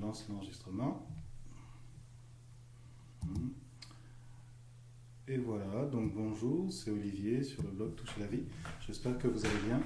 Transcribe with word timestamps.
lance 0.00 0.26
l'enregistrement. 0.28 1.06
Hmm. 3.24 3.48
Et 5.28 5.36
voilà, 5.36 5.86
donc 5.86 6.12
bonjour, 6.14 6.72
c'est 6.72 6.90
Olivier 6.90 7.42
sur 7.44 7.62
le 7.62 7.70
blog 7.70 7.94
Toucher 7.94 8.20
la 8.20 8.26
vie. 8.26 8.42
J'espère 8.86 9.16
que 9.18 9.28
vous 9.28 9.44
allez 9.44 9.60
bien. 9.66 9.80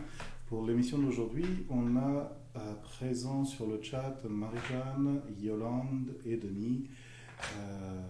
Pour 0.46 0.64
l'émission 0.66 0.98
d'aujourd'hui, 0.98 1.45
on 1.69 1.96
a 1.96 2.32
à 2.54 2.74
présent 2.82 3.45
sur 3.45 3.66
le 3.66 3.82
chat 3.82 4.22
Marie-Jeanne, 4.29 5.21
Yolande 5.38 6.17
et 6.25 6.37
Denis. 6.37 6.89
Euh, 7.57 8.01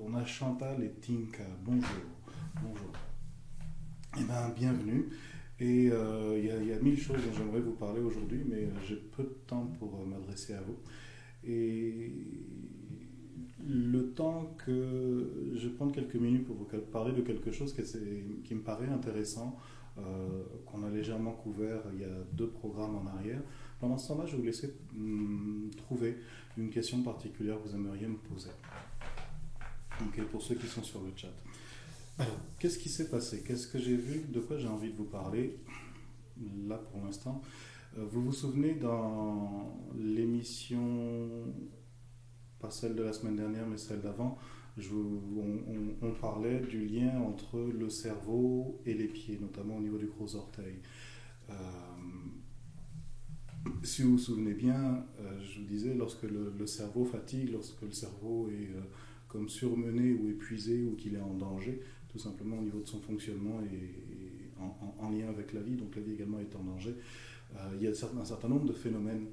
on 0.00 0.14
a 0.14 0.24
Chantal 0.24 0.82
et 0.82 0.92
Tinka. 0.92 1.44
Bonjour. 1.62 2.04
Bonjour. 2.62 2.92
Eh 4.18 4.24
bien, 4.24 4.48
bienvenue. 4.50 5.08
Et 5.60 5.90
euh, 5.92 6.38
il 6.38 6.66
y, 6.68 6.72
a 6.72 6.78
mille 6.78 6.98
choses 6.98 7.24
dont 7.24 7.36
j'aimerais 7.36 7.60
vous 7.60 7.74
parler 7.74 8.00
aujourd'hui, 8.00 8.42
mais 8.48 8.68
j'ai 8.86 8.96
peu 8.96 9.22
de 9.22 9.36
temps 9.46 9.66
pour 9.78 10.00
euh, 10.00 10.06
m'adresser 10.06 10.54
à 10.54 10.60
vous. 10.60 10.76
Et 11.44 12.12
le 13.64 14.12
temps 14.12 14.54
que 14.64 15.52
je 15.54 15.68
prends 15.68 15.88
quelques 15.88 16.16
minutes 16.16 16.46
pour 16.46 16.56
vous 16.56 16.66
parler 16.92 17.12
de 17.12 17.22
quelque 17.22 17.50
chose 17.52 17.74
qui, 17.74 18.54
me 18.54 18.60
paraît 18.60 18.88
intéressant, 18.88 19.56
qu'on 20.66 20.82
a 20.84 20.90
légèrement 20.90 21.32
couvert 21.32 21.82
il 21.92 22.00
y 22.00 22.04
a 22.04 22.24
deux 22.32 22.48
programmes 22.48 22.96
en 22.96 23.06
arrière. 23.06 23.40
Pendant 23.80 23.98
ce 23.98 24.08
temps-là, 24.08 24.26
je 24.26 24.32
vais 24.32 24.38
vous 24.38 24.44
laisser 24.44 24.72
hum, 24.94 25.68
trouver 25.76 26.16
une 26.56 26.70
question 26.70 27.02
particulière 27.02 27.60
que 27.60 27.68
vous 27.68 27.74
aimeriez 27.74 28.06
me 28.06 28.16
poser. 28.16 28.50
Pour 30.30 30.42
ceux 30.42 30.54
qui 30.54 30.66
sont 30.66 30.82
sur 30.82 31.00
le 31.02 31.10
chat. 31.16 31.32
Alors, 32.18 32.38
qu'est-ce 32.58 32.78
qui 32.78 32.88
s'est 32.88 33.08
passé? 33.08 33.42
Qu'est-ce 33.46 33.66
que 33.66 33.78
j'ai 33.78 33.96
vu? 33.96 34.22
De 34.28 34.40
quoi 34.40 34.58
j'ai 34.58 34.68
envie 34.68 34.90
de 34.90 34.96
vous 34.96 35.04
parler? 35.04 35.58
Là, 36.66 36.78
pour 36.78 37.04
l'instant. 37.04 37.42
Euh, 37.98 38.04
vous 38.10 38.22
vous 38.22 38.32
souvenez 38.32 38.74
dans 38.74 39.90
l'émission, 39.98 41.28
pas 42.58 42.70
celle 42.70 42.94
de 42.94 43.02
la 43.02 43.12
semaine 43.12 43.36
dernière, 43.36 43.66
mais 43.66 43.76
celle 43.76 44.00
d'avant, 44.00 44.38
on, 46.00 46.12
parlait 46.20 46.60
du 46.60 46.86
lien 46.86 47.20
entre 47.20 47.60
le 47.60 47.90
cerveau 47.90 48.80
et 48.86 48.94
les 48.94 49.08
pieds, 49.08 49.38
notamment 49.40 49.76
au 49.76 49.80
niveau 49.80 49.98
du 49.98 50.06
gros 50.06 50.34
orteil. 50.36 50.76
Euh, 51.50 51.54
si 53.82 54.02
vous 54.02 54.12
vous 54.12 54.18
souvenez 54.18 54.54
bien, 54.54 55.04
euh, 55.20 55.40
je 55.42 55.60
vous 55.60 55.66
disais, 55.66 55.94
lorsque 55.94 56.22
le, 56.22 56.66
cerveau 56.66 57.04
fatigue, 57.04 57.50
lorsque 57.52 57.82
le 57.82 57.92
cerveau 57.92 58.48
est 58.48 58.70
comme 59.28 59.48
surmené 59.48 60.14
ou 60.14 60.30
épuisé 60.30 60.84
ou 60.84 60.94
qu'il 60.96 61.14
est 61.16 61.20
en 61.20 61.34
danger, 61.34 61.82
tout 62.08 62.18
simplement 62.18 62.58
au 62.58 62.62
niveau 62.62 62.80
de 62.80 62.86
son 62.86 63.00
fonctionnement 63.00 63.60
et, 63.62 64.12
en, 64.98 65.10
lien 65.10 65.28
avec 65.28 65.52
la 65.52 65.60
vie, 65.60 65.74
donc 65.74 65.96
la 65.96 66.02
vie 66.02 66.12
également 66.12 66.38
est 66.38 66.54
en 66.54 66.62
danger. 66.62 66.94
Euh, 67.56 67.76
il 67.76 67.82
y 67.82 67.86
a 67.86 67.90
un 67.90 68.24
certain 68.24 68.48
nombre 68.48 68.66
de 68.66 68.72
phénomènes 68.72 69.26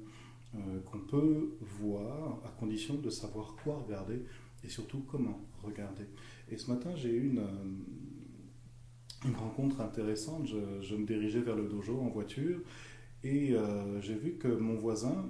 euh, 0.54 0.80
qu'on 0.84 1.00
peut 1.00 1.56
voir 1.60 2.40
à 2.44 2.48
condition 2.48 2.94
de 2.94 3.10
savoir 3.10 3.56
quoi 3.62 3.78
regarder 3.86 4.22
et 4.64 4.68
surtout 4.68 5.04
comment 5.08 5.40
regarder. 5.62 6.04
Et 6.50 6.56
ce 6.56 6.70
matin, 6.70 6.94
j'ai 6.96 7.10
eu 7.10 7.30
une, 7.30 7.38
euh, 7.38 9.32
rencontre 9.36 9.80
intéressante. 9.80 10.46
Je, 10.46 10.94
me 10.94 11.06
dirigeais 11.06 11.40
vers 11.40 11.56
le 11.56 11.68
dojo 11.68 12.00
en 12.00 12.08
voiture 12.08 12.60
et 13.22 13.54
j'ai 14.00 14.14
vu 14.14 14.38
que 14.38 14.48
mon 14.48 14.76
voisin, 14.76 15.28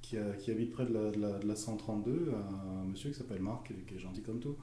qui, 0.00 0.16
habite 0.16 0.72
près 0.72 0.84
de 0.84 0.92
la, 0.92 1.38
de 1.38 1.46
la, 1.46 1.54
132, 1.54 2.32
un, 2.34 2.84
monsieur 2.86 3.10
qui 3.10 3.16
s'appelle 3.16 3.40
Marc, 3.40 3.72
qui 3.86 3.94
est 3.94 4.00
gentil 4.00 4.20
comme 4.22 4.40
tout, 4.40 4.56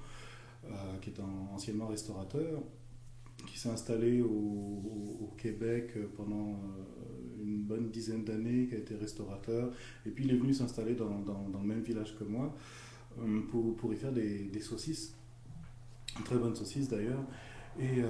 qui 1.02 1.12
est 1.12 1.20
anciennement 1.54 1.88
restaurateur, 1.88 2.62
qui 3.46 3.60
s'est 3.60 3.70
installé 3.70 4.22
au, 4.22 5.34
Québec 5.38 5.94
pendant 6.18 6.50
euh, 6.50 7.42
une 7.42 7.62
bonne 7.62 7.90
dizaine 7.92 8.26
d'années, 8.26 8.68
qui 8.68 8.76
a 8.76 8.78
été 8.78 8.94
restaurateur, 8.96 9.72
et 10.06 10.10
puis 10.10 10.26
il 10.26 10.32
est 10.32 10.38
venu 10.38 10.54
s'installer 10.54 10.96
dans, 10.96 11.08
le 11.08 11.66
même 11.66 11.82
village 11.82 12.18
que 12.18 12.26
moi 12.26 12.54
euh, 13.22 13.40
pour, 13.50 13.74
pour 13.78 13.94
y 13.94 13.96
faire 13.96 14.12
des, 14.12 14.46
des 14.46 14.60
saucisses, 14.60 15.16
très 16.26 16.38
bonnes 16.38 16.56
saucisses 16.56 16.90
d'ailleurs. 16.90 17.24
Et 17.80 18.02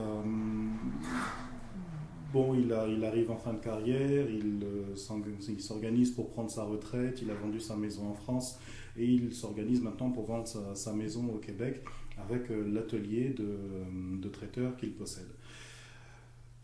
bon, 2.33 2.53
il, 2.55 2.71
a, 2.73 2.87
il 2.87 3.03
arrive 3.03 3.31
en 3.31 3.37
fin 3.37 3.53
de 3.53 3.59
carrière, 3.59 4.27
il, 4.29 4.65
s'organise 4.95 6.11
pour 6.11 6.29
prendre 6.29 6.49
sa 6.49 6.63
retraite, 6.63 7.21
il 7.21 7.31
a 7.31 7.33
vendu 7.33 7.59
sa 7.59 7.75
maison 7.75 8.07
en 8.07 8.13
France 8.13 8.59
et 8.97 9.05
il 9.05 9.33
s'organise 9.33 9.81
maintenant 9.81 10.11
pour 10.11 10.25
vendre 10.25 10.47
sa, 10.75 10.93
maison 10.93 11.25
au 11.33 11.37
Québec 11.37 11.83
avec 12.23 12.49
euh, 12.51 12.63
l'atelier 12.71 13.35
de, 13.37 14.29
traiteur 14.29 14.77
qu'il 14.77 14.93
possède. 14.93 15.29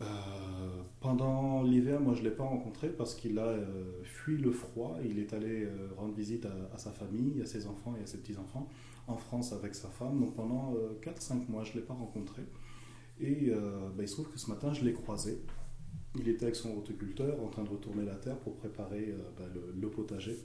Euh, 0.02 0.04
pendant 1.00 1.62
l'hiver, 1.62 2.00
moi 2.00 2.14
je 2.14 2.20
ne 2.20 2.28
l'ai 2.28 2.34
pas 2.34 2.44
rencontré 2.44 2.88
parce 2.88 3.14
qu'il 3.14 3.38
a 3.38 3.46
euh, 3.46 4.02
fui 4.04 4.36
le 4.36 4.52
froid. 4.52 4.98
Il 5.04 5.18
est 5.18 5.32
allé 5.32 5.68
rendre 5.96 6.14
visite 6.14 6.46
à, 6.72 6.78
sa 6.78 6.92
famille, 6.92 7.40
à 7.42 7.46
ses 7.46 7.66
enfants 7.66 7.94
et 7.98 8.02
à 8.02 8.06
ses 8.06 8.18
petits-enfants 8.18 8.68
en 9.08 9.16
France 9.16 9.52
avec 9.52 9.74
sa 9.74 9.88
femme. 9.88 10.20
Donc 10.20 10.36
pendant 10.36 10.74
4-5 11.02 11.48
mois, 11.48 11.64
je 11.64 11.72
ne 11.72 11.76
l'ai 11.76 11.82
pas 11.82 11.94
rencontré. 11.94 12.42
Et 13.20 13.50
bah, 13.50 14.02
il 14.02 14.08
se 14.08 14.14
trouve 14.14 14.30
que 14.30 14.38
ce 14.38 14.48
matin, 14.48 14.72
je 14.72 14.84
l'ai 14.84 14.92
croisé. 14.92 15.42
Il 16.18 16.28
était 16.28 16.44
avec 16.44 16.56
son 16.56 16.76
horticulteur 16.76 17.42
en 17.42 17.48
train 17.48 17.62
de 17.62 17.68
retourner 17.68 18.04
la 18.04 18.14
terre 18.14 18.38
pour 18.38 18.56
préparer 18.56 19.14
bah, 19.36 19.44
le, 19.52 19.74
le, 19.78 19.90
potager. 19.90 20.38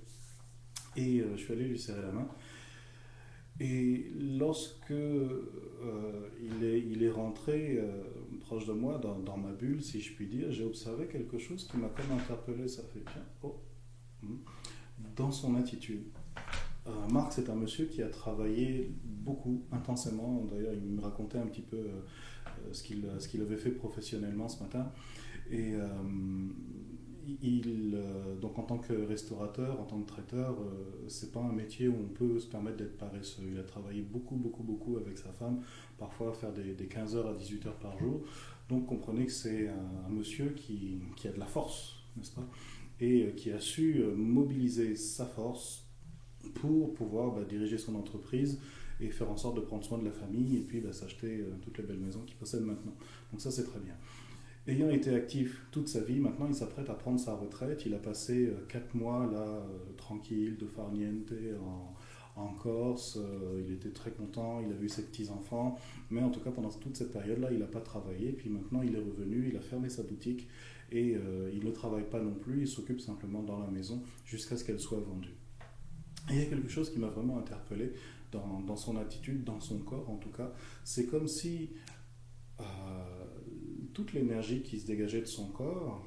Et 0.95 1.23
je 1.35 1.37
suis 1.37 1.53
allé 1.53 1.65
lui 1.65 1.79
serrer 1.79 2.01
la 2.01 2.11
main. 2.11 2.27
Et 3.63 4.11
lorsque 4.19 4.89
euh, 4.89 6.29
il, 6.41 6.63
est, 6.63 6.79
il 6.79 7.03
est 7.03 7.11
rentré 7.11 7.77
euh, 7.77 8.01
proche 8.39 8.65
de 8.65 8.73
moi, 8.73 8.97
dans, 8.97 9.19
dans, 9.19 9.37
ma 9.37 9.51
bulle, 9.51 9.83
si 9.83 10.01
je 10.01 10.15
puis 10.15 10.25
dire, 10.25 10.51
j'ai 10.51 10.63
observé 10.63 11.05
quelque 11.05 11.37
chose 11.37 11.67
qui 11.67 11.77
m'a 11.77 11.89
comme 11.89 12.17
interpellé. 12.17 12.67
Ça 12.67 12.81
fait 12.91 13.01
bien, 13.01 13.23
oh, 13.43 13.61
hmm, 14.23 14.37
dans 15.15 15.31
son 15.31 15.53
attitude. 15.57 16.05
Euh, 16.87 17.07
Marc, 17.11 17.33
c'est 17.33 17.51
un 17.51 17.55
monsieur 17.55 17.85
qui 17.85 18.01
a 18.01 18.09
travaillé 18.09 18.95
beaucoup, 19.03 19.61
intensément. 19.71 20.43
D'ailleurs, 20.49 20.73
il 20.73 20.81
me 20.81 21.01
racontait 21.01 21.37
un 21.37 21.45
petit 21.45 21.61
peu 21.61 21.85
ce 22.71 22.81
qu'il 22.81 23.41
avait 23.41 23.57
fait 23.57 23.69
professionnellement 23.69 24.49
ce 24.49 24.63
matin. 24.63 24.91
Et 25.51 25.75
il, 27.41 27.93
euh, 27.95 28.35
donc 28.35 28.57
en 28.57 28.63
tant 28.63 28.77
que 28.77 28.93
restaurateur, 28.93 29.79
en 29.79 29.83
tant 29.83 29.99
que 30.01 30.07
traiteur, 30.07 30.55
euh, 30.59 31.05
c'est 31.07 31.31
pas 31.31 31.39
un 31.39 31.51
métier 31.51 31.87
où 31.87 31.95
on 31.95 32.07
peut 32.07 32.39
se 32.39 32.47
permettre 32.47 32.77
d'être 32.77 32.97
paresseux. 32.97 33.43
Il 33.51 33.59
a 33.59 33.63
travaillé 33.63 34.01
beaucoup, 34.01 34.35
beaucoup, 34.35 34.63
beaucoup 34.63 34.97
avec 34.97 35.17
sa 35.17 35.31
femme, 35.31 35.61
parfois 35.97 36.33
faire 36.33 36.51
des, 36.53 36.73
15 36.85 37.15
heures 37.15 37.27
à 37.27 37.33
18 37.33 37.65
heures 37.67 37.79
par 37.79 37.97
jour. 37.97 38.21
Donc 38.69 38.87
comprenez 38.87 39.25
que 39.25 39.31
c'est 39.31 39.67
un, 39.67 40.09
monsieur 40.09 40.49
qui, 40.49 41.01
qui, 41.15 41.27
a 41.27 41.31
de 41.31 41.39
la 41.39 41.45
force, 41.45 41.95
n'est-ce 42.17 42.31
pas? 42.31 42.47
Et 42.99 43.23
euh, 43.23 43.31
qui 43.31 43.51
a 43.51 43.59
su 43.59 44.03
mobiliser 44.15 44.95
sa 44.95 45.25
force 45.25 45.85
pour 46.55 46.93
pouvoir 46.93 47.33
bah, 47.33 47.43
diriger 47.43 47.77
son 47.77 47.95
entreprise 47.95 48.59
et 48.99 49.09
faire 49.09 49.29
en 49.31 49.37
sorte 49.37 49.55
de 49.55 49.61
prendre 49.61 49.83
soin 49.83 49.97
de 49.97 50.05
la 50.05 50.11
famille 50.11 50.57
et 50.57 50.61
puis 50.61 50.79
bah, 50.79 50.93
s'acheter 50.93 51.43
toutes 51.61 51.77
les 51.79 51.83
belles 51.83 51.99
maisons 51.99 52.21
qu'il 52.21 52.35
possède 52.35 52.61
maintenant. 52.61 52.93
Donc 53.31 53.41
ça 53.41 53.51
c'est 53.51 53.65
très 53.65 53.79
bien. 53.79 53.95
Ayant 54.67 54.91
été 54.91 55.15
actif 55.15 55.65
toute 55.71 55.87
sa 55.87 56.01
vie, 56.01 56.19
maintenant 56.19 56.45
il 56.47 56.53
s'apprête 56.53 56.87
à 56.91 56.93
prendre 56.93 57.19
sa 57.19 57.33
retraite. 57.33 57.83
Il 57.87 57.95
a 57.95 57.97
passé 57.97 58.45
euh, 58.45 58.63
quatre 58.69 58.93
mois 58.93 59.27
là, 59.31 59.39
euh, 59.39 59.93
tranquille, 59.97 60.55
de 60.55 60.67
farniente, 60.67 61.33
en, 61.65 61.95
en 62.39 62.53
Corse. 62.53 63.17
Euh, 63.19 63.63
il 63.65 63.73
était 63.73 63.89
très 63.89 64.11
content, 64.11 64.61
il 64.61 64.71
a 64.71 64.75
vu 64.75 64.87
ses 64.87 65.03
petits-enfants. 65.07 65.79
Mais 66.11 66.21
en 66.21 66.29
tout 66.29 66.41
cas, 66.41 66.51
pendant 66.51 66.69
toute 66.69 66.95
cette 66.95 67.11
période-là, 67.11 67.51
il 67.51 67.57
n'a 67.57 67.65
pas 67.65 67.81
travaillé. 67.81 68.33
Puis 68.33 68.49
maintenant, 68.51 68.83
il 68.83 68.95
est 68.95 68.99
revenu, 68.99 69.49
il 69.49 69.57
a 69.57 69.61
fermé 69.61 69.89
sa 69.89 70.03
boutique 70.03 70.47
et 70.91 71.15
il 71.53 71.63
ne 71.63 71.71
travaille 71.71 72.07
pas 72.07 72.19
non 72.19 72.35
plus. 72.35 72.61
Il 72.61 72.67
s'occupe 72.67 72.99
simplement 72.99 73.41
dans 73.41 73.57
la 73.57 73.67
maison 73.67 74.03
jusqu'à 74.25 74.57
ce 74.57 74.63
qu'elle 74.63 74.79
soit 74.79 74.99
vendue. 74.99 75.33
Et 76.29 76.33
il 76.33 76.39
y 76.39 76.41
a 76.41 76.45
quelque 76.45 76.69
chose 76.69 76.91
qui 76.91 76.99
m'a 76.99 77.07
vraiment 77.07 77.39
interpellé 77.39 77.93
dans, 78.31 78.75
son 78.75 78.97
attitude, 78.97 79.43
dans 79.43 79.59
son 79.59 79.79
corps 79.79 80.09
en 80.09 80.17
tout 80.17 80.29
cas. 80.29 80.53
C'est 80.83 81.07
comme 81.07 81.27
si 81.27 81.71
toute 83.93 84.13
l'énergie 84.13 84.61
qui 84.61 84.79
se 84.79 84.85
dégageait 84.85 85.21
de 85.21 85.25
son 85.25 85.47
corps, 85.47 86.05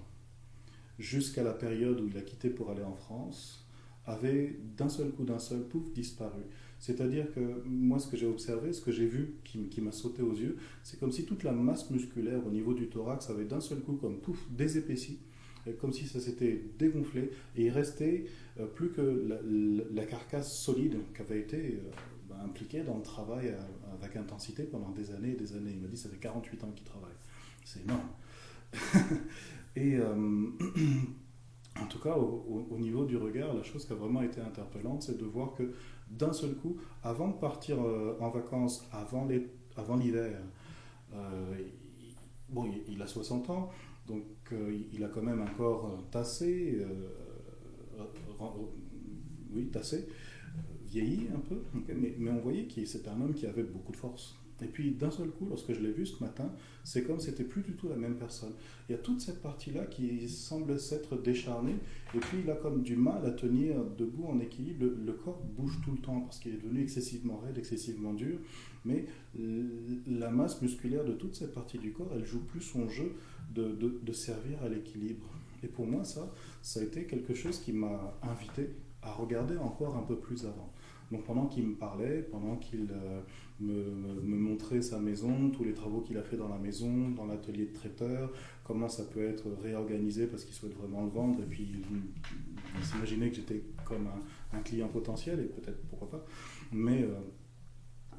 jusqu'à 0.99 1.43
la 1.43 1.53
période 1.53 2.01
où 2.01 2.09
il 2.09 2.17
a 2.17 2.23
quitté 2.23 2.51
pour 2.51 2.71
aller 2.71 2.83
en 2.83 2.95
France, 2.95 3.67
avait 4.07 4.57
d'un 4.77 4.89
seul 4.89 5.11
coup, 5.11 5.25
d'un 5.25 5.39
seul 5.39 5.63
pouf, 5.63 5.93
disparu. 5.93 6.43
C'est-à-dire 6.79 7.33
que 7.33 7.63
moi, 7.65 7.99
ce 7.99 8.09
que 8.09 8.17
j'ai 8.17 8.27
observé, 8.27 8.73
ce 8.73 8.83
que 8.83 8.93
j'ai 8.93 9.07
vu 9.07 9.37
qui, 9.45 9.81
m'a 9.81 9.93
sauté 9.93 10.23
aux 10.23 10.35
yeux, 10.35 10.59
c'est 10.83 11.01
comme 11.01 11.13
si 11.13 11.25
toute 11.25 11.43
la 11.43 11.53
masse 11.53 11.91
musculaire 11.91 12.47
au 12.47 12.51
niveau 12.51 12.75
du 12.75 12.89
thorax 12.89 13.31
avait 13.31 13.47
d'un 13.47 13.61
seul 13.61 13.81
coup, 13.81 13.95
comme 13.95 14.19
pouf, 14.19 14.39
désépaissi, 14.51 15.19
comme 15.81 15.93
si 15.93 16.07
ça 16.07 16.21
s'était 16.21 16.63
dégonflé, 16.79 17.31
et 17.57 17.65
il 17.65 17.71
restait 17.71 18.27
euh, 18.61 18.67
plus 18.67 18.91
que 18.91 19.27
la, 19.95 20.05
carcasse 20.05 20.59
solide 20.59 20.99
qui 21.15 21.23
avait 21.23 21.41
été 21.41 21.57
euh, 21.57 21.91
bah, 22.29 22.37
impliquée 22.45 22.83
dans 22.83 22.99
le 22.99 23.03
travail 23.03 23.55
avec 23.95 24.17
intensité 24.17 24.65
pendant 24.65 24.91
des 24.91 25.11
années 25.13 25.31
et 25.33 25.37
des 25.37 25.55
années. 25.55 25.73
Il 25.75 25.81
m'a 25.81 25.89
dit 25.89 25.97
ça 25.97 26.11
fait 26.11 26.19
48 26.19 26.65
ans 26.65 26.73
qu'il 26.77 26.85
travaille. 26.85 27.15
C'est 27.65 27.83
énorme. 27.83 28.09
et 29.77 29.97
euh, 29.97 30.15
en 31.81 31.87
tout 31.87 31.99
cas, 31.99 32.15
au, 32.17 32.79
niveau 32.79 33.05
du 33.05 33.17
regard, 33.17 33.55
la 33.55 33.63
chose 33.63 33.87
qui 33.87 33.93
a 33.93 33.97
vraiment 33.97 34.23
été 34.23 34.41
interpellante, 34.41 35.03
c'est 35.03 35.19
de 35.19 35.25
voir 35.25 35.55
que 35.55 35.73
d'un 36.11 36.33
seul 36.33 36.55
coup, 36.55 36.77
avant 37.03 37.29
de 37.29 37.39
partir 37.39 37.81
euh, 37.81 38.17
en 38.21 38.31
vacances, 38.31 38.89
avant 38.93 39.27
l'hiver, 39.97 40.39
euh, 41.15 41.59
bon, 42.51 42.71
il, 42.87 43.01
a 43.01 43.07
60 43.07 43.51
ans, 43.51 43.71
donc 44.07 44.25
il 44.93 45.03
a 45.03 45.09
quand 45.09 45.23
même 45.23 45.41
un 45.41 45.51
corps 45.51 46.05
tassé, 46.11 46.85
oui, 49.53 49.69
tassé, 49.69 50.07
vieilli 50.87 51.29
un 51.35 51.41
peu, 51.41 51.63
mais, 51.89 52.15
mais, 52.19 52.31
on 52.31 52.41
voyait 52.41 52.67
que 52.67 52.85
c'était 52.85 53.09
un 53.09 53.21
homme 53.21 53.35
qui 53.35 53.47
avait 53.47 53.63
beaucoup 53.63 53.93
de 53.93 53.97
force. 53.97 54.37
Et 54.63 54.67
puis 54.67 54.93
d'un 54.93 55.11
seul 55.11 55.29
coup, 55.31 55.47
lorsque 55.49 55.73
je 55.73 55.81
l'ai 55.81 55.93
vu 55.93 56.07
ce 56.07 56.23
matin, 56.23 56.53
c'est 56.85 57.05
comme 57.05 57.19
c'était 57.19 57.45
plus 57.45 57.63
du 57.63 57.73
tout 57.73 57.89
la 57.89 57.97
même 57.97 58.17
personne. 58.17 58.53
Il 58.89 58.93
y 58.93 58.95
a 58.95 58.99
toute 58.99 59.21
cette 59.21 59.43
partie-là 59.43 59.87
qui 59.87 60.29
semble 60.29 60.79
s'être 60.79 61.21
décharnée, 61.21 61.77
et 62.15 62.19
puis 62.19 62.39
il 62.45 62.51
a 62.51 62.55
comme 62.55 62.83
du 62.83 62.97
mal 62.97 63.25
à 63.27 63.31
tenir 63.31 63.77
debout 63.99 64.27
en 64.27 64.39
équilibre. 64.41 64.87
Le, 65.05 65.13
corps 65.13 65.43
bouge 65.57 65.79
tout 65.85 65.93
le 65.93 65.99
temps 65.99 66.21
parce 66.21 66.39
qu'il 66.39 66.55
est 66.55 66.59
devenu 66.63 66.83
excessivement 66.83 67.39
raide, 67.39 67.59
excessivement 67.59 68.13
dur, 68.13 68.39
mais 68.85 69.07
la 70.07 70.31
masse 70.31 70.61
musculaire 70.63 71.05
de 71.05 71.13
toute 71.13 71.35
cette 71.35 71.53
partie 71.53 71.79
du 71.79 71.93
corps, 71.93 72.13
elle 72.15 72.25
joue 72.25 72.45
plus 72.45 72.61
son 72.61 72.89
jeu 72.89 73.15
de 73.55 74.13
servir 74.13 74.63
à 74.63 74.69
l'équilibre. 74.69 75.27
Et 75.65 75.67
pour 75.67 75.87
moi, 75.87 76.05
ça, 76.05 76.31
ça 76.61 76.81
a 76.81 76.83
été 76.83 77.05
quelque 77.07 77.33
chose 77.33 77.59
qui 77.59 77.73
m'a 77.73 78.15
invité 78.23 78.69
à 79.03 79.13
regarder 79.13 79.57
encore 79.57 79.97
un 79.97 80.03
peu 80.03 80.17
plus 80.17 80.45
avant. 80.45 80.71
Donc 81.11 81.25
pendant 81.25 81.47
qu'il 81.47 81.67
me 81.67 81.75
parlait, 81.75 82.23
pendant 82.23 82.57
qu'il 82.57 82.89
euh, 82.91 83.21
me, 83.61 84.37
montrait 84.37 84.83
sa 84.83 84.99
maison, 84.99 85.51
tous 85.51 85.65
les 85.65 85.75
travaux 85.75 86.01
qu'il 86.01 86.17
a 86.19 86.23
fait 86.23 86.37
dans 86.37 86.49
la 86.49 86.59
maison, 86.59 87.11
dans 87.11 87.27
l'atelier 87.27 87.67
de 87.67 87.73
traiteur, 87.73 88.33
comment 88.65 88.89
ça 88.89 89.05
peut 89.05 89.25
être 89.25 89.45
réorganisé 89.63 90.27
parce 90.27 90.45
qu'il 90.45 90.55
souhaite 90.55 90.75
vraiment 90.75 91.05
le 91.05 91.11
vendre, 91.11 91.41
et 91.43 91.47
puis 91.47 91.69
il, 91.73 92.85
s'imaginait 92.85 93.31
que 93.31 93.37
j'étais 93.37 93.63
comme 93.85 94.09
un, 94.53 94.61
client 94.61 94.89
potentiel, 94.89 95.41
et 95.41 95.45
peut-être 95.45 95.81
pourquoi 95.89 96.11
pas. 96.11 96.27
Mais 96.73 97.03
euh, 97.03 97.15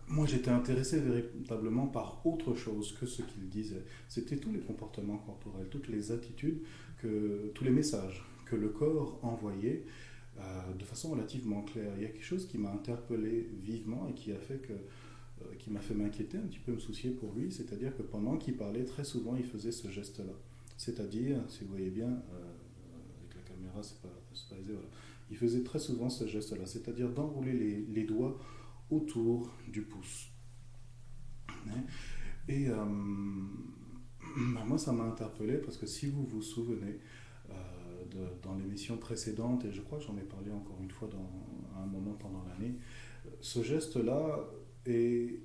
moi 0.07 0.25
j'étais 0.25 0.51
intéressé 0.51 0.99
véritablement 0.99 1.87
par 1.87 2.25
autre 2.25 2.53
chose 2.55 2.93
que 2.99 3.05
ce 3.05 3.21
qu'il 3.21 3.49
disait. 3.49 3.83
C'était 4.07 4.37
tous 4.37 4.51
les 4.51 4.59
comportements 4.59 5.17
corporels, 5.17 5.67
toutes 5.69 5.89
les 5.89 6.11
attitudes, 6.11 6.61
que, 7.01 7.51
tous 7.53 7.63
les 7.63 7.71
messages 7.71 8.23
que 8.45 8.55
le 8.55 8.69
corps 8.69 9.19
envoyait 9.23 9.85
euh, 10.39 10.73
de 10.77 10.83
façon 10.83 11.11
relativement 11.11 11.63
claire. 11.63 11.91
Il 11.97 12.03
y 12.03 12.05
a 12.05 12.09
quelque 12.09 12.23
chose 12.23 12.47
qui 12.47 12.57
m'a 12.57 12.71
interpellé 12.71 13.49
vivement 13.61 14.07
et 14.09 14.13
qui 14.13 14.31
a 14.31 14.37
fait 14.37 14.57
que 14.57 14.73
qui 15.59 15.69
m'a 15.69 15.81
fait 15.81 15.93
m'inquiéter, 15.93 16.37
un 16.37 16.47
petit 16.47 16.59
peu 16.59 16.71
me 16.73 16.79
soucier 16.79 17.11
pour 17.11 17.33
lui, 17.33 17.51
c'est-à-dire 17.51 17.95
que 17.95 18.01
pendant 18.01 18.37
qu'il 18.37 18.55
parlait, 18.55 18.85
très 18.85 19.03
souvent, 19.03 19.35
il 19.35 19.45
faisait 19.45 19.71
ce 19.71 19.89
geste-là. 19.89 20.33
C'est-à-dire, 20.77 21.37
si 21.47 21.63
vous 21.63 21.71
voyez 21.71 21.89
bien, 21.89 22.09
euh, 22.09 22.53
avec 23.19 23.35
la 23.35 23.41
caméra, 23.41 23.81
c'est 23.81 24.01
pas, 24.01 24.09
pas 24.49 24.59
aisé, 24.59 24.73
voilà. 24.73 24.87
il 25.29 25.37
faisait 25.37 25.63
très 25.63 25.79
souvent 25.79 26.09
ce 26.09 26.27
geste-là, 26.27 26.65
c'est-à-dire 26.65 27.09
d'enrouler 27.09 27.85
les, 27.87 28.03
doigts 28.03 28.37
autour 28.89 29.51
du 29.67 29.81
pouce. 29.81 30.29
Hein? 31.49 31.83
Et 32.47 32.67
bah, 32.69 34.63
moi, 34.65 34.77
ça 34.77 34.91
m'a 34.91 35.03
interpellé 35.03 35.57
parce 35.57 35.77
que 35.77 35.85
si 35.85 36.07
vous 36.07 36.25
vous 36.25 36.41
souvenez, 36.41 36.99
dans 38.43 38.55
l'émission 38.55 38.97
précédente, 38.97 39.65
et 39.65 39.71
je 39.71 39.81
crois 39.81 39.97
que 39.97 40.05
j'en 40.05 40.17
ai 40.17 40.23
parlé 40.23 40.51
encore 40.51 40.77
une 40.81 40.91
fois 40.91 41.07
dans, 41.07 41.81
un 41.81 41.85
moment 41.85 42.13
pendant 42.13 42.43
l'année, 42.43 42.75
ce 43.41 43.61
geste-là 43.61 44.39
est 44.85 45.39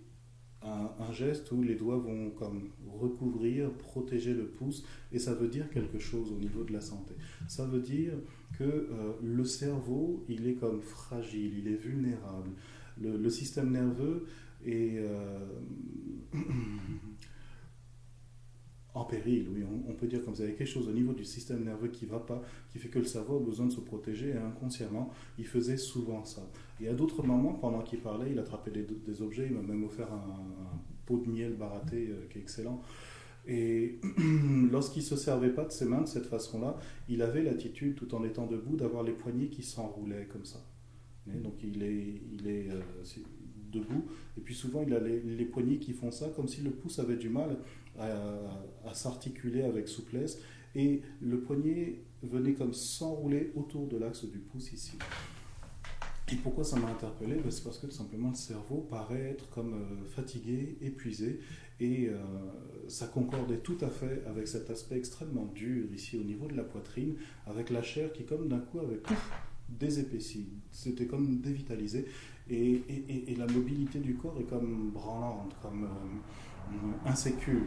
un, 0.63 1.13
geste 1.13 1.51
où 1.53 1.63
les 1.63 1.75
doigts 1.75 1.99
vont 1.99 2.31
comme 2.31 2.71
recouvrir, 2.87 3.73
protéger 3.73 4.35
le 4.35 4.47
pouce, 4.47 4.85
et 5.13 5.19
ça 5.19 5.35
veut 5.35 5.49
dire 5.49 5.71
quelque 5.71 5.99
chose 5.99 6.33
au 6.33 6.37
niveau 6.37 6.65
de 6.65 6.73
la 6.73 6.81
santé. 6.81 7.15
Ça 7.49 7.65
veut 7.67 7.81
dire 7.81 8.13
que 8.59 8.65
euh, 8.65 9.13
le 9.23 9.45
cerveau, 9.45 10.25
il 10.29 10.47
est 10.47 10.55
comme 10.55 10.81
fragile, 10.83 11.59
il 11.59 11.69
est 11.69 11.77
vulnérable. 11.77 12.51
Le, 13.01 13.31
système 13.31 13.71
nerveux 13.71 14.27
est... 14.65 14.99
Euh, 14.99 15.47
en 18.95 19.05
péril, 19.05 19.49
oui, 19.55 19.63
on, 19.89 19.93
peut 19.93 20.07
dire 20.07 20.25
comme 20.25 20.35
vous 20.35 20.43
avez 20.43 20.55
quelque 20.55 20.69
chose 20.69 20.89
au 20.89 20.93
niveau 20.93 21.13
du 21.13 21.25
système 21.25 21.65
nerveux 21.65 21.89
qui 21.89 22.07
ne 22.07 22.11
va 22.11 22.19
pas, 22.19 22.43
qui 22.71 22.79
fait 22.79 22.89
que 22.89 22.99
le 22.99 23.05
cerveau 23.05 23.37
a 23.37 23.41
besoin 23.41 23.67
de 23.67 23.73
se 23.73 23.81
protéger 23.81 24.31
et 24.31 24.37
inconsciemment, 24.37 25.11
il 25.39 25.47
faisait 25.47 25.77
souvent 25.77 26.25
ça. 26.25 26.43
Et 26.81 26.88
à 26.88 26.94
d'autres 26.94 27.23
moments, 27.23 27.55
pendant 27.55 27.82
qu'il 27.82 28.00
parlait, 28.00 28.31
il 28.31 28.38
attrapait 28.38 28.71
des, 28.71 29.23
objets, 29.23 29.47
il 29.47 29.55
m'a 29.55 29.62
même 29.62 29.85
offert 29.85 30.12
un, 30.12 30.81
pot 31.06 31.19
de 31.19 31.31
miel 31.31 31.55
baraté 31.55 32.09
euh, 32.09 32.27
qui 32.31 32.38
est 32.38 32.41
excellent. 32.41 32.81
Et 33.47 33.99
lorsqu'il 34.71 35.03
ne 35.03 35.09
se 35.09 35.17
servait 35.17 35.50
pas 35.50 35.65
de 35.65 35.73
ses 35.73 35.85
mains 35.85 36.03
de 36.03 36.09
cette 36.09 36.27
façon-là, 36.27 36.79
il 37.09 37.23
avait 37.23 37.43
l'attitude, 37.43 37.97
tout 37.97 38.15
en 38.15 38.25
étant 38.25 38.47
debout, 38.47 38.77
d'avoir 38.77 39.03
les 39.03 39.12
poignets 39.12 39.49
qui 39.49 39.62
s'enroulaient 39.62 40.27
comme 40.27 40.44
ça. 40.44 40.61
donc 41.27 41.55
il 41.62 41.82
est, 41.82 42.71
euh, 42.71 42.81
debout, 43.73 44.05
et 44.37 44.41
puis 44.41 44.55
souvent 44.55 44.83
il 44.85 44.93
a 44.94 44.99
les, 44.99 45.21
les 45.21 45.44
poignets 45.44 45.79
qui 45.79 45.93
font 45.93 46.11
ça, 46.11 46.29
comme 46.35 46.49
si 46.49 46.61
le 46.61 46.71
pouce 46.71 46.99
avait 46.99 47.17
du 47.17 47.29
mal 47.29 47.56
à, 47.99 48.94
s'articuler 48.94 49.62
avec 49.62 49.88
souplesse 49.88 50.41
et 50.75 51.03
le 51.21 51.41
poignet 51.41 52.03
venait 52.23 52.55
comme 52.55 52.75
s'enrouler 52.75 53.53
autour 53.55 53.87
de 53.87 53.97
l'axe 53.97 54.25
du 54.25 54.38
pouce 54.38 54.73
ici. 54.73 54.99
Pourquoi 56.37 56.65
ça 56.65 56.77
m'a 56.79 56.88
interpellé? 56.88 57.37
Ben, 57.37 57.50
C'est 57.50 57.65
parce 57.65 57.79
que 57.79 57.87
tout 57.87 57.93
simplement 57.93 58.29
le 58.31 58.35
cerveau 58.35 58.87
paraît 58.91 59.31
être 59.31 59.49
comme 59.50 59.75
euh, 59.75 60.05
fatigué, 60.05 60.77
épuisé, 60.81 61.41
et 61.81 62.09
euh, 62.09 62.19
ça 62.88 63.06
concordait 63.06 63.59
tout 63.59 63.79
à 63.81 63.88
fait 63.88 64.23
avec 64.27 64.49
cet 64.49 64.71
aspect 64.71 64.97
extrêmement 64.97 65.47
dur 65.47 65.87
ici 65.93 66.19
au 66.19 66.25
niveau 66.25 66.47
de 66.47 66.56
la 66.56 66.65
poitrine, 66.65 67.17
avec 67.47 67.71
la 67.71 67.82
chair 67.82 68.12
qui 68.12 68.25
comme 68.25 68.49
d'un 68.49 68.59
coup 68.59 68.81
avait 68.81 68.97
pouf, 68.97 69.31
désépaissi, 69.69 70.49
c'était 70.71 71.06
comme 71.06 71.41
dévitalisé, 71.41 72.06
et, 72.49 72.83
et, 72.88 73.31
et, 73.31 73.37
la 73.37 73.47
mobilité 73.47 74.00
du 74.00 74.17
corps 74.17 74.37
est 74.41 74.44
comme 74.44 74.91
branlante, 74.91 75.55
comme... 75.62 75.85
Euh, 75.85 75.88
insécure, 77.05 77.62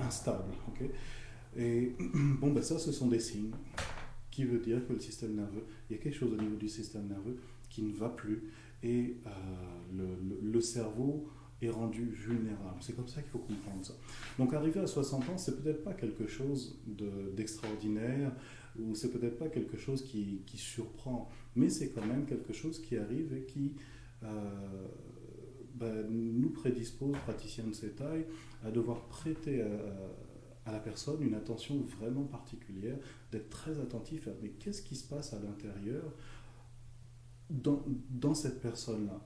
instable. 0.00 0.52
Et 1.56 1.92
bon, 2.40 2.52
ben 2.52 2.62
ça, 2.62 2.78
ce 2.78 2.92
sont 2.92 3.08
des 3.08 3.20
signes 3.20 3.52
qui 4.30 4.44
veut 4.44 4.58
dire 4.58 4.86
que 4.86 4.92
le 4.92 5.00
système 5.00 5.34
nerveux, 5.34 5.64
il 5.88 5.96
y 5.96 5.98
a 5.98 6.02
quelque 6.02 6.16
chose 6.16 6.32
au 6.32 6.40
niveau 6.40 6.56
du 6.56 6.68
système 6.68 7.08
nerveux 7.08 7.36
ne 7.82 7.92
va 7.92 8.08
plus 8.08 8.50
et 8.82 9.16
euh, 9.26 10.16
le, 10.42 10.60
cerveau 10.60 11.28
est 11.60 11.68
rendu 11.68 12.06
vulnérable. 12.06 12.78
C'est 12.80 12.96
comme 12.96 13.08
ça 13.08 13.20
qu'il 13.20 13.30
faut 13.30 13.38
comprendre 13.38 13.84
ça. 13.84 13.94
Donc 14.38 14.54
arriver 14.54 14.80
à 14.80 14.86
60 14.86 15.28
ans, 15.28 15.38
c'est 15.38 15.62
peut-être 15.62 15.84
pas 15.84 15.92
quelque 15.92 16.26
chose 16.26 16.80
d'extraordinaire 17.34 18.32
ou 18.78 18.94
c'est 18.94 19.10
peut-être 19.10 19.38
pas 19.38 19.48
quelque 19.48 19.76
chose 19.76 20.02
qui, 20.02 20.42
surprend, 20.54 21.28
mais 21.56 21.68
c'est 21.68 21.90
quand 21.90 22.06
même 22.06 22.24
quelque 22.24 22.52
chose 22.52 22.80
qui 22.80 22.96
arrive 22.96 23.34
et 23.34 23.44
qui 23.44 23.74
euh, 24.22 24.88
ben, 25.74 26.06
nous 26.08 26.50
prédispose, 26.50 27.16
praticiens 27.24 27.66
de 27.66 27.74
cette 27.74 27.96
taille, 27.96 28.26
à 28.64 28.70
devoir 28.70 29.06
prêter 29.08 29.62
à, 30.64 30.72
la 30.72 30.78
personne 30.78 31.20
une 31.22 31.34
attention 31.34 31.84
vraiment 31.98 32.24
particulière, 32.24 32.96
d'être 33.32 33.50
très 33.50 33.80
attentif 33.80 34.28
à 34.28 34.30
mais 34.40 34.50
qu'est-ce 34.50 34.82
qui 34.82 34.94
se 34.94 35.06
passe 35.06 35.34
à 35.34 35.40
l'intérieur 35.40 36.04
dans, 37.50 38.34
cette 38.34 38.60
personne-là. 38.60 39.20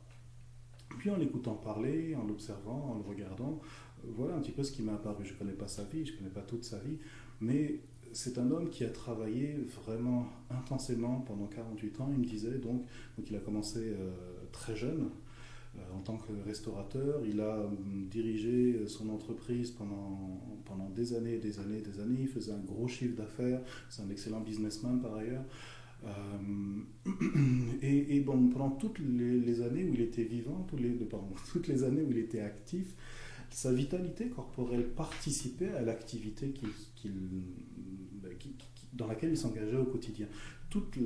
Puis 0.99 1.11
en 1.11 1.17
l'écoutant 1.17 1.55
parler, 1.55 2.15
en 2.15 2.25
l'observant, 2.25 2.93
en 2.93 2.95
le 2.95 3.03
regardant, 3.03 3.61
voilà 4.05 4.37
un 4.37 4.41
petit 4.41 4.53
peu 4.53 4.63
ce 4.63 4.73
qui 4.73 4.83
m'a 4.83 4.95
apparu. 4.95 5.25
Je 5.25 5.33
ne 5.33 5.39
connais 5.39 5.53
pas 5.53 5.69
sa 5.69 5.85
vie, 5.85 6.05
je 6.05 6.13
ne 6.13 6.19
connais 6.19 6.31
pas 6.31 6.43
toute 6.43 6.65
sa 6.65 6.79
vie, 6.79 6.99
mais 7.41 7.81
c'est 8.13 8.39
un 8.39 8.51
homme 8.51 8.71
qui 8.71 8.85
a 8.85 8.91
travaillé 8.91 9.57
vraiment 9.85 10.27
intensément 10.51 11.21
pendant 11.27 11.47
48 11.47 12.01
ans. 12.01 12.09
Il 12.13 12.19
me 12.21 12.25
disait 12.25 12.59
donc, 12.59 12.83
donc 13.17 13.31
il 13.31 13.37
a 13.37 13.41
commencé 13.41 13.81
euh, 13.81 14.13
très 14.53 14.77
jeune, 14.77 15.11
euh, 15.77 15.81
en 15.97 16.01
tant 16.01 16.17
que 16.17 16.33
restaurateur. 16.47 17.23
Il 17.27 17.41
a 17.41 17.57
euh, 17.57 17.69
dirigé 18.09 18.87
son 18.87 19.09
entreprise 19.09 19.73
pendant, 19.73 20.41
pendant 20.65 20.89
des 20.91 21.15
années 21.15 21.35
et 21.35 21.41
des 21.41 21.59
années 21.59 21.79
et 21.79 21.83
des 21.83 22.01
années. 22.01 22.21
Il 22.21 22.29
faisait 22.29 22.53
un 22.53 22.61
gros 22.65 22.87
chiffre 22.87 23.17
d'affaires. 23.17 23.61
C'est 23.89 24.03
un 24.03 24.11
excellent 24.11 24.41
businessman 24.41 25.01
par 25.01 25.15
ailleurs. 25.17 25.45
Euh, 26.07 26.11
et, 27.83 28.21
bon, 28.21 28.49
pendant 28.49 28.71
toutes 28.71 28.99
les, 28.99 29.61
années 29.63 29.85
où 29.85 29.95
il 29.95 30.01
était 30.01 30.25
vivant, 30.25 30.67
toutes 30.69 30.81
les, 30.81 30.91
pardon, 30.91 31.29
toutes 31.53 31.69
les 31.69 31.83
années 31.85 32.03
où 32.03 32.11
il 32.11 32.19
était 32.19 32.41
actif, 32.41 32.95
sa 33.51 33.73
vitalité 33.73 34.29
corporelle 34.29 34.89
participait 34.91 35.73
à 35.73 35.83
l'activité 35.83 36.53
bah, 38.23 38.29
dans 38.95 39.07
laquelle 39.07 39.31
il 39.31 39.39
s'engageait 39.39 39.77
au 39.77 39.85
quotidien 39.85 40.27
toute 40.75 40.99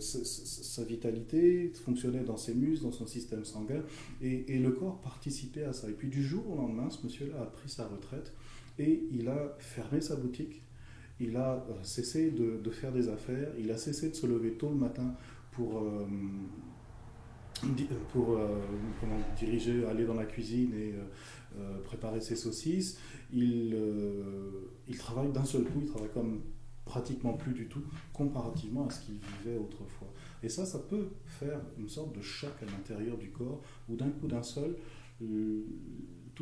sa, 0.00 0.84
vitalité 0.84 1.70
fonctionnait 1.74 2.24
dans 2.24 2.38
ses 2.38 2.54
muscles, 2.54 2.84
dans 2.84 2.92
son 2.92 3.06
système 3.06 3.44
sanguin, 3.44 3.82
et, 4.22 4.58
le 4.58 4.70
corps 4.70 5.02
participait 5.02 5.64
à 5.64 5.74
ça. 5.74 5.90
Et 5.90 5.92
puis 5.92 6.08
du 6.08 6.22
jour 6.22 6.48
au 6.48 6.56
lendemain, 6.56 6.88
ce 6.88 7.04
monsieur-là 7.04 7.42
a 7.42 7.44
pris 7.44 7.68
sa 7.68 7.86
retraite 7.86 8.32
et 8.78 9.04
il 9.12 9.28
a 9.28 9.54
fermé 9.58 10.00
sa 10.00 10.16
boutique, 10.16 10.62
il 11.22 11.36
a 11.36 11.54
euh, 11.54 11.82
cessé 11.82 12.30
de, 12.30 12.70
faire 12.70 12.92
des 12.92 13.08
affaires, 13.08 13.48
il 13.58 13.70
a 13.70 13.76
cessé 13.76 14.10
de 14.10 14.14
se 14.14 14.26
lever 14.26 14.52
tôt 14.52 14.68
le 14.68 14.76
matin 14.76 15.14
pour, 15.52 15.78
euh, 15.78 16.06
pour 18.12 18.36
euh, 18.36 18.58
diriger, 19.36 19.86
aller 19.86 20.04
dans 20.04 20.14
la 20.14 20.24
cuisine 20.24 20.74
et 20.74 20.94
préparer 21.84 22.20
ses 22.20 22.34
saucisses. 22.34 22.98
Il, 23.32 23.76
il 24.88 24.98
travaille 24.98 25.30
d'un 25.30 25.44
seul 25.44 25.64
coup, 25.64 25.80
il 25.82 25.86
travaille 25.86 26.10
comme 26.12 26.40
pratiquement 26.84 27.34
plus 27.34 27.52
du 27.52 27.68
tout 27.68 27.82
comparativement 28.12 28.88
à 28.88 28.90
ce 28.90 29.04
qu'il 29.04 29.14
vivait 29.14 29.58
autrefois. 29.58 30.12
Et 30.42 30.48
ça, 30.48 30.64
ça 30.64 30.78
peut 30.78 31.08
faire 31.26 31.60
une 31.78 31.88
sorte 31.88 32.16
de 32.16 32.22
choc 32.22 32.50
à 32.62 32.64
l'intérieur 32.64 33.16
du 33.16 33.30
corps 33.30 33.62
où 33.88 33.94
d'un 33.94 34.10
coup 34.10 34.26
d'un 34.26 34.42
seul, 34.42 34.76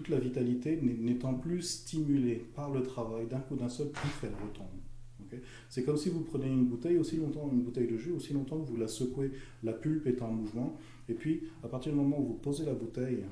toute 0.01 0.09
la 0.09 0.19
vitalité 0.19 0.81
n'étant 0.81 1.35
plus 1.35 1.61
stimulée 1.61 2.43
par 2.55 2.71
le 2.71 2.83
travail, 2.83 3.27
d'un 3.27 3.41
coup 3.41 3.55
d'un 3.55 3.69
seul, 3.69 3.89
tout 3.89 4.09
elle 4.23 4.31
retombe. 4.31 5.41
c'est 5.69 5.85
comme 5.85 5.99
si 5.99 6.09
vous 6.09 6.21
prenez 6.21 6.47
une 6.47 6.65
bouteille 6.65 6.97
aussi 6.97 7.19
longtemps, 7.19 7.51
une 7.53 7.61
bouteille 7.61 7.87
de 7.87 7.99
jus, 7.99 8.13
aussi 8.13 8.33
longtemps 8.33 8.59
que 8.59 8.67
vous 8.67 8.79
la 8.79 8.89
secouez, 8.89 9.31
la 9.63 9.75
pulpe 9.75 10.07
est 10.07 10.23
en 10.23 10.33
mouvement, 10.33 10.79
et 11.11 11.13
puis 11.13 11.43
à 11.63 11.69
partir 11.69 11.93
du 11.93 11.99
moment 11.99 12.19
où 12.19 12.25
vous 12.29 12.35
posez 12.35 12.65
la 12.65 12.73
bouteille 12.73 13.25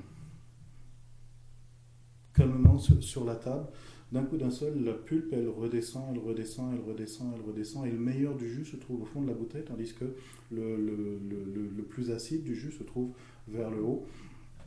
calmement 2.35 2.77
sur, 2.77 3.25
la 3.25 3.35
table, 3.35 3.65
d'un 4.11 4.23
coup 4.23 4.37
d'un 4.37 4.51
seul, 4.51 4.83
la 4.83 4.93
pulpe, 4.93 5.33
elle 5.33 5.49
redescend, 5.49 6.03
elle 6.13 6.19
redescend, 6.19 6.75
elle 6.75 6.87
redescend, 6.87 7.33
elle 7.35 7.49
redescend, 7.49 7.87
et 7.87 7.91
le 7.91 7.97
meilleur 7.97 8.35
du 8.35 8.47
jus 8.47 8.65
se 8.65 8.75
trouve 8.75 9.01
au 9.01 9.05
fond 9.05 9.23
de 9.23 9.27
la 9.27 9.33
bouteille, 9.33 9.65
tandis 9.65 9.91
que 9.93 10.05
le 10.51 11.83
plus 11.89 12.11
acide 12.11 12.43
du 12.43 12.55
jus 12.55 12.71
se 12.71 12.83
trouve 12.83 13.09
vers 13.47 13.71
le 13.71 13.81
haut. 13.81 14.05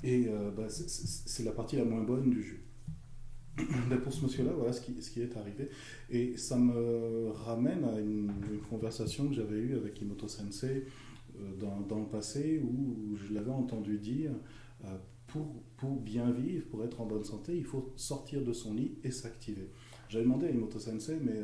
Et 0.03 0.27
euh, 0.29 0.51
bah, 0.51 0.67
c'est 0.69 1.45
la 1.45 1.53
partie 1.53 1.77
la 1.77 1.85
moins 1.85 2.03
bonne 2.03 2.31
du 2.31 2.43
jus. 2.43 2.65
Ben, 3.89 4.01
pour 4.01 4.13
ce 4.13 4.25
monsieur-là, 4.25 4.53
voilà 4.53 4.73
ce 4.73 4.81
qui, 4.81 5.01
ce 5.03 5.11
qui, 5.11 5.21
est 5.21 5.37
arrivé. 5.37 5.69
Et 6.11 6.37
ça 6.37 6.57
me 6.57 7.31
ramène 7.31 7.85
à 7.85 8.01
une, 8.01 8.33
conversation 8.71 9.29
que 9.29 9.35
j'avais 9.35 9.59
eue 9.59 9.77
avec 9.77 10.01
Imoto 10.01 10.27
Sensei 10.27 10.87
euh, 11.39 11.55
dans, 11.61 11.81
dans, 11.81 12.01
le 12.01 12.07
passé 12.07 12.63
où 12.65 13.15
je 13.17 13.35
l'avais 13.35 13.51
entendu 13.51 13.99
dire 13.99 14.33
euh, 14.85 14.97
pour, 15.27 15.63
pour, 15.77 16.01
bien 16.01 16.31
vivre, 16.31 16.67
pour 16.71 16.83
être 16.85 17.01
en 17.01 17.07
bonne 17.07 17.25
santé, 17.25 17.57
il 17.57 17.65
faut 17.65 17.93
sortir 17.97 18.43
de 18.43 18.53
son 18.53 18.75
lit 18.75 18.93
et 19.05 19.11
s'activer. 19.11 19.69
J'avais 20.09 20.25
demandé 20.25 20.47
à 20.47 20.51
Imoto 20.51 20.79
Sensei, 20.79 21.19
mais 21.23 21.39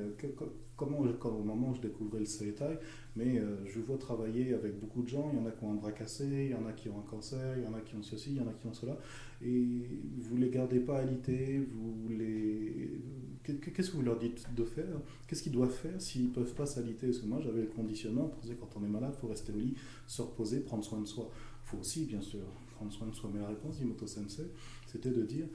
comment, 0.77 1.05
quand, 1.21 1.31
au 1.31 1.43
moment 1.43 1.71
où 1.71 1.75
je 1.75 1.81
découvrais 1.81 2.21
le 2.21 2.27
Seitai, 2.27 2.79
mais 3.19 3.39
euh, 3.39 3.57
je 3.67 3.81
vois 3.81 3.99
travailler 3.99 4.55
avec 4.55 4.79
beaucoup 4.79 5.03
de 5.03 5.09
gens, 5.09 5.31
il 5.33 5.39
y 5.39 5.43
en 5.43 5.47
a 5.47 5.51
qui 5.51 5.65
ont 5.65 5.73
un 5.73 5.75
bras 5.75 5.91
cassé, 5.91 6.25
il 6.25 6.51
y 6.51 6.55
en 6.55 6.67
a 6.67 6.73
qui 6.73 6.89
ont 6.89 7.01
un 7.01 7.11
cancer, 7.11 7.59
il 7.59 7.65
y 7.65 7.67
en 7.67 7.75
a 7.75 7.81
qui 7.81 7.97
ont 7.97 8.03
ceci, 8.03 8.31
il 8.31 8.37
y 8.37 8.41
en 8.41 8.47
a 8.47 8.53
qui 8.53 8.67
ont 8.69 8.73
cela, 8.73 8.97
et 9.43 9.89
vous 10.19 10.37
ne 10.37 10.45
les 10.45 10.51
gardez 10.51 10.79
pas 10.79 10.99
alités, 10.99 11.67
vous 11.73 12.09
les... 12.11 13.01
Qu'est-ce 13.43 13.91
que 13.91 13.97
vous 13.97 14.03
leur 14.03 14.19
dites 14.19 14.47
de 14.55 14.63
faire? 14.63 15.01
Qu'est-ce 15.27 15.43
qu'ils 15.43 15.53
doivent 15.53 15.75
faire 15.75 16.01
s'ils 16.01 16.31
peuvent 16.31 16.55
pas 16.55 16.67
s'aliter 16.67 17.07
Parce 17.07 17.19
que 17.19 17.27
moi, 17.27 17.41
j'avais 17.41 17.63
le 17.63 17.69
conditionnement, 17.69 18.29
pour 18.29 18.69
quand 18.69 18.81
on 18.81 18.85
est 18.85 18.89
malade, 18.89 19.15
il 19.17 19.21
faut 19.21 19.29
rester 19.29 19.53
au 19.53 19.59
lit, 19.59 19.75
se 20.07 20.21
reposer, 20.21 20.61
prendre 20.61 20.85
soin 20.85 21.01
de 21.01 21.07
soi. 21.07 21.31
Il 21.65 21.71
faut 21.71 21.79
aussi, 21.79 22.05
bien 22.05 22.21
sûr, 22.21 22.45
prendre 22.77 22.93
soin 22.93 23.07
de 23.07 23.15
soi. 23.15 23.31
Mais 23.33 23.41
la 23.41 23.49
réponse 23.49 23.79
d'Imoto 23.79 24.07
Sensei, 24.07 24.45
c'était 24.87 25.11
de 25.11 25.23
dire, 25.23 25.47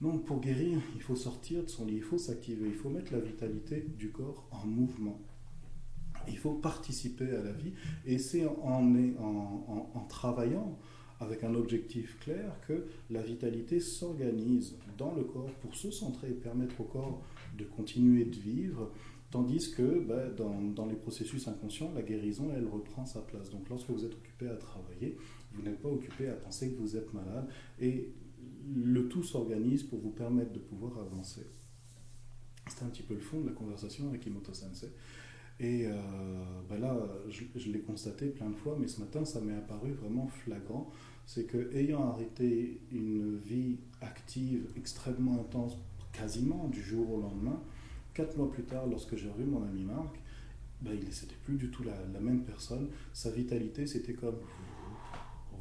non, 0.00 0.18
pour 0.18 0.40
guérir, 0.40 0.80
il 0.96 1.02
faut 1.02 1.14
sortir 1.14 1.62
de 1.62 1.68
son 1.68 1.84
lit, 1.84 1.96
il 1.96 2.02
faut 2.02 2.18
s'activer, 2.18 2.66
il 2.66 2.74
faut 2.74 2.88
mettre 2.88 3.12
la 3.12 3.20
vitalité 3.20 3.86
du 3.98 4.10
corps 4.10 4.48
en 4.50 4.66
mouvement. 4.66 5.20
Il 6.28 6.38
faut 6.38 6.54
participer 6.54 7.30
à 7.30 7.42
la 7.42 7.52
vie 7.52 7.72
et 8.06 8.18
c'est 8.18 8.46
en, 8.46 10.06
travaillant 10.08 10.78
avec 11.20 11.44
un 11.44 11.54
objectif 11.54 12.18
clair 12.20 12.56
que 12.66 12.86
la 13.10 13.22
vitalité 13.22 13.80
s'organise 13.80 14.76
dans 14.98 15.14
le 15.14 15.24
corps 15.24 15.52
pour 15.60 15.74
se 15.76 15.90
centrer 15.90 16.30
et 16.30 16.34
permettre 16.34 16.80
au 16.80 16.84
corps 16.84 17.22
de 17.56 17.64
continuer 17.64 18.24
de 18.24 18.36
vivre, 18.36 18.90
tandis 19.30 19.70
que 19.76 20.00
bah, 20.00 20.28
dans, 20.30 20.60
dans, 20.60 20.86
les 20.86 20.96
processus 20.96 21.46
inconscients, 21.46 21.92
la 21.94 22.02
guérison, 22.02 22.50
elle 22.54 22.66
reprend 22.66 23.06
sa 23.06 23.20
place. 23.20 23.50
Donc 23.50 23.68
lorsque 23.68 23.90
vous 23.90 24.04
êtes 24.04 24.14
occupé 24.14 24.48
à 24.48 24.56
travailler, 24.56 25.16
vous 25.54 25.62
n'êtes 25.62 25.80
pas 25.80 25.88
occupé 25.88 26.28
à 26.28 26.34
penser 26.34 26.72
que 26.72 26.78
vous 26.80 26.96
êtes 26.96 27.12
malade 27.14 27.48
et 27.80 28.12
le 28.74 29.08
tout 29.08 29.22
s'organise 29.22 29.82
pour 29.84 29.98
vous 30.00 30.10
permettre 30.10 30.52
de 30.52 30.58
pouvoir 30.58 30.98
avancer. 30.98 31.46
C'était 32.68 32.84
un 32.84 32.88
petit 32.88 33.02
peu 33.02 33.14
le 33.14 33.20
fond 33.20 33.40
de 33.40 33.48
la 33.48 33.52
conversation 33.52 34.08
avec 34.08 34.24
Imoto 34.26 34.54
Sensei. 34.54 34.88
Et 35.60 35.86
euh, 35.86 35.92
ben 36.68 36.80
là, 36.80 36.96
je, 37.28 37.70
l'ai 37.70 37.80
constaté 37.80 38.26
plein 38.26 38.50
de 38.50 38.56
fois, 38.56 38.76
mais 38.80 38.88
ce 38.88 39.00
matin, 39.00 39.24
ça 39.24 39.40
m'est 39.40 39.56
apparu 39.56 39.92
vraiment 39.92 40.26
flagrant. 40.26 40.90
C'est 41.26 41.44
que, 41.44 41.72
ayant 41.74 42.08
arrêté 42.08 42.80
une 42.90 43.38
vie 43.38 43.78
active 44.00 44.66
extrêmement 44.76 45.40
intense, 45.40 45.78
quasiment 46.12 46.68
du 46.68 46.82
jour 46.82 47.12
au 47.12 47.20
lendemain, 47.20 47.62
quatre 48.12 48.36
mois 48.36 48.50
plus 48.50 48.64
tard, 48.64 48.86
lorsque 48.86 49.16
j'ai 49.16 49.30
revu 49.30 49.44
mon 49.44 49.62
ami 49.62 49.84
Marc, 49.84 50.18
ben, 50.80 50.92
il 50.94 51.04
n'était 51.04 51.36
plus 51.44 51.56
du 51.56 51.70
tout 51.70 51.84
la, 51.84 52.20
même 52.20 52.42
personne. 52.42 52.88
Sa 53.12 53.30
vitalité, 53.30 53.86
c'était 53.86 54.14
comme 54.14 54.38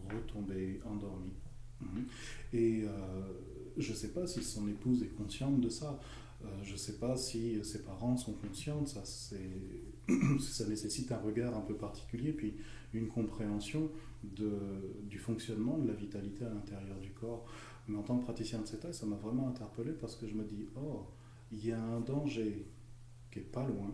retomber 0.10 0.82
endormi. 0.86 1.32
Mhm. 1.80 2.06
Et 2.54 2.84
euh, 2.84 2.90
je 3.78 3.92
ne 3.92 3.96
sais 3.96 4.10
pas 4.10 4.28
si 4.28 4.44
son 4.44 4.68
épouse 4.68 5.04
est 5.04 5.16
consciente 5.16 5.62
de 5.62 5.70
ça. 5.70 6.00
Euh, 6.46 6.64
je 6.64 6.74
ne 6.74 6.78
sais 6.78 6.98
pas 6.98 7.16
si 7.16 7.64
ses 7.64 7.84
parents 7.84 8.18
sont 8.18 8.34
conscients 8.34 8.82
de 8.82 8.88
ça. 8.88 9.04
ça 10.40 10.68
nécessite 10.68 11.12
un 11.12 11.20
regard 11.20 11.56
un 11.56 11.62
peu 11.62 11.76
particulier, 11.76 12.34
puis 12.34 12.56
une 12.94 13.08
compréhension 13.08 13.90
du 14.24 15.18
fonctionnement 15.18 15.78
de 15.78 15.88
la 15.88 15.94
vitalité 15.94 16.46
à 16.46 16.50
l'intérieur 16.50 17.00
du 17.00 17.12
corps. 17.12 17.46
Mais 17.88 17.98
en 17.98 18.04
tant 18.04 18.18
que 18.20 18.24
praticien 18.24 18.60
de 18.60 18.68
CETA, 18.68 18.94
ça 18.94 19.06
m'a 19.06 19.16
vraiment 19.16 19.48
interpellé 19.48 19.92
parce 19.94 20.16
que 20.16 20.28
je 20.28 20.36
me 20.36 20.44
dis, 20.44 20.68
oh, 20.76 21.08
il 21.52 21.66
y 21.66 21.72
a 21.72 21.82
un 21.82 22.00
danger 22.02 22.68
qui 23.32 23.40
est 23.40 23.52
pas 23.52 23.66
loin, 23.66 23.94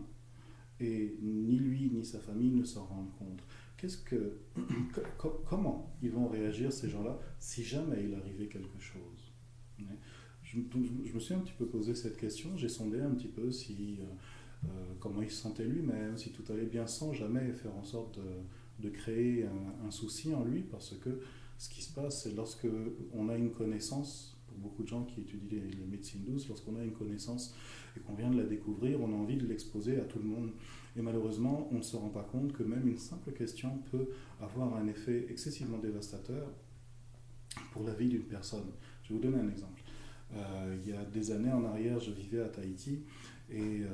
et 0.80 1.16
ni 1.22 1.58
lui 1.58 1.90
ni 1.90 2.04
sa 2.04 2.18
famille 2.18 2.52
ne 2.52 2.64
s'en 2.64 2.84
rendent 2.84 3.12
compte. 3.18 3.42
Qu'est-ce 3.76 3.98
que, 3.98 4.40
comment 5.48 5.96
ils 6.02 6.10
vont 6.10 6.28
réagir 6.28 6.72
ces 6.72 6.88
gens-là 6.88 7.18
si 7.38 7.62
jamais 7.62 8.04
il 8.04 8.14
arrivait 8.14 8.48
quelque 8.48 8.78
chose? 8.78 9.32
Je, 10.52 11.14
me 11.14 11.20
suis 11.20 11.34
un 11.34 11.40
petit 11.40 11.52
peu 11.58 11.66
posé 11.66 11.94
cette 11.94 12.16
question, 12.16 12.56
j'ai 12.56 12.68
sondé 12.68 13.00
un 13.00 13.10
petit 13.10 13.28
peu 13.28 13.50
si, 13.50 13.98
euh, 14.00 14.04
euh, 14.64 14.68
comment 14.98 15.22
il 15.22 15.30
se 15.30 15.42
sentait 15.42 15.64
lui-même, 15.64 16.16
si 16.16 16.30
tout 16.30 16.44
allait 16.50 16.66
bien 16.66 16.86
sans 16.86 17.12
jamais 17.12 17.52
faire 17.52 17.74
en 17.76 17.84
sorte 17.84 18.18
de, 18.80 18.88
créer 18.90 19.44
un, 19.84 19.90
souci 19.90 20.32
en 20.34 20.44
lui, 20.44 20.62
parce 20.62 20.94
que 20.96 21.20
ce 21.58 21.68
qui 21.68 21.82
se 21.82 21.92
passe, 21.92 22.22
c'est 22.22 22.34
lorsque 22.34 22.68
on 23.12 23.28
a 23.28 23.36
une 23.36 23.50
connaissance, 23.50 24.36
pour 24.46 24.56
beaucoup 24.56 24.82
de 24.82 24.88
gens 24.88 25.04
qui 25.04 25.20
étudient 25.20 25.48
les, 25.50 25.70
les 25.70 25.84
médecines 25.84 26.24
douces, 26.24 26.48
lorsqu'on 26.48 26.76
a 26.76 26.82
une 26.82 26.92
connaissance 26.92 27.54
et 27.96 28.00
qu'on 28.00 28.14
vient 28.14 28.30
de 28.30 28.38
la 28.38 28.46
découvrir, 28.46 29.00
on 29.00 29.12
a 29.12 29.16
envie 29.16 29.36
de 29.36 29.46
l'exposer 29.46 30.00
à 30.00 30.04
tout 30.04 30.18
le 30.18 30.24
monde. 30.24 30.52
Et 30.96 31.02
malheureusement, 31.02 31.68
on 31.70 31.78
ne 31.78 31.82
se 31.82 31.96
rend 31.96 32.08
pas 32.08 32.22
compte 32.22 32.52
que 32.52 32.62
même 32.62 32.88
une 32.88 32.98
simple 32.98 33.32
question 33.32 33.78
peut 33.90 34.08
avoir 34.40 34.74
un 34.76 34.86
effet 34.86 35.26
excessivement 35.28 35.78
dévastateur 35.78 36.50
pour 37.72 37.84
la 37.84 37.92
vie 37.92 38.08
d'une 38.08 38.24
personne. 38.24 38.70
Je 39.02 39.08
vais 39.08 39.14
vous 39.16 39.22
donner 39.22 39.38
un 39.38 39.50
exemple. 39.50 39.82
Euh, 40.36 40.76
il 40.84 40.90
y 40.90 40.94
a 40.94 41.04
des 41.04 41.30
années 41.30 41.52
en 41.52 41.64
arrière, 41.64 41.98
je 42.00 42.10
vivais 42.10 42.40
à 42.40 42.48
Tahiti 42.48 43.00
et 43.50 43.60
euh, 43.60 43.86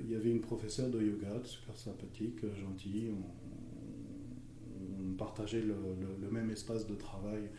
il 0.00 0.10
y 0.10 0.14
avait 0.14 0.30
une 0.30 0.40
professeure 0.40 0.88
de 0.90 1.02
yoga 1.02 1.40
super 1.44 1.76
sympathique, 1.76 2.38
gentille. 2.60 3.10
On, 3.12 3.50
partageait 5.18 5.60
le, 5.60 6.30
même 6.30 6.50
espace 6.50 6.86
de 6.86 6.94
travail. 6.94 7.50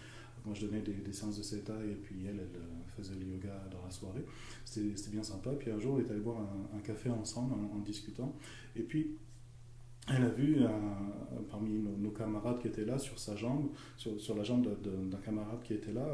Moi, 0.45 0.55
je 0.55 0.65
donnais 0.65 0.81
des, 0.81 1.13
séances 1.13 1.37
de 1.37 1.43
CETA 1.43 1.75
et 1.85 1.93
puis 1.93 2.15
elle, 2.25 2.39
elle 2.39 2.59
euh, 2.59 2.97
faisait 2.97 3.13
le 3.13 3.27
yoga 3.27 3.67
dans 3.69 3.83
la 3.85 3.91
soirée. 3.91 4.25
C'était 4.65 5.11
bien 5.11 5.21
sympa. 5.21 5.51
Puis 5.51 5.69
un 5.69 5.77
jour, 5.77 5.95
on 5.95 5.99
est 5.99 6.09
allé 6.09 6.21
boire 6.21 6.39
un, 6.73 6.79
café 6.79 7.11
ensemble 7.11 7.53
en, 7.53 7.77
discutant. 7.79 8.35
Et 8.75 8.81
puis, 8.81 9.15
elle 10.09 10.23
a 10.23 10.29
vu 10.29 10.57
parmi 11.49 11.79
nos, 11.79 12.09
camarades 12.11 12.59
qui 12.59 12.67
étaient 12.67 12.85
là 12.85 12.97
sur 12.97 13.19
sa 13.19 13.35
jambe, 13.35 13.69
sur, 13.97 14.35
la 14.35 14.43
jambe 14.43 14.67
d'un 14.81 15.17
camarade 15.17 15.61
qui 15.63 15.73
était 15.73 15.93
là, 15.93 16.07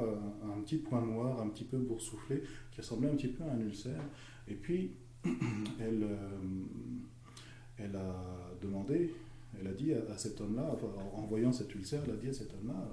un, 0.43 0.61
petit 0.61 0.77
point 0.77 1.05
noir, 1.05 1.41
un 1.41 1.47
petit 1.49 1.63
peu 1.63 1.77
boursouflé, 1.77 2.43
qui 2.71 2.81
ressemblait 2.81 3.09
un 3.09 3.15
petit 3.15 3.29
peu 3.29 3.43
à 3.43 3.51
un 3.51 3.59
ulcère. 3.59 4.03
Et 4.47 4.55
puis, 4.55 4.91
elle, 5.79 6.03
euh, 6.03 6.39
elle 7.77 7.95
a 7.95 8.15
demandé, 8.61 9.13
elle 9.59 9.67
a 9.67 9.73
dit 9.73 9.93
à, 9.93 10.17
cet 10.17 10.41
homme-là, 10.41 10.75
en 11.13 11.25
voyant 11.25 11.51
cet 11.51 11.73
ulcère, 11.73 12.01
elle 12.05 12.13
a 12.13 12.17
dit 12.17 12.29
à 12.29 12.33
cet 12.33 12.53
homme-là, 12.53 12.89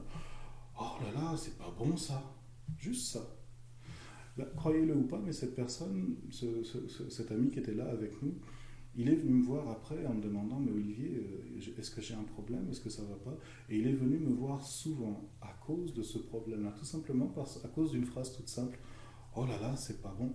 oh 0.80 1.02
là 1.02 1.20
là, 1.20 1.36
c'est 1.36 1.58
pas 1.58 1.74
bon 1.76 1.96
ça, 1.96 2.22
juste 2.78 3.12
ça. 3.12 3.20
Croyez-le 4.56 4.96
ou 4.96 5.02
pas, 5.02 5.20
mais 5.24 5.32
cette 5.32 5.54
personne, 5.54 6.16
cet 6.30 7.30
ami 7.30 7.50
qui 7.50 7.60
était 7.60 7.74
là 7.74 7.88
avec 7.90 8.20
nous, 8.22 8.34
il 8.96 9.08
est 9.08 9.16
venu 9.16 9.34
me 9.34 9.42
voir 9.44 9.68
après 9.68 10.06
en 10.06 10.14
me 10.14 10.22
demandant, 10.22 10.60
mais 10.60 10.70
Olivier, 10.70 11.16
euh, 11.16 11.78
est-ce 11.78 11.90
que 11.90 12.00
j'ai 12.00 12.14
un 12.14 12.22
problème 12.22 12.68
Est-ce 12.70 12.80
que 12.80 12.90
ça 12.90 13.02
va 13.02 13.16
pas? 13.16 13.36
Et 13.68 13.78
il 13.78 13.86
est 13.86 13.94
venu 13.94 14.18
me 14.18 14.32
voir 14.32 14.64
souvent 14.64 15.28
à 15.40 15.52
cause 15.66 15.94
de 15.94 16.02
ce 16.02 16.18
problème-là, 16.18 16.72
tout 16.78 16.84
simplement 16.84 17.26
parce, 17.26 17.64
à 17.64 17.68
cause 17.68 17.92
d'une 17.92 18.04
phrase 18.04 18.36
toute 18.36 18.48
simple, 18.48 18.78
oh 19.36 19.46
là 19.46 19.58
là, 19.60 19.76
c'est 19.76 20.00
pas 20.00 20.14
bon. 20.16 20.32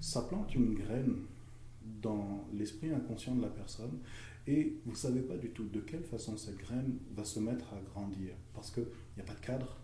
Ça 0.00 0.22
plante 0.22 0.54
une 0.54 0.74
graine 0.74 1.16
dans 2.00 2.46
l'esprit 2.52 2.90
inconscient 2.90 3.34
de 3.34 3.42
la 3.42 3.48
personne 3.48 3.98
et 4.46 4.80
vous 4.84 4.92
ne 4.92 4.96
savez 4.96 5.20
pas 5.20 5.36
du 5.36 5.50
tout 5.50 5.68
de 5.68 5.80
quelle 5.80 6.04
façon 6.04 6.36
cette 6.36 6.56
graine 6.56 6.98
va 7.14 7.24
se 7.24 7.40
mettre 7.40 7.72
à 7.74 7.80
grandir 7.80 8.34
parce 8.54 8.70
qu'il 8.70 8.86
n'y 9.16 9.22
a 9.22 9.24
pas 9.24 9.34
de 9.34 9.40
cadre. 9.40 9.78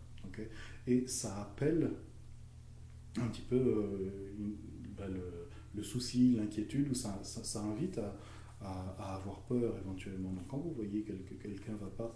et 0.87 1.07
ça 1.07 1.43
appelle 1.43 1.91
un 3.19 3.29
petit 3.29 3.43
peu 3.43 3.57
euh, 3.57 4.33
ben, 4.97 5.09
le, 5.09 5.49
souci, 5.83 6.35
l'inquiétude, 6.37 6.91
ou 6.91 6.95
ça, 6.95 7.23
ça, 7.23 7.61
invite 7.61 7.99
à, 7.99 8.17
avoir 9.15 9.43
peur 9.43 9.77
éventuellement. 9.79 10.33
Donc 10.33 10.47
quand 10.49 10.59
vous 10.59 10.73
voyez 10.73 11.03
que 11.03 11.13
quelqu'un 11.13 11.73
ne 11.73 11.79
va 11.79 11.91
pas 11.91 12.15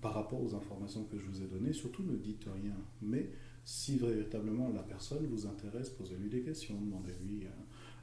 par 0.00 0.14
rapport 0.14 0.42
aux 0.42 0.54
informations 0.54 1.04
que 1.04 1.18
je 1.18 1.26
vous 1.26 1.42
ai 1.42 1.46
données, 1.46 1.72
surtout 1.72 2.02
ne 2.02 2.16
dites 2.16 2.46
rien. 2.52 2.76
Mais 3.00 3.30
si 3.64 3.96
véritablement 3.96 4.68
la 4.70 4.82
personne 4.82 5.24
vous 5.26 5.46
intéresse, 5.46 5.90
posez-lui 5.90 6.28
des 6.28 6.42
questions, 6.42 6.74
demandez-lui, 6.80 7.44
euh, 7.44 7.48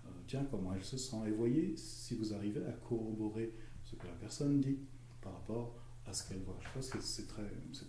euh, 0.06 0.10
tiens, 0.28 0.46
comment 0.50 0.74
elle 0.74 0.84
se 0.84 0.98
sent, 0.98 1.18
et 1.28 1.32
voyez 1.32 1.76
si 1.76 2.16
vous 2.16 2.34
arrivez 2.34 2.64
à 2.66 2.72
corroborer 2.72 3.54
ce 3.84 3.96
que 3.96 4.08
la 4.08 4.14
personne 4.14 4.62
dit 4.62 4.78
par 5.22 5.34
rapport 5.34 5.76
à 6.06 6.14
ce 6.14 6.30
qu'elle 6.30 6.42
voit. 6.44 6.58
Je 6.62 6.70
pense 6.74 6.90
que 6.90 7.02
c'est 7.02 7.28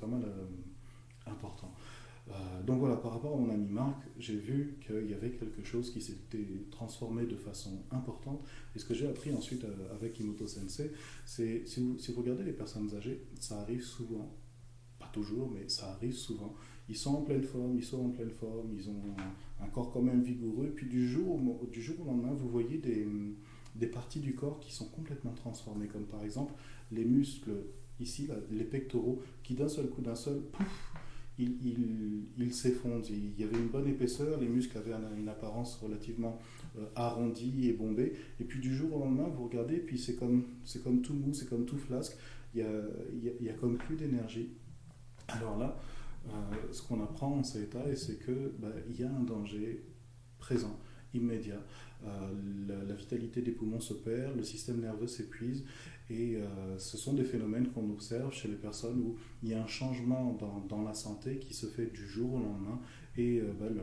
pas 0.00 0.06
mal 0.06 0.24
important. 1.26 1.72
Euh, 2.28 2.62
donc 2.62 2.80
voilà, 2.80 2.96
par 2.96 3.12
rapport 3.12 3.34
à 3.34 3.36
mon 3.36 3.50
ami 3.50 3.68
Marc, 3.68 4.02
j'ai 4.18 4.36
vu 4.36 4.78
qu'il 4.84 5.08
y 5.08 5.14
avait 5.14 5.30
quelque 5.30 5.62
chose 5.64 5.92
qui 5.92 6.00
s'était 6.00 6.46
transformé 6.70 7.24
de 7.26 7.36
façon 7.36 7.82
importante. 7.90 8.44
Et 8.74 8.78
ce 8.78 8.84
que 8.84 8.94
j'ai 8.94 9.06
appris 9.06 9.32
ensuite 9.32 9.64
euh, 9.64 9.94
avec 9.94 10.18
Imoto 10.18 10.46
Sensei, 10.46 10.90
c'est 11.24 11.66
si 11.66 11.80
vous, 11.80 11.98
si 11.98 12.12
vous 12.12 12.22
regardez 12.22 12.42
les 12.42 12.52
personnes 12.52 12.92
âgées, 12.96 13.22
ça 13.38 13.60
arrive 13.60 13.82
souvent, 13.82 14.34
pas 14.98 15.08
toujours, 15.12 15.50
mais 15.50 15.68
ça 15.68 15.92
arrive 15.92 16.14
souvent. 16.14 16.54
Ils 16.88 16.96
sont 16.96 17.14
en 17.14 17.22
pleine 17.22 17.42
forme, 17.42 17.76
ils 17.76 17.84
sont 17.84 18.04
en 18.06 18.10
pleine 18.10 18.30
forme, 18.30 18.72
ils 18.72 18.88
ont 18.88 19.02
un, 19.60 19.66
corps 19.68 19.92
quand 19.92 20.02
même 20.02 20.22
vigoureux. 20.22 20.72
Puis 20.74 20.86
du 20.86 21.08
jour, 21.08 21.34
au, 21.34 21.66
du 21.66 21.82
jour 21.82 21.96
au 22.00 22.04
lendemain, 22.04 22.32
vous 22.32 22.48
voyez 22.48 22.78
des, 22.78 23.06
des 23.74 23.86
parties 23.86 24.20
du 24.20 24.34
corps 24.34 24.60
qui 24.60 24.72
sont 24.72 24.86
complètement 24.86 25.32
transformées, 25.32 25.88
comme 25.88 26.06
par 26.06 26.24
exemple 26.24 26.52
les 26.92 27.04
muscles 27.04 27.52
ici, 28.00 28.28
les 28.50 28.64
pectoraux, 28.64 29.22
qui 29.42 29.54
d'un 29.54 29.68
seul 29.68 29.88
coup, 29.88 30.02
d'un 30.02 30.14
seul, 30.14 30.40
pouf, 30.52 30.92
il, 31.38 32.26
il, 32.38 32.54
s'effondre. 32.54 33.04
Il 33.10 33.38
y 33.38 33.44
avait 33.44 33.58
une 33.58 33.68
bonne 33.68 33.88
épaisseur, 33.88 34.40
les 34.40 34.48
muscles 34.48 34.78
avaient 34.78 34.94
une 35.18 35.28
apparence 35.28 35.76
relativement 35.76 36.38
euh, 36.78 36.86
arrondie 36.94 37.68
et 37.68 37.72
bombée. 37.72 38.14
Et 38.40 38.44
puis 38.44 38.60
du 38.60 38.74
jour 38.74 38.94
au 38.96 39.00
lendemain, 39.00 39.28
vous 39.28 39.44
regardez, 39.44 39.76
puis 39.76 39.98
c'est 39.98 40.16
comme, 40.16 40.44
c'est 40.64 40.82
comme 40.82 41.02
tout 41.02 41.14
mou, 41.14 41.34
c'est 41.34 41.48
comme 41.48 41.66
tout 41.66 41.78
flasque. 41.78 42.16
Il 42.54 42.60
y 42.60 42.62
a, 42.62 42.82
il 43.40 43.46
y 43.46 43.50
a, 43.50 43.52
comme 43.54 43.76
plus 43.76 43.96
d'énergie. 43.96 44.50
Alors 45.28 45.58
là, 45.58 45.78
euh, 46.28 46.32
ce 46.72 46.82
qu'on 46.82 47.02
apprend 47.02 47.38
en 47.38 47.42
cet 47.42 47.64
état, 47.64 47.84
c'est 47.94 48.18
que 48.18 48.52
bah, 48.58 48.68
il 48.88 48.98
y 48.98 49.04
a 49.04 49.10
un 49.10 49.22
danger 49.22 49.84
présent, 50.38 50.78
immédiat. 51.12 51.62
Euh, 52.04 52.08
la, 52.68 52.84
la, 52.84 52.94
vitalité 52.94 53.42
des 53.42 53.52
poumons 53.52 53.80
se 53.80 53.94
perd, 53.94 54.36
le 54.36 54.42
système 54.42 54.80
nerveux 54.80 55.06
s'épuise 55.06 55.64
et 56.08 56.36
euh, 56.36 56.78
ce 56.78 56.96
sont 56.96 57.14
des 57.14 57.24
phénomènes 57.24 57.68
qu'on 57.68 57.90
observe 57.90 58.32
chez 58.32 58.48
les 58.48 58.56
personnes 58.56 59.00
où 59.00 59.16
il 59.42 59.48
y 59.48 59.54
a 59.54 59.62
un 59.62 59.66
changement 59.66 60.36
dans, 60.38 60.60
dans 60.68 60.82
la 60.82 60.94
santé 60.94 61.38
qui 61.38 61.52
se 61.52 61.66
fait 61.66 61.86
du 61.86 62.06
jour 62.06 62.34
au 62.34 62.38
lendemain. 62.38 62.78
Et 63.16 63.40
euh, 63.40 63.52
bah, 63.58 63.66
le, 63.68 63.82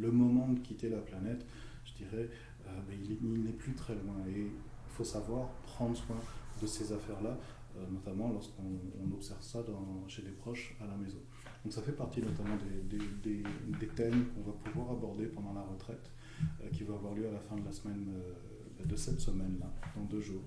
le, 0.00 0.12
moment 0.12 0.48
de 0.48 0.60
quitter 0.60 0.88
la 0.88 0.98
planète, 0.98 1.44
je 1.84 2.04
dirais, 2.04 2.30
euh, 2.66 2.80
bah, 2.86 2.92
il, 2.94 3.42
n'est 3.42 3.52
plus 3.52 3.72
très 3.72 3.94
loin. 3.94 4.14
Et 4.28 4.42
il 4.42 4.92
faut 4.92 5.04
savoir 5.04 5.48
prendre 5.64 5.96
soin 5.96 6.18
de 6.62 6.66
ces 6.66 6.92
affaires-là, 6.92 7.36
notamment 7.90 8.32
lorsqu'on 8.32 9.12
observe 9.12 9.42
ça 9.42 9.62
chez 10.08 10.22
des 10.22 10.30
proches 10.30 10.74
à 10.80 10.86
la 10.86 10.96
maison. 10.96 11.18
Donc 11.62 11.72
ça 11.72 11.82
fait 11.82 11.92
partie 11.92 12.22
notamment 12.22 12.56
des, 12.88 12.98
des, 12.98 13.42
des, 13.78 13.88
thèmes 13.88 14.24
qu'on 14.28 14.50
va 14.50 14.56
pouvoir 14.64 14.92
aborder 14.92 15.26
pendant 15.26 15.52
la 15.52 15.60
retraite, 15.60 16.10
qui 16.72 16.84
va 16.84 16.94
avoir 16.94 17.12
lieu 17.12 17.28
à 17.28 17.32
la 17.32 17.40
fin 17.40 17.56
de 17.56 17.64
la 17.66 17.72
semaine, 17.72 18.08
de 18.82 18.96
cette 18.96 19.20
semaine-là, 19.20 19.70
dans 19.94 20.04
deux 20.04 20.22
jours. 20.22 20.44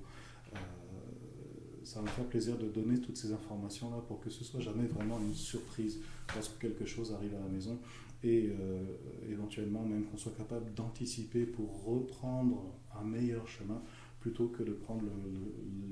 Euh, 0.56 1.84
ça 1.84 2.02
me 2.02 2.08
faire 2.08 2.26
plaisir 2.26 2.58
de 2.58 2.68
donner 2.68 3.00
toutes 3.00 3.18
ces 3.18 3.32
informations-là 3.32 3.98
pour 4.08 4.20
que 4.20 4.30
ce 4.30 4.44
soit 4.44 4.60
jamais 4.60 4.86
vraiment 4.86 5.20
une 5.20 5.34
surprise 5.34 6.00
lorsque 6.36 6.60
quelque 6.60 6.86
chose 6.86 7.14
arrive 7.14 7.36
à 7.36 7.40
la 7.40 7.48
maison 7.48 7.80
et 8.24 8.50
euh, 8.50 8.84
éventuellement 9.30 9.84
même 9.84 10.06
qu'on 10.06 10.18
soit 10.18 10.36
capable 10.36 10.74
d'anticiper 10.74 11.46
pour 11.46 11.86
reprendre 11.86 12.76
un 12.96 13.04
meilleur 13.04 13.48
chemin 13.48 13.82
plutôt 14.20 14.50
que 14.50 14.64
de 14.64 14.74
prendre 14.74 15.06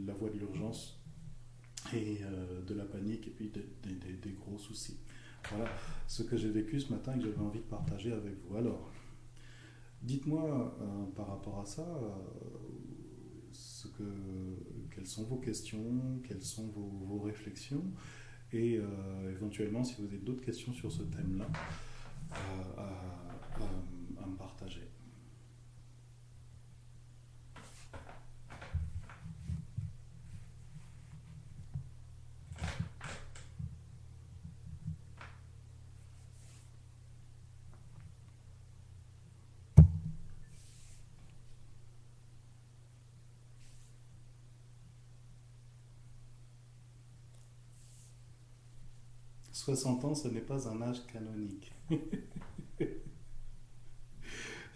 la 0.06 0.14
voie 0.14 0.30
de 0.30 0.38
l'urgence 0.38 1.02
et 1.94 2.18
euh, 2.22 2.62
de 2.66 2.74
la 2.74 2.84
panique 2.84 3.28
et 3.28 3.32
puis 3.32 3.50
des, 3.50 4.32
gros 4.34 4.58
soucis. 4.58 4.98
Voilà 5.50 5.70
ce 6.08 6.24
que 6.24 6.36
j'ai 6.36 6.50
vécu 6.50 6.82
ce 6.82 6.92
matin 6.92 7.14
et 7.16 7.20
que 7.20 7.26
j'avais 7.26 7.40
envie 7.40 7.60
de 7.60 7.66
partager 7.66 8.12
avec 8.12 8.34
vous. 8.44 8.58
Alors, 8.58 8.92
dites-moi 10.02 10.78
par 11.16 11.28
rapport 11.28 11.62
à 11.62 11.66
ça, 11.66 11.88
que, 13.98 14.04
quelles 14.94 15.08
sont 15.08 15.24
vos 15.24 15.38
questions, 15.38 16.22
quelles 16.28 16.44
sont 16.44 16.68
vos, 16.68 17.20
réflexions, 17.20 17.84
et 18.54 18.78
euh, 18.78 19.32
éventuellement, 19.32 19.84
si 19.84 19.96
vous 20.00 20.06
avez 20.06 20.18
d'autres 20.18 20.44
questions 20.44 20.74
sur 20.74 20.92
ce 20.92 21.04
thème-là, 21.04 21.48
euh, 22.32 22.82
à 24.22 24.28
me 24.28 24.36
partager. 24.36 24.87
60 49.68 50.06
ans, 50.06 50.16
ce 50.16 50.30
n'est 50.30 50.40
pas 50.40 50.70
un 50.70 50.82
âge 50.82 51.06
canonique. 51.08 51.74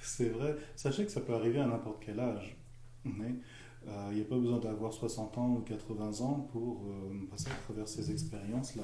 c'est 0.02 0.28
vrai. 0.28 0.58
Sachez 0.76 1.06
que 1.06 1.12
ça 1.12 1.22
peut 1.22 1.34
arriver 1.34 1.62
à 1.62 1.66
n'importe 1.66 2.04
quel 2.04 2.20
âge. 2.20 2.58
Mais 3.06 3.36
euh, 3.88 4.10
il 4.12 4.18
n'y 4.18 4.22
a 4.22 4.26
pas 4.26 4.38
besoin 4.38 4.60
d'avoir 4.60 4.92
60 4.92 5.38
ans 5.38 5.56
ou 5.56 5.62
80 5.62 6.20
ans 6.20 6.46
pour 6.52 6.88
euh, 6.90 7.26
passer 7.30 7.50
à 7.50 7.64
travers 7.64 7.88
ces 7.88 8.12
expériences-là. 8.12 8.84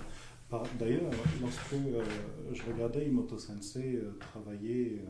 D'ailleurs, 0.80 1.12
lorsque 1.42 1.74
euh, 1.74 2.02
je 2.54 2.64
regardais 2.64 3.06
Imoto 3.06 3.38
Sensei 3.38 4.00
travailler 4.18 5.02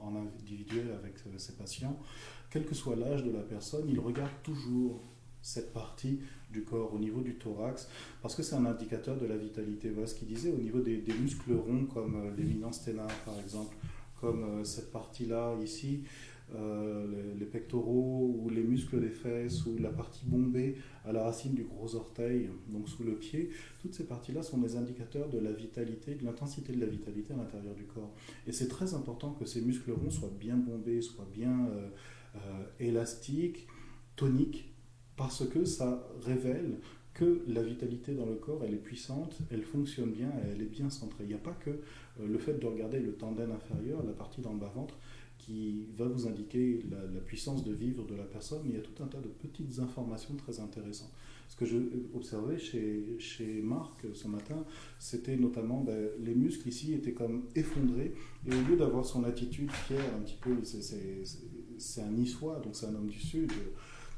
en, 0.00 0.06
en, 0.06 0.14
individuel 0.14 0.92
avec 0.92 1.18
ses 1.38 1.56
patients, 1.56 1.98
quel 2.50 2.64
que 2.64 2.74
soit 2.76 2.94
l'âge 2.94 3.24
de 3.24 3.32
la 3.32 3.42
personne, 3.42 3.88
il 3.88 3.98
regarde 3.98 4.30
toujours 4.44 5.02
cette 5.46 5.72
partie 5.72 6.18
du 6.52 6.62
corps, 6.62 6.92
au 6.92 6.98
niveau 6.98 7.20
du 7.20 7.34
thorax, 7.36 7.88
parce 8.20 8.34
que 8.34 8.42
c'est 8.42 8.56
un 8.56 8.66
indicateur 8.66 9.16
de 9.16 9.26
la 9.26 9.36
vitalité. 9.36 9.90
Voilà 9.90 10.06
ce 10.06 10.14
qu'il 10.14 10.28
disait 10.28 10.50
au 10.50 10.58
niveau 10.58 10.80
des, 10.80 11.02
muscles 11.20 11.54
ronds, 11.54 11.86
comme 11.86 12.16
euh, 12.16 12.30
l'éminence 12.36 12.84
ténar 12.84 13.08
par 13.24 13.38
exemple, 13.38 13.76
comme 14.20 14.42
euh, 14.42 14.64
cette 14.64 14.90
partie-là 14.90 15.54
ici, 15.62 16.02
euh, 16.54 17.06
les, 17.10 17.40
les, 17.40 17.46
pectoraux 17.46 18.36
ou 18.40 18.50
les 18.50 18.62
muscles 18.62 19.00
des 19.00 19.10
fesses 19.10 19.66
ou 19.66 19.76
la 19.78 19.90
partie 19.90 20.24
bombée 20.24 20.76
à 21.04 21.12
la 21.12 21.24
racine 21.24 21.54
du 21.54 21.64
gros 21.64 21.94
orteil, 21.94 22.48
donc 22.68 22.88
sous 22.88 23.04
le 23.04 23.14
pied, 23.14 23.50
toutes 23.82 23.94
ces 23.94 24.04
parties-là 24.04 24.42
sont 24.42 24.58
des 24.58 24.76
indicateurs 24.76 25.28
de 25.28 25.38
la 25.38 25.52
vitalité, 25.52 26.14
de 26.14 26.24
l'intensité 26.24 26.72
de 26.72 26.80
la 26.80 26.86
vitalité 26.86 27.34
à 27.34 27.36
l'intérieur 27.36 27.74
du 27.74 27.84
corps. 27.84 28.12
Et 28.46 28.52
c'est 28.52 28.68
très 28.68 28.94
important 28.94 29.32
que 29.32 29.44
ces 29.44 29.60
muscles 29.60 29.92
ronds 29.92 30.10
soient 30.10 30.32
bien 30.40 30.56
bombés, 30.56 31.02
soient 31.02 31.28
bien 31.32 31.68
euh, 32.36 32.64
élastiques, 32.80 33.66
toniques, 34.14 34.75
parce 35.16 35.46
que 35.48 35.64
ça 35.64 36.06
révèle 36.24 36.78
que 37.14 37.42
la 37.48 37.62
vitalité 37.62 38.12
dans 38.12 38.26
le 38.26 38.34
corps, 38.34 38.62
elle 38.64 38.74
est 38.74 38.82
puissante, 38.82 39.38
elle 39.50 39.62
fonctionne 39.62 40.10
bien, 40.10 40.30
elle 40.44 40.60
est 40.60 40.70
bien 40.70 40.90
centrée. 40.90 41.24
Il 41.24 41.28
n'y 41.28 41.34
a 41.34 41.38
pas 41.38 41.56
que 41.64 41.70
euh, 41.70 42.26
le 42.28 42.38
fait 42.38 42.58
de 42.58 42.66
regarder 42.66 43.00
le 43.00 43.14
tendon 43.14 43.50
inférieur, 43.50 44.02
la 44.04 44.12
partie 44.12 44.42
dans 44.42 44.52
le 44.52 44.58
bas-ventre, 44.58 44.98
qui 45.38 45.86
va 45.96 46.06
vous 46.06 46.26
indiquer 46.26 46.82
la, 46.90 47.20
puissance 47.20 47.64
de 47.64 47.72
vivre 47.72 48.04
de 48.04 48.14
la 48.14 48.24
personne, 48.24 48.60
mais 48.64 48.70
il 48.70 48.76
y 48.76 48.78
a 48.78 48.82
tout 48.82 49.02
un 49.02 49.06
tas 49.06 49.20
de 49.20 49.28
petites 49.28 49.78
informations 49.78 50.34
très 50.34 50.60
intéressantes. 50.60 51.12
Ce 51.48 51.56
que 51.56 51.64
je 51.64 51.76
observais 52.14 52.58
chez, 52.58 53.16
chez 53.18 53.62
Marc 53.62 54.04
ce 54.12 54.26
matin, 54.28 54.64
c'était 54.98 55.36
notamment 55.36 55.82
ben, 55.82 56.08
les 56.18 56.34
muscles 56.34 56.68
ici 56.68 56.94
étaient 56.94 57.12
comme 57.12 57.44
effondrés, 57.54 58.12
et 58.46 58.54
au 58.54 58.68
lieu 58.68 58.76
d'avoir 58.76 59.04
son 59.04 59.24
attitude 59.24 59.70
fière, 59.70 60.14
un 60.16 60.22
petit 60.22 60.38
peu, 60.40 60.56
c'est 60.64 62.02
un 62.02 62.10
niçois, 62.10 62.60
donc 62.60 62.74
c'est 62.74 62.86
un 62.86 62.94
homme 62.94 63.08
du 63.08 63.20
Sud, 63.20 63.52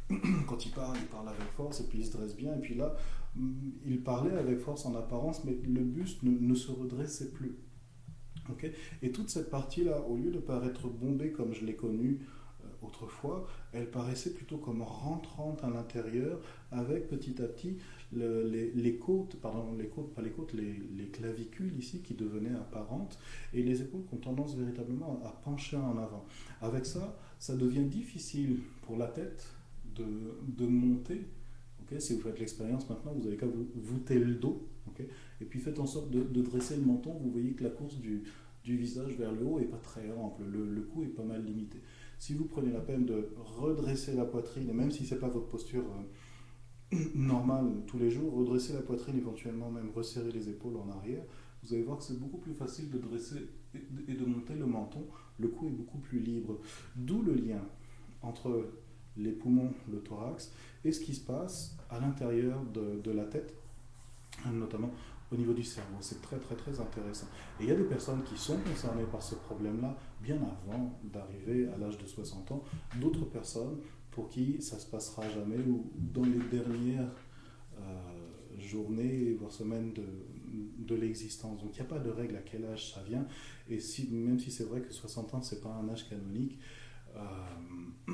quand 0.47 0.65
il 0.65 0.73
parle, 0.73 0.97
il 0.97 1.07
parle 1.07 1.29
avec 1.29 1.43
force 1.57 1.81
et 1.81 1.85
puis 1.85 1.99
il 1.99 2.07
se 2.07 2.17
dresse 2.17 2.35
bien. 2.37 2.55
Et 2.55 2.61
puis 2.61 2.75
là, 2.75 2.95
mm, 3.37 3.53
il 3.87 4.03
parlait 4.03 4.37
avec 4.37 4.59
force 4.59 4.87
en 4.87 4.95
apparence, 4.95 5.45
mais 5.45 5.53
le 5.53 5.83
buste 5.83 6.23
ne, 6.23 6.55
se 6.55 6.71
redressait 6.71 7.31
plus. 7.31 7.57
Okay 8.51 8.73
et 9.03 9.13
toute 9.13 9.29
cette 9.29 9.51
partie-là, 9.51 10.01
au 10.09 10.17
lieu 10.17 10.31
de 10.31 10.39
paraître 10.39 10.89
bombée 10.89 11.33
comme 11.33 11.53
je 11.53 11.67
l'ai 11.67 11.77
connue 11.77 12.21
euh, 12.65 12.87
autrefois, 12.87 13.47
elle 13.75 13.91
paraissait 13.91 14.33
plutôt 14.33 14.57
comme 14.57 14.81
rentrante 14.81 15.63
à 15.65 15.69
l'intérieur, 15.69 16.41
avec 16.73 17.09
petit 17.09 17.43
à 17.43 17.47
petit 17.47 17.77
le, 18.11 18.45
les, 18.45 18.97
côtes, 18.97 19.37
pardon, 19.37 19.75
les 19.77 19.89
côtes, 19.89 20.15
pas 20.15 20.23
les 20.23 20.31
côtes, 20.31 20.55
les, 20.55 21.09
clavicules 21.13 21.77
ici 21.79 22.01
qui 22.01 22.15
devenaient 22.15 22.55
apparentes, 22.55 23.19
et 23.53 23.63
les 23.63 23.83
épaules 23.83 24.07
qui 24.07 24.15
ont 24.15 24.19
tendance 24.19 24.55
véritablement 24.57 25.21
à 25.27 25.29
pencher 25.29 25.77
en 25.77 25.99
avant. 25.99 26.25
Avec 26.63 26.87
ça, 26.87 27.19
ça 27.39 27.55
devient 27.55 27.85
difficile 27.85 28.61
pour 28.81 28.97
la 28.97 29.09
tête 29.09 29.58
de, 29.99 30.67
monter. 30.67 31.27
Si 31.99 32.15
vous 32.15 32.21
faites 32.21 32.39
l'expérience 32.39 32.89
maintenant, 32.89 33.13
vous 33.13 33.27
avez 33.27 33.37
qu'à 33.37 33.47
vous 33.47 33.67
voûter 33.75 34.19
le 34.19 34.35
dos. 34.35 34.69
Et 35.41 35.45
puis 35.45 35.61
faites 35.61 35.79
en 35.79 35.87
sorte 35.87 36.11
de, 36.11 36.43
dresser 36.43 36.77
le 36.77 36.83
menton. 36.83 37.15
Vous 37.23 37.31
voyez 37.31 37.53
que 37.53 37.65
la 37.65 37.71
course 37.71 37.99
du, 37.99 38.25
visage 38.65 39.17
vers 39.17 39.33
le 39.33 39.47
haut 39.47 39.59
n'est 39.59 39.67
pas 39.67 39.79
très 39.79 40.11
ample. 40.13 40.43
Le, 40.47 40.67
le, 40.69 40.83
cou 40.83 41.03
est 41.03 41.07
pas 41.07 41.23
mal 41.23 41.43
limité. 41.45 41.81
Si 42.19 42.35
vous 42.35 42.45
prenez 42.45 42.71
la 42.73 42.81
peine 42.81 43.07
de 43.07 43.31
redresser 43.37 44.15
la 44.15 44.25
poitrine, 44.25 44.69
et 44.69 44.75
même 44.75 44.91
si 44.91 45.07
ce 45.07 45.15
n'est 45.15 45.21
pas 45.21 45.29
votre 45.29 45.49
posture 45.49 45.85
euh, 46.93 46.99
normale 47.15 47.71
tous 47.87 47.99
les 47.99 48.11
jours, 48.11 48.35
redresser 48.35 48.75
la 48.75 48.83
poitrine, 48.83 49.17
éventuellement 49.17 49.71
même 49.71 49.91
resserrer 49.95 50.33
les 50.33 50.51
épaules 50.51 50.77
en 50.77 50.91
arrière, 50.91 51.23
vous 51.63 51.75
allez 51.75 51.83
voir 51.83 51.99
que 51.99 52.05
c'est 52.05 52.19
beaucoup 52.19 52.39
plus 52.39 52.55
facile 52.55 52.91
de 52.91 52.99
dresser 52.99 53.49
et 54.07 54.15
de 54.15 54.25
monter 54.25 54.55
le 54.55 54.67
menton. 54.67 55.07
Le 55.39 55.49
cou 55.49 55.67
est 55.67 55.73
beaucoup 55.73 55.99
plus 55.99 56.21
libre. 56.21 56.61
D'où 56.97 57.23
le 57.23 57.35
lien 57.35 57.65
entre 58.23 58.69
les 59.19 59.33
poumons, 59.33 59.73
le 59.91 59.99
thorax, 59.99 60.53
et 60.85 60.93
ce 60.93 61.01
qui 61.01 61.15
se 61.15 61.21
passe 61.21 61.77
à 61.91 61.99
l'intérieur 62.01 62.61
de, 62.73 63.11
la 63.11 63.25
tête 63.25 63.55
notamment 64.53 64.91
au 65.33 65.37
niveau 65.37 65.53
du 65.53 65.65
cerveau. 65.65 65.97
C'est 66.01 66.23
très 66.23 66.39
très 66.39 66.55
très 66.55 66.81
intéressant. 66.81 67.27
Et 67.61 67.65
il 67.65 67.69
y 67.69 67.73
a 67.73 67.75
des 67.75 67.85
personnes 67.85 68.23
qui 68.23 68.37
sont 68.39 68.57
concernées 68.59 69.05
par 69.11 69.23
ce 69.23 69.35
problème-là 69.35 69.97
bien 70.23 70.37
avant 70.37 70.99
d'arriver 71.05 71.69
à 71.69 71.79
l'âge 71.79 71.99
de 71.99 72.07
60 72.07 72.53
ans, 72.53 72.63
d'autres 73.01 73.25
personnes 73.25 73.79
pour 74.11 74.29
qui 74.29 74.61
ça 74.61 74.79
se 74.79 74.87
passera 74.87 75.29
jamais 75.29 75.59
ou 75.59 75.91
dans 75.95 76.25
les 76.25 76.39
dernières 76.51 77.11
euh, 77.79 78.61
journées, 78.61 79.37
voire 79.39 79.53
semaines 79.53 79.93
de, 79.93 80.95
l'existence. 80.95 81.61
Donc 81.61 81.71
il 81.77 81.81
n'y 81.83 81.87
a 81.87 81.91
pas 81.91 81.99
de 81.99 82.11
règle 82.11 82.35
à 82.37 82.41
quel 82.41 82.65
âge 82.65 82.95
ça 82.95 83.03
vient. 83.03 83.27
Et 83.69 83.79
si, 83.79 84.09
même 84.09 84.41
si 84.41 84.51
c'est 84.51 84.65
vrai 84.65 84.81
que 84.81 84.93
60 84.93 85.35
ans, 85.35 85.43
ce 85.43 85.55
n'est 85.55 85.61
pas 85.61 85.69
un 85.69 85.89
âge 85.91 86.09
canonique, 86.09 86.59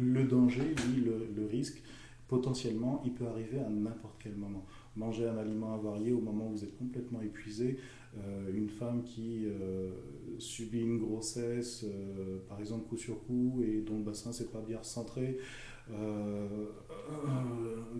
le 0.00 0.24
danger, 0.24 0.74
lui, 0.88 1.04
le, 1.04 1.46
risque, 1.46 1.82
potentiellement, 2.28 3.02
il 3.04 3.12
peut 3.12 3.26
arriver 3.26 3.58
à 3.58 3.68
n'importe 3.68 4.16
quel 4.22 4.34
moment 4.36 4.66
manger 4.96 5.28
un 5.28 5.38
aliment 5.38 5.74
avarié 5.74 6.12
au 6.12 6.20
moment 6.20 6.48
où 6.48 6.52
vous 6.52 6.64
êtes 6.64 6.76
complètement 6.76 7.20
épuisé. 7.22 7.78
Euh, 8.18 8.52
une 8.54 8.68
femme 8.68 9.04
qui 9.04 9.46
euh, 9.46 9.90
subit 10.38 10.80
une 10.80 10.98
grossesse, 10.98 11.84
euh, 11.84 12.38
par 12.48 12.60
exemple 12.60 12.88
coup 12.88 12.98
sur 12.98 13.24
coup, 13.24 13.62
et 13.66 13.80
dont 13.80 13.96
le 13.96 14.04
bassin 14.04 14.32
s'est 14.32 14.50
pas 14.50 14.60
bien 14.60 14.78
recentré. 14.78 15.38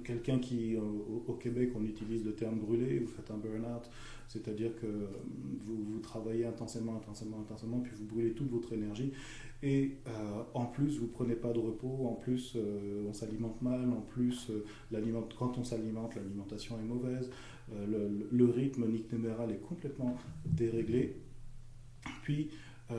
Quelqu'un 0.05 0.39
qui, 0.39 0.77
au, 0.77 1.33
Québec, 1.35 1.73
on 1.75 1.85
utilise 1.85 2.25
le 2.25 2.35
terme 2.35 2.59
brûlé, 2.59 3.01
vous 3.01 3.09
faites 3.09 3.31
un 3.31 3.37
burn-out, 3.37 3.91
c'est-à-dire 4.33 4.75
que 4.77 4.87
vous, 4.87 5.83
vous 5.85 5.99
travaillez 5.99 6.47
intensément, 6.47 6.97
intensément, 6.97 7.41
intensément, 7.41 7.81
puis 7.81 7.93
vous 7.95 8.07
brûlez 8.07 8.33
toute 8.33 8.51
votre 8.51 8.73
énergie. 8.73 9.13
Et 9.63 9.99
euh, 10.07 10.43
en 10.55 10.65
plus, 10.65 10.99
vous 10.99 11.07
ne 11.07 11.13
prenez 11.13 11.35
pas 11.35 11.53
de 11.53 11.59
repos, 11.59 12.07
en 12.07 12.15
plus, 12.15 12.55
euh, 12.57 13.05
on 13.07 13.13
s'alimente 13.13 13.61
mal, 13.61 13.91
en 13.91 14.01
plus, 14.01 14.51
euh, 14.51 14.65
quand 15.39 15.59
on 15.59 15.65
s'alimente, 15.65 16.15
l'alimentation 16.15 16.79
est 16.79 16.85
mauvaise, 16.85 17.31
le, 17.71 18.27
le, 18.31 18.45
rythme 18.47 18.87
nictéméral 18.91 19.51
est 19.53 19.61
complètement 19.61 20.17
déréglé. 20.45 21.17
Puis, 22.23 22.51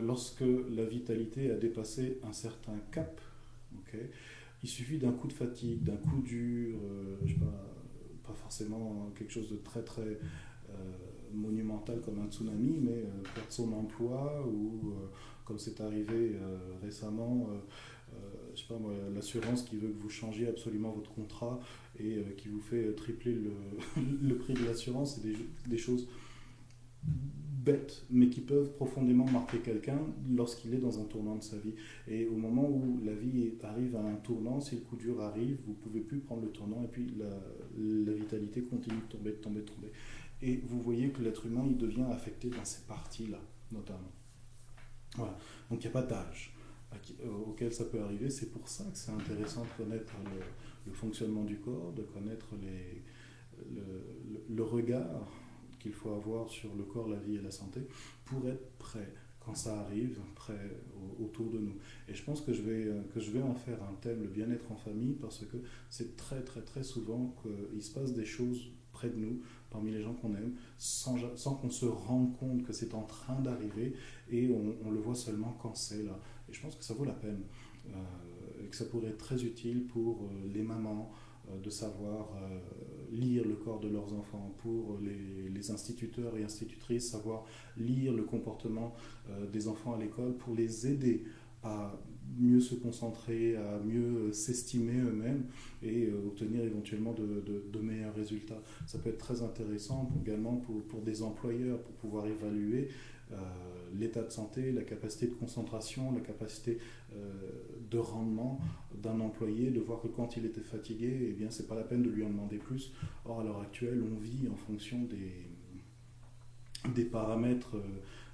lorsque 0.01 0.43
la 0.69 0.85
vitalité 0.85 1.51
a 1.51 1.55
dépassé 1.55 2.19
un 2.23 2.31
certain 2.31 2.77
cap, 2.91 3.19
il 4.63 4.69
suffit 4.69 4.97
d'un 4.97 5.11
coup 5.11 5.27
de 5.27 5.33
fatigue, 5.33 5.83
d'un 5.83 5.97
coup 5.97 6.21
dur, 6.21 6.79
je 7.23 7.33
sais 7.33 7.39
pas, 7.39 8.25
pas 8.25 8.33
forcément 8.33 9.11
quelque 9.15 9.31
chose 9.31 9.51
de 9.51 9.57
très 9.57 9.83
très 9.83 10.17
monumental 11.33 12.01
comme 12.01 12.19
un 12.19 12.29
tsunami, 12.29 12.79
mais 12.81 13.03
perdre 13.33 13.51
son 13.51 13.71
emploi 13.73 14.45
ou 14.47 14.93
comme 15.45 15.59
c'est 15.59 15.81
arrivé 15.81 16.35
euh, 16.35 16.57
récemment, 16.81 17.47
euh, 17.49 18.15
euh, 18.71 19.09
l'assurance 19.13 19.63
qui 19.63 19.77
veut 19.77 19.89
que 19.89 20.01
vous 20.01 20.09
changiez 20.09 20.47
absolument 20.47 20.91
votre 20.91 21.11
contrat 21.13 21.59
et 21.99 22.23
qui 22.37 22.47
vous 22.47 22.61
fait 22.61 22.93
tripler 22.95 23.35
le, 24.21 24.35
prix 24.37 24.53
de 24.53 24.65
l'assurance, 24.65 25.19
c'est 25.21 25.69
des, 25.69 25.77
choses 25.77 26.07
bêtes, 27.03 28.05
mais 28.09 28.29
qui 28.29 28.41
peuvent 28.41 28.73
profondément 28.73 29.25
marquer 29.25 29.57
quelqu'un 29.59 29.99
lorsqu'il 30.29 30.73
est 30.73 30.79
dans 30.79 30.99
un 30.99 31.05
tournant 31.05 31.35
de 31.35 31.43
sa 31.43 31.57
vie. 31.57 31.73
Et 32.07 32.27
au 32.27 32.35
moment 32.35 32.69
où 32.69 32.99
la 33.03 33.13
vie 33.13 33.53
arrive 33.63 33.95
à 33.95 34.01
un 34.01 34.15
tournant, 34.15 34.59
si 34.59 34.75
le 34.75 34.81
coup 34.81 34.95
dur 34.95 35.21
arrive, 35.21 35.57
vous 35.65 35.73
pouvez 35.73 36.01
plus 36.01 36.19
prendre 36.19 36.43
le 36.43 36.49
tournant 36.49 36.83
et 36.83 36.87
puis 36.87 37.13
la, 37.17 38.13
vitalité 38.13 38.61
continue 38.61 38.97
de 38.97 39.11
tomber, 39.17 39.31
de 39.31 39.37
tomber, 39.37 39.61
de 39.61 39.65
tomber. 39.65 39.91
Et 40.45 40.57
vous 40.67 40.81
voyez 40.81 41.09
que 41.09 41.21
l'être 41.21 41.45
humain, 41.45 41.65
il 41.65 41.77
devient 41.77 42.05
affecté 42.11 42.49
dans 42.49 42.65
ces 42.65 42.81
parties-là, 42.81 43.39
notamment. 43.71 44.11
Voilà. 45.15 45.37
Donc 45.69 45.81
il 45.81 45.87
n'y 45.87 45.95
a 45.95 46.01
pas 46.01 46.01
d'âge 46.01 46.53
euh, 47.21 47.31
auquel 47.47 47.71
ça 47.73 47.85
peut 47.85 48.01
arriver. 48.01 48.29
C'est 48.29 48.51
pour 48.51 48.67
ça 48.67 48.83
que 48.83 48.97
c'est 48.97 49.11
intéressant 49.11 49.63
de 49.63 49.83
connaître 49.83 50.11
le, 50.85 50.91
fonctionnement 50.91 51.45
du 51.45 51.59
corps, 51.59 51.93
de 51.93 52.01
connaître 52.01 52.55
les, 52.61 53.01
le, 54.49 54.63
regard 54.63 55.31
qu'il 55.79 55.93
faut 55.93 56.13
avoir 56.13 56.49
sur 56.49 56.75
le 56.75 56.83
corps, 56.83 57.07
la 57.07 57.19
vie 57.19 57.37
et 57.37 57.41
la 57.41 57.51
santé 57.51 57.79
pour 58.25 58.45
être 58.49 58.69
prêt 58.77 59.13
quand 59.39 59.55
ça 59.55 59.79
arrive, 59.79 60.19
prêt 60.35 60.77
autour 61.21 61.51
de 61.51 61.59
nous. 61.59 61.75
Et 62.09 62.13
je 62.13 62.23
pense 62.23 62.41
que 62.41 62.51
je 62.51 62.61
vais, 62.61 62.85
euh, 62.85 63.01
que 63.13 63.21
je 63.21 63.31
vais 63.31 63.41
en 63.41 63.55
faire 63.55 63.81
un 63.83 63.93
thème, 64.01 64.23
le 64.23 64.27
bien-être 64.27 64.69
en 64.73 64.75
famille, 64.75 65.13
parce 65.13 65.45
que 65.45 65.57
c'est 65.89 66.17
très 66.17 66.41
très 66.43 66.61
très 66.61 66.83
souvent 66.83 67.33
qu'il 67.41 67.81
se 67.81 67.93
passe 67.93 68.13
des 68.13 68.25
choses 68.25 68.71
près 68.93 69.09
de 69.09 69.17
nous, 69.17 69.41
parmi 69.73 69.91
les 69.91 70.01
gens 70.01 70.13
qu'on 70.13 70.33
aime, 70.35 70.53
sans, 70.77 71.17
sans 71.35 71.55
qu'on 71.55 71.71
se 71.71 71.85
rende 71.85 72.37
compte 72.37 72.63
que 72.63 72.71
c'est 72.71 72.93
en 72.93 73.01
train 73.01 73.41
d'arriver 73.41 73.95
et 74.31 74.49
on, 74.49 74.91
le 74.91 74.99
voit 74.99 75.15
seulement 75.15 75.57
quand 75.61 75.75
c'est 75.75 76.03
là. 76.03 76.17
Et 76.47 76.53
je 76.53 76.61
pense 76.61 76.75
que 76.75 76.83
ça 76.83 76.93
vaut 76.93 77.05
la 77.05 77.13
peine 77.13 77.41
euh, 77.87 78.63
et 78.63 78.67
que 78.67 78.75
ça 78.75 78.85
pourrait 78.85 79.07
être 79.07 79.17
très 79.17 79.43
utile 79.43 79.85
pour 79.87 80.25
euh, 80.25 80.47
les 80.53 80.61
mamans 80.61 81.11
euh, 81.49 81.59
de 81.59 81.69
savoir 81.69 82.29
lire 83.11 83.45
le 83.45 83.55
corps 83.55 83.79
de 83.79 83.89
leurs 83.89 84.13
enfants, 84.13 84.55
pour 84.59 84.97
les, 84.99 85.49
les, 85.49 85.71
instituteurs 85.71 86.37
et 86.37 86.43
institutrices 86.43 87.11
savoir 87.11 87.45
lire 87.77 88.13
le 88.13 88.23
comportement 88.23 88.95
des 89.51 89.67
enfants 89.67 89.93
à 89.93 89.97
l'école, 89.99 90.35
pour 90.37 90.55
les 90.55 90.87
aider 90.87 91.25
à 91.61 91.93
mieux 92.39 92.59
se 92.59 92.75
concentrer, 92.75 93.55
à 93.55 93.79
mieux 93.85 94.31
s'estimer 94.31 94.99
eux-mêmes 94.99 95.45
et 95.83 96.09
obtenir 96.25 96.63
éventuellement 96.63 97.13
de, 97.13 97.43
de, 97.71 97.79
meilleurs 97.79 98.15
résultats. 98.15 98.61
Ça 98.87 98.97
peut 98.97 99.09
être 99.09 99.19
très 99.19 99.43
intéressant 99.43 100.09
également 100.21 100.55
pour, 100.55 100.81
pour 100.83 101.01
des 101.01 101.21
employeurs, 101.21 101.79
pour 101.79 101.93
pouvoir 101.95 102.25
évaluer 102.25 102.89
euh, 103.33 103.35
l'état 103.95 104.23
de 104.23 104.31
santé, 104.31 104.71
la 104.71 104.81
capacité 104.81 105.27
de 105.27 105.33
concentration, 105.33 106.11
la 106.11 106.19
capacité 106.19 106.79
euh, 107.15 107.31
de 107.91 107.97
rendement 107.99 108.59
d'un 108.95 109.19
employé, 109.19 109.69
de 109.69 109.79
voir 109.79 110.01
que 110.01 110.07
quand 110.07 110.35
il 110.35 110.45
était 110.45 110.61
fatigué, 110.61 111.27
eh 111.29 111.33
bien, 111.33 111.51
c'est 111.51 111.67
pas 111.67 111.75
la 111.75 111.83
peine 111.83 112.01
de 112.01 112.09
lui 112.09 112.23
en 112.23 112.29
demander 112.29 112.57
plus. 112.57 112.91
Or, 113.25 113.41
à 113.41 113.43
l'heure 113.43 113.61
actuelle, 113.61 114.03
on 114.03 114.19
vit 114.19 114.47
en 114.51 114.55
fonction 114.55 114.97
des, 115.03 116.89
des 116.95 117.05
paramètres 117.05 117.77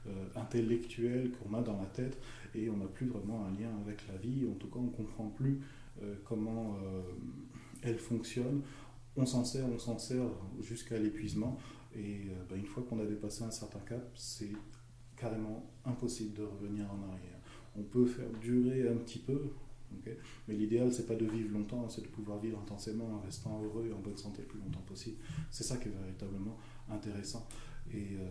euh, 0.08 0.25
intellectuels 0.36 1.32
qu'on 1.32 1.54
a 1.54 1.62
dans 1.62 1.78
la 1.78 1.88
tête 1.88 2.17
et 2.55 2.69
on 2.69 2.77
n'a 2.77 2.85
plus 2.85 3.07
vraiment 3.07 3.45
un 3.45 3.51
lien 3.59 3.71
avec 3.85 4.07
la 4.07 4.17
vie. 4.17 4.45
En 4.49 4.55
tout 4.55 4.67
cas, 4.67 4.79
on 4.79 4.83
ne 4.83 4.89
comprend 4.91 5.27
plus 5.29 5.62
comment 6.23 6.77
elle 7.81 7.97
fonctionne. 7.97 8.62
On 9.15 9.25
s'en 9.25 9.43
sert, 9.43 9.65
on 9.65 9.79
s'en 9.79 9.97
sert 9.97 10.25
jusqu'à 10.62 10.97
l'épuisement. 10.97 11.57
Et 11.95 12.27
ben, 12.49 12.57
une 12.57 12.67
fois 12.67 12.83
qu'on 12.88 12.99
a 12.99 13.05
dépassé 13.05 13.43
un 13.43 13.51
certain 13.51 13.79
cap, 13.79 14.09
c'est 14.15 14.51
carrément 15.17 15.69
impossible 15.85 16.33
de 16.38 16.43
revenir 16.43 16.85
en 16.85 17.12
arrière. 17.12 17.39
On 17.77 17.83
peut 17.83 18.05
faire 18.05 18.29
durer 18.41 18.88
un 18.88 18.95
petit 18.95 19.19
peu, 19.19 19.51
mais 20.47 20.53
l'idéal, 20.53 20.91
c'est 20.93 21.07
pas 21.07 21.15
de 21.15 21.25
vivre 21.25 21.51
longtemps, 21.51 21.89
c'est 21.89 22.01
de 22.01 22.07
pouvoir 22.07 22.39
vivre 22.39 22.59
intensément 22.59 23.15
en 23.15 23.19
restant 23.21 23.62
heureux 23.63 23.88
et 23.89 23.93
en 23.93 23.99
bonne 23.99 24.17
santé 24.17 24.41
le 24.43 24.47
plus 24.47 24.59
longtemps 24.59 24.83
possible. 24.88 25.17
C'est 25.51 25.63
ça 25.63 25.77
qui 25.77 25.89
est 25.89 25.91
véritablement 25.91 26.57
intéressant. 26.89 27.47
Et 27.91 28.15
euh, 28.19 28.27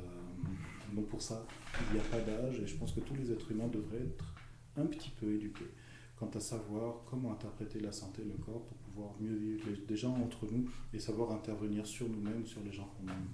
donc 0.95 1.07
pour 1.07 1.23
ça, 1.23 1.47
il 1.91 1.95
n'y 1.95 2.01
a 2.01 2.05
pas 2.05 2.21
d'âge, 2.21 2.61
et 2.61 2.67
je 2.67 2.77
pense 2.77 2.93
que 2.93 3.01
tous 3.01 3.15
les 3.15 3.31
êtres 3.31 3.51
humains 3.51 3.69
devraient 3.69 4.03
être 4.03 4.35
un 4.77 4.87
petit 4.87 5.11
peu 5.11 5.35
éduqués 5.35 5.71
quant 6.19 6.31
à 6.35 6.41
savoir 6.41 6.97
comment 7.09 7.33
interpréter 7.33 7.79
la 7.81 7.93
santé 7.93 8.23
et 8.23 8.25
le 8.25 8.37
corps 8.45 8.65
pour 8.65 8.77
pouvoir 8.79 9.11
mieux 9.21 9.37
vivre 9.37 9.69
les, 9.89 9.97
gens 9.97 10.17
entre 10.17 10.47
nous 10.51 10.69
et 10.93 10.99
savoir 10.99 11.31
intervenir 11.31 11.87
sur 11.87 12.09
nous-mêmes, 12.09 12.45
sur 12.45 12.61
les 12.63 12.73
gens 12.73 12.93
qu'on 12.97 13.09
aime. 13.09 13.29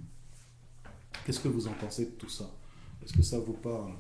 Qu'est-ce 1.24 1.40
que 1.40 1.48
vous 1.48 1.66
en 1.66 1.72
pensez 1.72 2.06
de 2.06 2.10
tout 2.10 2.28
ça? 2.28 2.50
Est-ce 3.02 3.14
que 3.14 3.22
ça 3.22 3.38
vous 3.38 3.54
parle? 3.54 3.94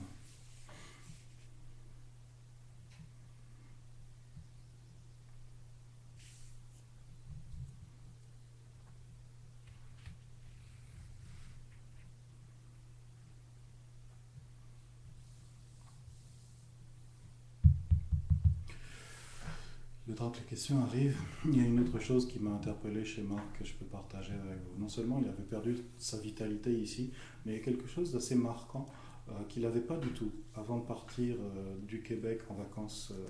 Le 20.54 20.60
temps 20.60 20.66
que 20.66 20.72
les 20.72 20.76
questions 20.76 20.82
arrivent, 20.82 21.20
il 21.46 21.56
y 21.56 21.60
a 21.60 21.66
une 21.66 21.80
autre 21.80 21.98
chose 21.98 22.28
qui 22.28 22.38
m'a 22.38 22.50
interpellé 22.50 23.04
chez 23.04 23.22
Marc 23.22 23.58
que 23.58 23.64
je 23.64 23.74
peux 23.74 23.86
partager 23.86 24.34
avec 24.34 24.60
vous. 24.60 24.80
Non 24.80 24.88
seulement 24.88 25.18
il 25.20 25.28
avait 25.28 25.42
perdu 25.42 25.76
sa 25.98 26.18
vitalité 26.18 26.72
ici, 26.72 27.10
mais 27.44 27.52
il 27.52 27.58
y 27.58 27.60
a 27.60 27.64
quelque 27.64 27.88
chose 27.88 28.12
d'assez 28.12 28.36
marquant 28.36 28.88
euh, 29.28 29.32
qu'il 29.48 29.62
n'avait 29.62 29.80
pas 29.80 29.96
du 29.96 30.10
tout 30.10 30.30
avant 30.54 30.78
de 30.78 30.84
partir 30.84 31.34
euh, 31.40 31.74
du 31.88 32.02
Québec 32.02 32.42
en 32.50 32.54
vacances 32.54 33.12
euh, 33.12 33.26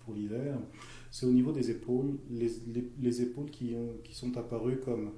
pour 0.00 0.12
l'hiver. 0.12 0.58
C'est 1.10 1.24
au 1.24 1.32
niveau 1.32 1.52
des 1.52 1.70
épaules, 1.70 2.18
les, 2.28 2.50
les, 2.66 2.90
les 3.00 3.22
épaules 3.22 3.50
qui, 3.50 3.74
ont, 3.74 3.94
qui 4.04 4.14
sont 4.14 4.36
apparues 4.36 4.80
comme 4.80 5.12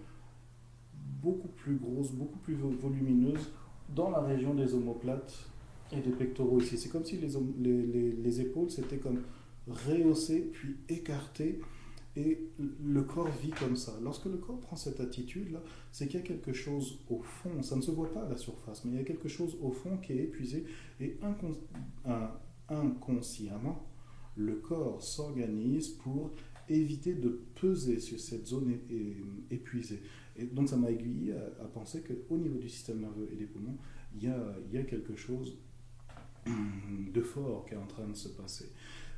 beaucoup 1.21 1.49
plus 1.49 1.77
grosses, 1.79 2.13
beaucoup 2.13 2.39
plus 2.39 2.55
volumineuses 2.55 3.51
dans 3.93 4.11
la 4.11 4.21
région 4.21 4.55
des 4.55 4.73
omoplates 4.73 5.51
et 5.91 6.01
des 6.01 6.13
pectoraux 6.13 6.61
ici. 6.61 6.79
C'est 6.79 6.91
comme 6.91 7.05
si 7.05 7.17
les, 7.19 7.33
les, 7.59 8.13
les 8.13 8.41
épaules 8.41 8.71
s'étaient 8.71 8.99
comme 8.99 9.23
rehaussées 9.67 10.51
puis 10.53 10.77
écartées 10.89 11.61
et 12.15 12.51
le 12.59 13.03
corps 13.03 13.31
vit 13.43 13.51
comme 13.51 13.77
ça. 13.77 13.99
Lorsque 14.03 14.27
le 14.27 14.37
corps 14.37 14.61
prend 14.61 14.77
cette 14.77 15.01
attitude-là, 15.01 15.63
c'est 15.93 16.09
qu'il 16.09 16.21
y 16.21 16.23
a 16.23 16.27
quelque 16.27 16.53
chose 16.53 16.99
au 17.09 17.23
fond, 17.23 17.63
ça 17.63 17.75
ne 17.77 17.81
se 17.81 17.91
voit 17.91 18.13
pas 18.13 18.23
à 18.23 18.29
la 18.29 18.37
surface, 18.37 18.85
mais 18.85 18.93
il 18.93 18.99
y 18.99 19.01
a 19.01 19.05
quelque 19.05 19.29
chose 19.29 19.57
au 19.63 19.71
fond 19.71 19.97
qui 19.97 20.13
est 20.13 20.25
épuisé 20.25 20.65
et 21.01 21.19
inconsciemment, 22.69 23.89
le 24.37 24.57
corps 24.57 25.03
s'organise 25.03 25.89
pour 25.89 26.33
éviter 26.69 27.15
de 27.15 27.41
peser 27.61 27.99
sur 27.99 28.21
cette 28.21 28.47
zone 28.47 28.79
épuisée. 29.51 30.03
Et 30.37 30.45
donc 30.45 30.69
ça 30.69 30.77
m'a 30.77 30.91
aiguillé 30.91 31.35
à, 31.35 31.65
penser 31.65 32.03
qu'au 32.03 32.37
niveau 32.37 32.59
du 32.59 32.69
système 32.69 33.01
nerveux 33.01 33.29
et 33.33 33.37
des 33.37 33.47
poumons, 33.47 33.77
il 34.15 34.25
y 34.25 34.29
a, 34.29 34.55
il 34.69 34.75
y 34.75 34.79
a 34.79 34.85
quelque 34.85 35.17
chose 35.17 35.59
de 36.47 37.21
fort 37.21 37.65
qui 37.67 37.75
est 37.75 37.79
en 37.79 37.87
train 37.87 38.07
de 38.07 38.17
se 38.17 38.29
passer. 38.29 38.73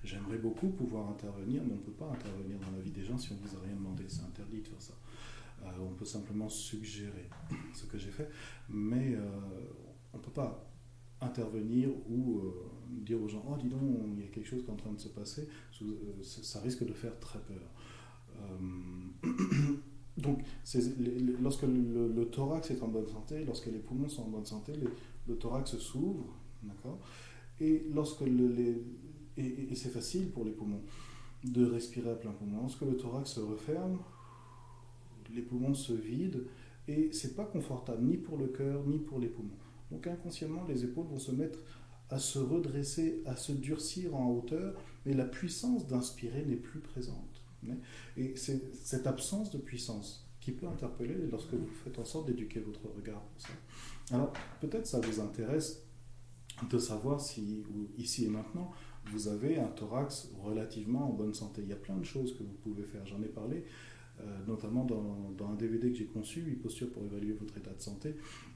J'aimerais 0.04 0.36
beaucoup 0.36 0.68
pouvoir 0.68 1.08
intervenir, 1.08 1.62
mais 1.64 1.72
on 1.72 1.76
ne 1.76 1.80
peut 1.80 1.92
pas 1.92 2.10
intervenir 2.10 2.58
dans 2.58 2.76
la 2.76 2.82
vie 2.82 2.90
des 2.90 3.02
gens 3.02 3.16
si 3.16 3.32
on 3.32 3.36
ne 3.36 3.40
vous 3.40 3.56
a 3.56 3.60
rien 3.60 3.74
demandé. 3.74 4.04
C'est 4.06 4.22
interdit 4.22 4.60
de 4.60 4.68
faire 4.68 4.82
ça. 4.82 4.94
Euh, 5.62 5.70
on 5.80 5.94
peut 5.94 6.04
simplement 6.04 6.48
suggérer 6.48 7.28
ce 7.72 7.86
que 7.86 7.96
j'ai 7.96 8.10
fait, 8.10 8.28
mais 8.68 9.14
euh, 9.14 9.20
on 10.12 10.18
ne 10.18 10.22
peut 10.22 10.30
pas 10.30 10.70
intervenir 11.22 11.88
ou 12.10 12.38
euh, 12.40 12.52
dire 12.90 13.22
aux 13.22 13.28
gens 13.28 13.42
Oh, 13.48 13.56
dis 13.58 13.68
donc, 13.68 13.80
il 14.14 14.20
y 14.20 14.26
a 14.26 14.28
quelque 14.28 14.46
chose 14.46 14.62
qui 14.62 14.68
est 14.68 14.72
en 14.72 14.76
train 14.76 14.92
de 14.92 15.00
se 15.00 15.08
passer. 15.08 15.48
Ça 16.22 16.60
risque 16.60 16.84
de 16.86 16.92
faire 16.92 17.18
très 17.18 17.40
peur. 17.40 17.70
donc, 20.18 20.40
lorsque 21.40 21.62
le, 21.62 22.24
thorax 22.30 22.70
est 22.70 22.82
en 22.82 22.88
bonne 22.88 23.08
santé, 23.08 23.44
lorsque 23.46 23.66
les 23.66 23.78
poumons 23.78 24.08
sont 24.08 24.24
en 24.24 24.28
bonne 24.28 24.44
santé, 24.44 24.74
le 25.26 25.36
thorax 25.36 25.78
s'ouvre, 25.78 26.36
d'accord? 26.62 27.00
Et 27.60 27.86
lorsque 27.94 28.22
les, 28.22 28.82
et, 29.36 29.74
c'est 29.74 29.90
facile 29.90 30.30
pour 30.30 30.44
les 30.44 30.52
poumons 30.52 30.82
de 31.44 31.64
respirer 31.64 32.10
à 32.10 32.14
plein 32.14 32.32
poumon. 32.32 32.60
Lorsque 32.62 32.82
le 32.82 32.96
thorax 32.96 33.32
se 33.32 33.40
referme, 33.40 33.98
les 35.34 35.42
poumons 35.42 35.74
se 35.74 35.92
vident 35.92 36.40
et 36.88 37.10
c'est 37.12 37.34
pas 37.34 37.44
confortable 37.44 38.04
ni 38.04 38.16
pour 38.16 38.38
le 38.38 38.46
cœur 38.46 38.84
ni 38.86 38.98
pour 38.98 39.18
les 39.18 39.28
poumons. 39.28 39.58
Donc 39.90 40.06
inconsciemment, 40.06 40.64
les 40.68 40.84
épaules 40.84 41.06
vont 41.06 41.18
se 41.18 41.32
mettre 41.32 41.58
à 42.10 42.18
se 42.18 42.38
redresser, 42.38 43.22
à 43.26 43.36
se 43.36 43.52
durcir 43.52 44.14
en 44.14 44.30
hauteur, 44.30 44.74
mais 45.04 45.14
la 45.14 45.24
puissance 45.24 45.86
d'inspirer 45.86 46.44
n'est 46.44 46.56
plus 46.56 46.80
présente. 46.80 47.42
Et 48.16 48.36
c'est 48.36 48.74
cette 48.74 49.06
absence 49.06 49.50
de 49.50 49.58
puissance 49.58 50.28
qui 50.40 50.52
peut 50.52 50.66
interpeller 50.66 51.16
lorsque 51.30 51.54
vous 51.54 51.66
faites 51.82 51.98
en 51.98 52.04
sorte 52.04 52.26
d'éduquer 52.26 52.60
votre 52.60 52.86
regard. 52.94 53.22
Alors 54.10 54.32
peut-être 54.60 54.86
ça 54.86 55.00
vous 55.00 55.20
intéresse 55.20 55.82
de 56.68 56.78
savoir 56.78 57.20
si, 57.20 57.64
ici 57.96 58.26
et 58.26 58.28
maintenant, 58.28 58.70
vous 59.06 59.28
avez 59.28 59.58
un 59.58 59.68
thorax 59.68 60.30
relativement 60.42 61.10
en 61.10 61.12
bonne 61.12 61.34
santé. 61.34 61.62
Il 61.62 61.68
y 61.68 61.72
a 61.72 61.76
plein 61.76 61.96
de 61.96 62.04
choses 62.04 62.36
que 62.36 62.42
vous 62.42 62.56
pouvez 62.62 62.84
faire. 62.84 63.06
J'en 63.06 63.22
ai 63.22 63.28
parlé 63.28 63.64
euh, 64.20 64.24
notamment 64.46 64.84
dans, 64.84 65.46
un 65.50 65.54
DVD 65.54 65.90
que 65.90 65.98
j'ai 65.98 66.06
conçu, 66.06 66.40
8 66.40 66.56
postures 66.56 66.90
pour 66.90 67.04
évaluer 67.04 67.32
votre 67.32 67.56
état 67.58 67.72
de 67.72 67.80
santé. 67.80 68.14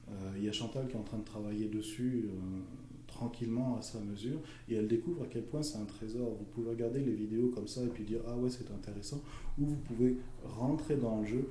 Euh, 0.09 0.13
il 0.37 0.43
y 0.43 0.49
a 0.49 0.53
Chantal 0.53 0.87
qui 0.87 0.95
est 0.95 0.99
en 0.99 1.03
train 1.03 1.17
de 1.17 1.25
travailler 1.25 1.67
dessus 1.67 2.27
euh, 2.27 2.61
tranquillement 3.07 3.77
à 3.77 3.81
sa 3.81 3.99
mesure 3.99 4.39
et 4.69 4.75
elle 4.75 4.87
découvre 4.87 5.23
à 5.23 5.27
quel 5.27 5.43
point 5.43 5.61
c'est 5.61 5.77
un 5.77 5.85
trésor. 5.85 6.33
Vous 6.39 6.45
pouvez 6.45 6.69
regarder 6.69 7.01
les 7.01 7.13
vidéos 7.13 7.49
comme 7.49 7.67
ça 7.67 7.83
et 7.83 7.87
puis 7.87 8.05
dire 8.05 8.21
ah 8.27 8.37
ouais 8.37 8.49
c'est 8.49 8.71
intéressant 8.71 9.21
ou 9.59 9.65
vous 9.65 9.75
pouvez 9.75 10.17
rentrer 10.45 10.95
dans 10.95 11.19
le 11.19 11.27
jeu, 11.27 11.49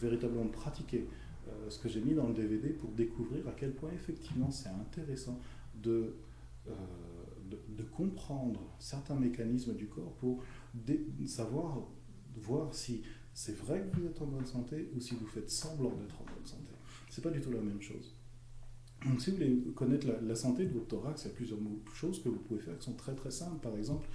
véritablement 0.00 0.46
pratiquer 0.46 1.06
ce 1.68 1.78
que 1.78 1.88
j'ai 1.88 2.00
mis 2.00 2.14
dans 2.14 2.28
le 2.28 2.34
DVD 2.34 2.68
pour 2.68 2.90
découvrir 2.90 3.48
à 3.48 3.52
quel 3.52 3.72
point 3.72 3.90
effectivement 3.92 4.50
c'est 4.50 4.68
intéressant 4.68 5.40
de 5.82 6.14
de, 7.50 7.82
comprendre 7.82 8.60
certains 8.78 9.16
mécanismes 9.16 9.74
du 9.74 9.88
corps 9.88 10.14
pour 10.14 10.42
savoir, 11.26 11.88
voir 12.36 12.74
si 12.74 13.02
c'est 13.34 13.56
vrai 13.56 13.82
que 13.82 14.00
vous 14.00 14.06
êtes 14.06 14.20
en 14.22 14.26
bonne 14.26 14.46
santé 14.46 14.90
ou 14.94 15.00
si 15.00 15.14
vous 15.14 15.26
faites 15.26 15.50
semblant 15.50 15.90
d'être 15.96 16.20
en 16.20 16.24
bonne 16.24 16.46
santé. 16.46 16.74
C'est 17.08 17.22
pas 17.22 17.30
du 17.30 17.40
tout 17.40 17.50
la 17.50 17.60
même 17.60 17.80
chose. 17.82 18.14
Donc, 19.06 19.20
si 19.20 19.30
vous 19.30 19.36
voulez 19.36 19.56
connaître 19.74 20.06
la, 20.22 20.34
santé 20.34 20.66
de 20.66 20.72
votre 20.72 20.88
thorax, 20.88 21.24
il 21.24 21.28
y 21.28 21.30
a 21.30 21.34
plusieurs 21.34 21.58
choses 21.94 22.22
que 22.22 22.28
vous 22.28 22.38
pouvez 22.38 22.60
faire 22.60 22.76
qui 22.78 22.84
sont 22.84 22.94
très 22.94 23.14
très 23.14 23.30
simples. 23.30 23.58
Par 23.60 23.76
exemple, 23.76 24.06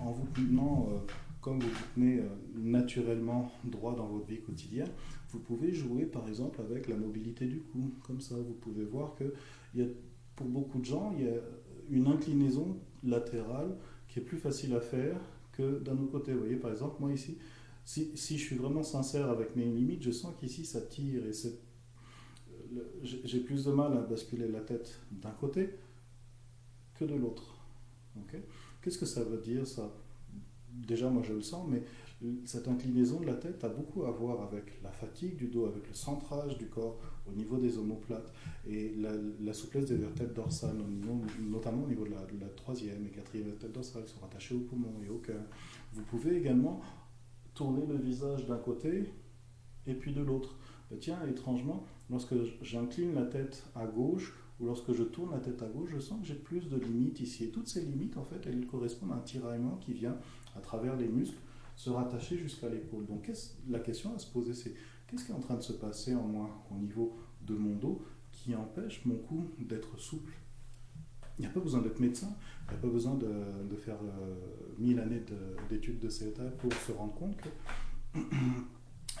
en, 0.00 0.10
vous 0.10 0.26
tenant 0.34 0.88
euh, 0.90 0.98
comme 1.40 1.60
vous 1.60 1.68
vous 1.68 1.84
tenez 1.94 2.18
euh, 2.18 2.28
naturellement 2.56 3.52
droit 3.64 3.94
dans 3.94 4.08
votre 4.08 4.26
vie 4.26 4.40
quotidienne, 4.40 4.90
vous 5.30 5.38
pouvez 5.38 5.72
jouer 5.72 6.04
par 6.04 6.26
exemple 6.28 6.60
avec 6.60 6.88
la 6.88 6.96
mobilité 6.96 7.46
du 7.46 7.60
cou. 7.60 7.92
Comme 8.02 8.20
ça, 8.20 8.34
vous 8.34 8.54
pouvez 8.54 8.84
voir 8.84 9.14
que 9.14 9.32
y 9.74 9.82
a, 9.82 9.86
pour 10.34 10.48
beaucoup 10.48 10.80
de 10.80 10.84
gens, 10.84 11.14
il 11.16 11.24
y 11.24 11.28
a 11.28 11.40
une 11.90 12.06
inclinaison 12.06 12.78
latérale 13.02 13.76
qui 14.08 14.18
est 14.18 14.22
plus 14.22 14.38
facile 14.38 14.74
à 14.74 14.80
faire 14.80 15.20
que 15.52 15.78
d'un 15.80 15.98
autre 15.98 16.12
côté. 16.12 16.32
Vous 16.32 16.40
voyez, 16.40 16.56
par 16.56 16.70
exemple, 16.70 16.96
moi 17.00 17.12
ici, 17.12 17.38
si, 17.84 18.16
si 18.16 18.38
je 18.38 18.44
suis 18.44 18.56
vraiment 18.56 18.82
sincère 18.82 19.30
avec 19.30 19.56
mes 19.56 19.64
limites, 19.64 20.02
je 20.02 20.10
sens 20.10 20.34
qu'ici 20.38 20.64
ça 20.64 20.80
tire 20.80 21.24
et 21.26 21.32
j'ai 23.02 23.40
plus 23.40 23.64
de 23.64 23.72
mal 23.72 23.96
à 23.96 24.00
basculer 24.00 24.48
la 24.48 24.60
tête 24.60 25.00
d'un 25.10 25.30
côté 25.30 25.70
que 26.94 27.04
de 27.04 27.14
l'autre. 27.14 27.54
Qu'est-ce 28.82 28.98
que 28.98 29.06
ça 29.06 29.22
veut 29.22 29.38
dire 29.38 29.66
ça? 29.66 29.94
Déjà, 30.70 31.08
moi 31.08 31.22
je 31.22 31.32
le 31.32 31.40
sens, 31.40 31.66
mais 31.68 31.82
cette 32.44 32.68
inclinaison 32.68 33.20
de 33.20 33.26
la 33.26 33.34
tête 33.34 33.64
a 33.64 33.68
beaucoup 33.68 34.04
à 34.04 34.10
voir 34.10 34.42
avec 34.42 34.82
la 34.82 34.90
fatigue 34.90 35.36
du 35.36 35.46
dos, 35.48 35.66
avec 35.66 35.86
le 35.88 35.94
centrage 35.94 36.58
du 36.58 36.66
corps 36.66 37.00
au 37.30 37.36
niveau 37.36 37.58
des 37.58 37.78
omoplates 37.78 38.32
et 38.66 38.94
la, 39.40 39.52
souplesse 39.52 39.86
des 39.86 39.96
vertèbres 39.96 40.34
dorsales, 40.34 40.76
notamment 41.40 41.84
au 41.84 41.88
niveau 41.88 42.04
de 42.04 42.10
la, 42.10 42.48
troisième 42.56 43.06
et 43.06 43.10
quatrième 43.10 43.48
vertèbre 43.48 43.74
dorsale, 43.74 44.04
qui 44.04 44.12
sont 44.12 44.20
rattachées 44.20 44.54
au 44.54 44.60
poumon 44.60 44.94
et 45.04 45.08
au 45.08 45.18
cœur. 45.18 45.42
Vous 45.92 46.02
pouvez 46.02 46.36
également 46.36 46.80
tourner 47.54 47.86
le 47.86 47.96
visage 47.96 48.46
d'un 48.46 48.58
côté 48.58 49.04
et 49.86 49.94
puis 49.94 50.12
de 50.12 50.22
l'autre. 50.22 50.56
Ben 50.90 50.98
tiens, 50.98 51.18
étrangement, 51.28 51.84
lorsque 52.10 52.34
j'incline 52.62 53.14
la 53.14 53.24
tête 53.24 53.64
à 53.74 53.86
gauche 53.86 54.34
ou 54.60 54.66
lorsque 54.66 54.92
je 54.92 55.02
tourne 55.02 55.32
la 55.32 55.40
tête 55.40 55.62
à 55.62 55.66
gauche, 55.66 55.90
je 55.92 55.98
sens 55.98 56.20
que 56.20 56.26
j'ai 56.26 56.34
plus 56.34 56.68
de 56.68 56.76
limites 56.76 57.20
ici. 57.20 57.44
Et 57.44 57.50
toutes 57.50 57.68
ces 57.68 57.82
limites, 57.82 58.16
en 58.16 58.24
fait, 58.24 58.46
elles 58.46 58.66
correspondent 58.66 59.12
à 59.12 59.16
un 59.16 59.20
tiraillement 59.20 59.76
qui 59.76 59.92
vient 59.92 60.16
à 60.56 60.60
travers 60.60 60.96
les 60.96 61.08
muscles 61.08 61.38
se 61.76 61.90
rattacher 61.90 62.36
jusqu'à 62.36 62.68
l'épaule. 62.68 63.06
Donc 63.06 63.30
la 63.68 63.78
question 63.78 64.12
à 64.14 64.18
se 64.18 64.26
poser, 64.30 64.52
c'est 64.52 64.74
qu'est-ce 65.08 65.24
qui 65.24 65.32
est 65.32 65.34
en 65.34 65.40
train 65.40 65.56
de 65.56 65.62
se 65.62 65.72
passer 65.72 66.14
en 66.14 66.26
moi 66.26 66.50
au 66.70 66.74
niveau 66.76 67.16
de 67.42 67.54
mon 67.54 67.74
dos 67.76 68.02
qui 68.30 68.54
empêche 68.54 69.04
mon 69.04 69.16
cou 69.16 69.46
d'être 69.58 69.98
souple? 69.98 70.32
Il 71.38 71.42
n'y 71.42 71.46
a 71.46 71.50
pas 71.50 71.60
besoin 71.60 71.80
d'être 71.82 72.00
médecin, 72.00 72.34
il 72.66 72.72
n'y 72.72 72.78
a 72.78 72.80
pas 72.80 72.88
besoin 72.88 73.14
de, 73.14 73.76
faire 73.76 73.98
euh, 74.02 74.34
mille 74.78 74.98
années 74.98 75.22
d'études 75.68 76.00
de, 76.00 76.08
de 76.08 76.50
pour 76.56 76.72
se 76.72 76.92
rendre 76.92 77.14
compte 77.14 77.36
que 77.36 77.48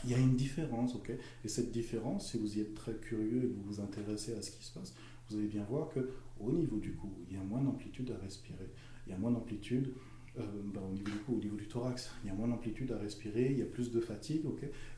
il 0.04 0.10
y 0.10 0.14
a 0.14 0.18
une 0.18 0.34
différence, 0.34 0.94
ok? 0.94 1.12
Et 1.44 1.48
cette 1.48 1.70
différence, 1.70 2.32
si 2.32 2.38
vous 2.38 2.58
y 2.58 2.60
êtes 2.60 2.74
très 2.74 2.94
curieux 2.94 3.44
et 3.44 3.46
vous 3.46 3.62
vous 3.62 3.80
intéressez 3.80 4.34
à 4.34 4.42
ce 4.42 4.50
qui 4.50 4.64
se 4.64 4.72
passe, 4.72 4.94
vous 5.28 5.36
allez 5.36 5.46
bien 5.46 5.64
voir 5.64 5.88
que 5.90 6.10
au 6.40 6.52
niveau 6.52 6.78
du 6.78 6.94
cou, 6.94 7.12
il 7.28 7.36
y 7.36 7.38
a 7.38 7.42
moins 7.42 7.60
d'amplitude 7.60 8.10
à 8.10 8.22
respirer, 8.22 8.70
il 9.06 9.10
y 9.10 9.14
a 9.14 9.18
moins 9.18 9.30
d'amplitude 9.30 9.94
euh, 10.38 10.44
bah, 10.72 10.80
au 10.88 10.92
niveau 10.92 11.10
du 11.10 11.18
cou, 11.18 11.34
au 11.36 11.40
niveau 11.40 11.56
du 11.56 11.66
thorax, 11.66 12.10
il 12.24 12.28
y 12.28 12.30
a 12.30 12.34
moins 12.34 12.48
d'amplitude 12.48 12.92
à 12.92 12.98
respirer, 12.98 13.50
il 13.50 13.58
y 13.58 13.62
a 13.62 13.66
plus 13.66 13.90
de 13.90 14.00
fatigue. 14.00 14.44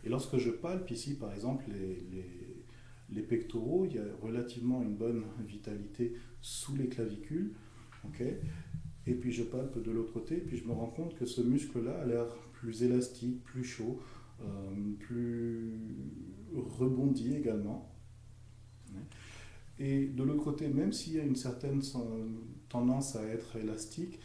et 0.05 0.09
lorsque 0.09 0.39
je 0.39 0.51
palpe 0.51 0.91
ici, 0.91 1.15
par 1.15 1.33
exemple, 1.33 1.65
les, 3.11 3.23
pectoraux, 3.23 3.85
il 3.85 3.95
y 3.95 3.99
a 3.99 4.05
relativement 4.23 4.83
une 4.83 4.95
bonne 4.95 5.25
vitalité 5.47 6.15
sous 6.41 6.75
les 6.75 6.89
clavicules. 6.89 7.53
et 9.07 9.15
puis 9.15 9.33
je 9.33 9.43
palpe 9.43 9.83
de 9.83 9.91
l'autre 9.91 10.13
côté, 10.13 10.37
et 10.37 10.41
puis 10.41 10.57
je 10.57 10.65
me 10.65 10.73
rends 10.73 10.91
compte 10.91 11.15
que 11.17 11.27
ce 11.27 11.41
muscle-là 11.41 12.01
a 12.01 12.07
l'air 12.07 12.27
plus 12.53 12.83
élastique, 12.83 13.43
plus 13.45 13.65
chaud, 13.65 14.01
euh, 14.43 14.95
plus 14.99 15.73
rebondi 16.55 17.35
également. 17.35 17.91
Et 19.79 20.07
de 20.07 20.23
l'autre 20.23 20.45
côté, 20.45 20.69
même 20.69 20.93
s'il 20.93 21.15
y 21.15 21.21
a 21.21 21.25
une 21.25 21.37
certaine 21.37 21.81
tendance 22.69 23.17
à 23.17 23.25
être 23.25 23.57
élastique, 23.57 24.19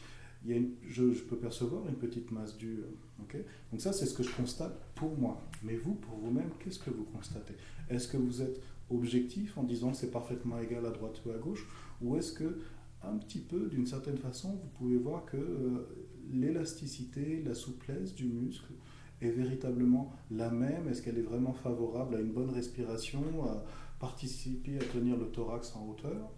je, 0.88 1.04
peux 1.24 1.38
percevoir 1.38 1.88
une 1.88 1.96
petite 1.96 2.32
masse 2.32 2.58
dure. 2.58 2.86
Donc 3.20 3.82
ça, 3.82 3.94
c'est 3.94 4.06
ce 4.06 4.14
que 4.14 4.24
je 4.24 4.32
constate 4.32 4.80
pour 4.96 5.18
moi. 5.18 5.42
Mais 5.64 5.76
vous, 5.76 5.96
pour 5.96 6.18
vous-même, 6.18 6.50
qu'est-ce 6.60 6.80
que 6.80 6.90
vous 6.90 7.06
constatez? 7.06 7.56
Est-ce 7.90 8.08
que 8.08 8.18
vous 8.18 8.42
êtes 8.42 8.62
objectif 8.90 9.58
en 9.58 9.64
disant 9.64 9.92
que 9.92 9.98
c'est 9.98 10.12
parfaitement 10.12 10.60
égal 10.60 10.86
à 10.86 10.92
droite 10.92 11.22
ou 11.26 11.32
à 11.32 11.38
gauche? 11.38 11.68
Ou 12.02 12.18
est-ce 12.18 12.34
que, 12.34 12.60
un 13.04 13.18
petit 13.18 13.40
peu, 13.40 13.68
d'une 13.68 13.88
certaine 13.88 14.18
façon, 14.18 14.52
vous 14.52 14.70
pouvez 14.78 14.98
voir 14.98 15.26
que 15.26 15.38
euh, 15.38 15.88
l'élasticité, 16.32 17.42
la 17.44 17.54
souplesse 17.54 18.14
du 18.14 18.26
muscle 18.26 18.74
est 19.22 19.32
véritablement 19.32 20.14
la 20.30 20.52
même? 20.52 20.88
Est-ce 20.88 21.02
qu'elle 21.02 21.18
est 21.18 21.24
vraiment 21.24 21.54
favorable 21.54 22.16
à 22.16 22.20
une 22.20 22.32
bonne 22.32 22.52
respiration, 22.52 23.46
à 23.46 23.64
participer 24.00 24.78
à 24.78 24.84
tenir 24.84 25.18
le 25.18 25.28
thorax 25.28 25.76
en 25.76 25.90
hauteur? 25.90 26.32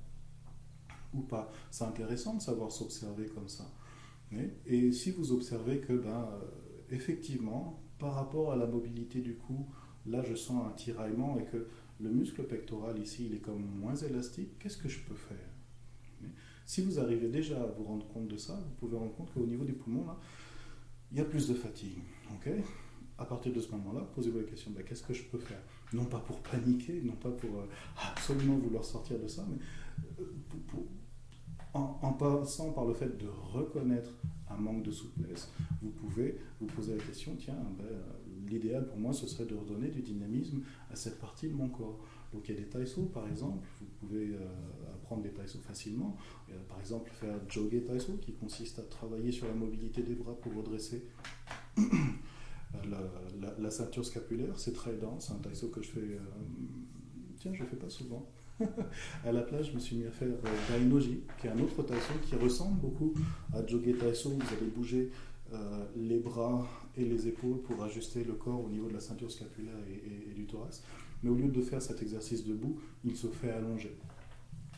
Ou 1.13 1.21
pas? 1.21 1.51
C'est 1.71 1.85
intéressant 1.85 2.35
de 2.35 2.41
savoir 2.41 2.71
s'observer 2.71 3.25
comme 3.27 3.47
ça. 3.47 3.65
Et 4.65 4.91
si 4.91 5.11
vous 5.11 5.31
observez 5.31 5.79
que, 5.79 5.93
ben, 5.93 6.09
euh, 6.09 6.45
effectivement, 6.91 7.81
par 7.97 8.13
rapport 8.13 8.51
à 8.51 8.55
la 8.55 8.67
mobilité 8.67 9.21
du 9.21 9.35
cou, 9.35 9.67
là 10.05 10.21
je 10.23 10.35
sens 10.35 10.65
un 10.67 10.71
tiraillement 10.71 11.39
et 11.39 11.45
que 11.45 11.67
le 11.99 12.09
muscle 12.09 12.43
pectoral 12.43 12.99
ici, 12.99 13.27
il 13.27 13.35
est 13.35 13.39
comme 13.39 13.63
moins 13.63 13.95
élastique, 13.95 14.59
qu'est-ce 14.59 14.77
que 14.77 14.89
je 14.89 14.99
peux 14.99 15.15
faire? 15.15 15.37
Si 16.65 16.81
vous 16.81 16.99
arrivez 16.99 17.29
déjà 17.29 17.63
à 17.63 17.65
vous 17.67 17.85
rendre 17.85 18.05
compte 18.07 18.27
de 18.27 18.35
ça, 18.35 18.53
vous 18.53 18.75
pouvez 18.75 18.97
rendre 18.97 19.15
compte 19.15 19.33
qu'au 19.33 19.45
niveau 19.45 19.63
des 19.63 19.71
poumons, 19.71 20.05
là, 20.05 20.19
il 21.11 21.17
y 21.17 21.21
a 21.21 21.25
plus 21.25 21.47
de 21.47 21.53
fatigue. 21.53 21.99
ok? 22.33 22.51
À 23.17 23.25
partir 23.25 23.53
de 23.53 23.61
ce 23.61 23.71
moment-là, 23.71 24.01
posez-vous 24.13 24.39
la 24.39 24.43
question, 24.43 24.71
ben, 24.71 24.83
qu'est-ce 24.83 25.01
que 25.01 25.13
je 25.13 25.23
peux 25.23 25.39
faire? 25.39 25.61
Non 25.93 26.05
pas 26.05 26.19
pour 26.19 26.41
paniquer, 26.41 27.01
non 27.01 27.15
pas 27.15 27.31
pour 27.31 27.61
euh, 27.61 27.67
absolument 28.11 28.57
vouloir 28.57 28.83
sortir 28.83 29.17
de 29.17 29.27
ça, 29.27 29.47
mais 29.49 29.57
euh, 30.19 30.25
pour 30.67 30.85
en, 31.77 32.13
passant 32.13 32.71
par 32.71 32.85
le 32.85 32.93
fait 32.93 33.17
de 33.17 33.27
reconnaître 33.27 34.11
un 34.49 34.57
manque 34.57 34.83
de 34.83 34.91
souplesse, 34.91 35.51
vous 35.81 35.89
pouvez 35.89 36.37
vous 36.59 36.67
poser 36.67 36.95
la 36.95 37.03
question, 37.03 37.35
tiens, 37.37 37.57
ben, 37.77 37.85
l'idéal 38.47 38.87
pour 38.87 38.97
moi, 38.97 39.13
ce 39.13 39.27
serait 39.27 39.45
de 39.45 39.55
redonner 39.55 39.89
du 39.89 40.01
dynamisme 40.01 40.61
à 40.91 40.95
cette 40.95 41.19
partie 41.19 41.49
de 41.49 41.53
mon 41.53 41.69
corps. 41.69 41.99
Donc 42.33 42.47
il 42.47 42.55
y 42.55 42.57
a 42.57 42.61
des 42.61 42.67
taïsos, 42.67 43.09
par 43.13 43.27
exemple, 43.27 43.65
vous 43.79 43.87
pouvez 43.99 44.29
euh, 44.29 44.93
apprendre 44.93 45.23
des 45.23 45.31
taïsos 45.31 45.61
facilement. 45.61 46.15
par 46.69 46.79
exemple, 46.79 47.09
faire 47.11 47.35
jogger 47.49 47.83
taïso, 47.83 48.13
qui 48.21 48.33
consiste 48.33 48.79
à 48.79 48.83
travailler 48.83 49.31
sur 49.31 49.47
la 49.47 49.53
mobilité 49.53 50.01
des 50.01 50.15
bras 50.15 50.35
pour 50.39 50.53
redresser 50.55 51.05
la, 53.59 53.71
ceinture 53.71 54.05
scapulaire. 54.05 54.57
C'est 54.59 54.73
très 54.73 54.95
dense, 54.95 55.31
un 55.31 55.39
taïso 55.39 55.69
que 55.69 55.81
je 55.81 55.89
fais... 55.89 56.19
tiens, 57.37 57.53
je 57.53 57.63
ne 57.63 57.67
fais 57.67 57.75
pas 57.75 57.89
souvent. 57.89 58.29
à 59.25 59.31
la 59.31 59.41
place, 59.41 59.67
je 59.67 59.73
me 59.73 59.79
suis 59.79 59.95
mis 59.97 60.05
à 60.05 60.11
faire 60.11 60.29
euh, 60.29 60.49
Dainoji, 60.69 61.21
qui 61.39 61.47
est 61.47 61.49
un 61.49 61.59
autre 61.59 61.83
taïso 61.83 62.13
qui 62.23 62.35
ressemble 62.35 62.79
beaucoup 62.79 63.13
à 63.53 63.65
Jogge 63.65 63.97
Taïso. 63.97 64.29
Vous 64.29 64.55
allez 64.55 64.71
bouger 64.75 65.11
euh, 65.53 65.85
les 65.95 66.19
bras 66.19 66.67
et 66.97 67.05
les 67.05 67.27
épaules 67.27 67.61
pour 67.61 67.83
ajuster 67.83 68.23
le 68.23 68.33
corps 68.33 68.63
au 68.63 68.69
niveau 68.69 68.87
de 68.87 68.93
la 68.93 68.99
ceinture 68.99 69.31
scapulaire 69.31 69.77
et, 69.87 70.33
du 70.33 70.45
thorax. 70.45 70.83
Mais 71.23 71.29
au 71.29 71.35
lieu 71.35 71.47
de 71.47 71.61
faire 71.61 71.81
cet 71.81 72.01
exercice 72.01 72.45
debout, 72.45 72.79
il 73.03 73.15
se 73.15 73.27
fait 73.27 73.51
allonger. 73.51 73.95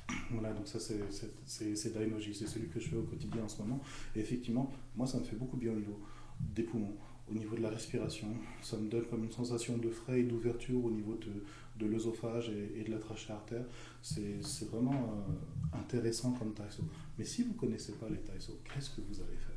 Voilà, 0.32 0.54
donc 0.54 0.68
ça 0.68 0.80
c'est 0.80 1.94
Dainoji, 1.94 2.34
c'est 2.34 2.48
celui 2.48 2.68
que 2.68 2.80
je 2.80 2.90
fais 2.90 2.98
au 2.98 3.04
quotidien 3.04 3.44
en 3.44 3.48
ce 3.48 3.62
moment. 3.62 3.80
Et 4.16 4.20
effectivement, 4.20 4.72
moi 4.96 5.08
ça 5.08 5.20
me 5.20 5.24
fait 5.24 5.36
beaucoup 5.36 5.58
bien 5.58 5.72
au 5.72 5.76
niveau 5.76 6.00
des 6.40 6.64
poumons, 6.64 6.96
au 7.30 7.34
niveau 7.34 7.56
de 7.56 7.62
la 7.62 7.70
respiration. 7.70 8.28
Ça 8.62 8.78
me 8.78 8.90
donne 8.90 9.06
comme 9.06 9.24
une 9.24 9.32
sensation 9.32 9.78
de 9.78 9.90
frais 9.90 10.22
et 10.22 10.24
d'ouverture 10.24 10.84
au 10.84 10.92
niveau 10.92 11.16
de, 11.16 11.44
de 11.80 11.86
l'œsophage 11.86 12.50
et, 12.50 12.84
de 12.84 12.92
la 12.92 13.00
trachée 13.00 13.34
artère. 13.34 13.66
C'est 14.02 14.70
vraiment 14.70 14.94
euh, 14.94 15.78
intéressant 15.78 16.34
comme 16.34 16.54
taïso. 16.54 16.84
Mais 17.18 17.26
si 17.26 17.44
vous 17.44 17.54
ne 17.54 17.58
connaissez 17.58 17.94
pas 17.94 18.10
les 18.10 18.20
taïsos, 18.20 18.60
qu'est-ce 18.64 18.92
que 18.92 19.02
vous 19.02 19.20
allez 19.22 19.38
faire? 19.38 19.56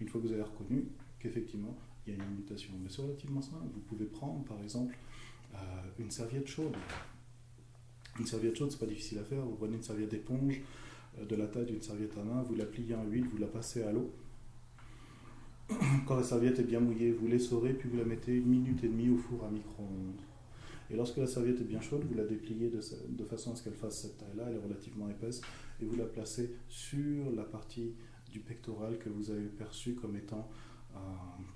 Une 0.00 0.08
fois 0.08 0.20
que 0.20 0.26
vous 0.28 0.32
avez 0.32 0.42
reconnu 0.42 0.84
qu'effectivement, 1.18 1.76
il 2.06 2.14
y 2.14 2.20
a 2.20 2.22
une 2.22 2.36
mutation. 2.36 2.72
Mais 2.82 2.88
c'est 2.88 3.02
relativement 3.02 3.42
simple. 3.42 3.66
Vous 3.74 3.80
pouvez 3.80 4.06
prendre, 4.06 4.44
par 4.44 4.60
exemple, 4.62 4.96
euh, 5.54 5.58
une 5.98 6.10
serviette 6.10 6.46
chaude. 6.46 6.76
Une 8.18 8.26
serviette 8.26 8.56
chaude, 8.56 8.70
c'est 8.70 8.78
pas 8.78 8.86
difficile 8.86 9.18
à 9.18 9.24
faire. 9.24 9.40
Vous 9.40 9.56
prenez 9.56 9.76
une 9.76 9.82
serviette 9.82 10.10
d'éponge 10.10 10.60
euh, 11.18 11.24
de 11.24 11.36
la 11.36 11.46
taille 11.46 11.66
d'une 11.66 11.82
serviette 11.82 12.16
à 12.16 12.22
main, 12.22 12.42
vous 12.42 12.54
la 12.54 12.64
pliez 12.64 12.94
en 12.94 13.04
huile, 13.04 13.26
vous 13.30 13.38
la 13.38 13.46
passez 13.46 13.82
à 13.82 13.92
l'eau. 13.92 14.12
Quand 16.06 16.16
la 16.16 16.22
serviette 16.22 16.58
est 16.58 16.64
bien 16.64 16.80
mouillée, 16.80 17.12
vous 17.12 17.26
l'essorez, 17.26 17.74
puis 17.74 17.88
vous 17.88 17.98
la 17.98 18.04
mettez 18.04 18.36
une 18.36 18.46
minute 18.46 18.82
et 18.84 18.88
demie 18.88 19.10
au 19.10 19.18
four 19.18 19.44
à 19.44 19.50
micro-ondes. 19.50 20.22
Et 20.90 20.96
lorsque 20.96 21.18
la 21.18 21.26
serviette 21.26 21.60
est 21.60 21.64
bien 21.64 21.80
chaude, 21.80 22.04
vous 22.04 22.14
la 22.14 22.24
dépliez 22.24 22.70
de, 22.70 23.24
façon 23.24 23.52
à 23.52 23.56
ce 23.56 23.62
qu'elle 23.62 23.74
fasse 23.74 24.02
cette 24.02 24.18
taille-là, 24.18 24.44
elle 24.48 24.56
est 24.56 24.62
relativement 24.62 25.08
épaisse, 25.08 25.42
et 25.80 25.84
vous 25.84 25.96
la 25.96 26.06
placez 26.06 26.54
sur 26.68 27.30
la 27.30 27.44
partie 27.44 27.92
du 28.30 28.40
pectoral 28.40 28.98
que 28.98 29.08
vous 29.08 29.30
avez 29.30 29.46
perçue 29.46 29.94
comme 29.94 30.16
étant 30.16 30.48
euh, 30.94 30.98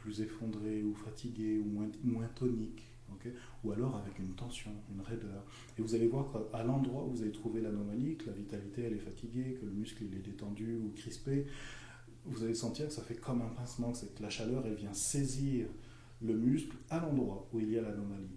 plus 0.01 0.21
effondrée 0.21 0.83
ou 0.83 0.95
fatiguée 0.95 1.59
ou 1.59 1.65
moins, 1.65 2.29
tonique. 2.35 2.85
ou 3.65 3.73
alors 3.73 3.97
avec 3.97 4.19
une 4.19 4.35
tension, 4.35 4.73
une 4.93 5.01
raideur. 5.01 5.45
Et 5.79 5.83
vous 5.83 5.95
allez 5.95 6.09
voir 6.09 6.27
qu'à 6.31 6.63
l'endroit 6.63 7.05
où 7.05 7.11
vous 7.11 7.23
avez 7.23 7.33
trouvé 7.33 7.61
l'anomalie, 7.61 8.17
que 8.17 8.27
la 8.27 8.33
vitalité 8.33 8.83
elle 8.83 8.95
est 8.95 8.99
fatiguée, 8.99 9.57
que 9.61 9.65
le 9.65 9.71
muscle 9.71 10.05
il 10.05 10.15
est 10.15 10.23
détendu 10.23 10.77
ou 10.77 10.91
crispé, 10.95 11.47
vous 12.27 12.45
allez 12.45 12.55
sentir 12.55 12.87
que 12.87 12.93
ça 12.93 13.03
fait 13.03 13.15
comme 13.15 13.43
un 13.43 13.49
pincement, 13.49 13.93
que 13.93 14.23
la 14.23 14.31
chaleur 14.31 14.65
elle 14.67 14.75
vient 14.75 14.93
saisir 14.93 15.67
le 16.21 16.37
muscle 16.37 16.77
à 16.91 17.01
l'endroit 17.01 17.49
où 17.53 17.61
il 17.61 17.71
y 17.71 17.79
a 17.79 17.83
l'anomalie. 17.83 18.29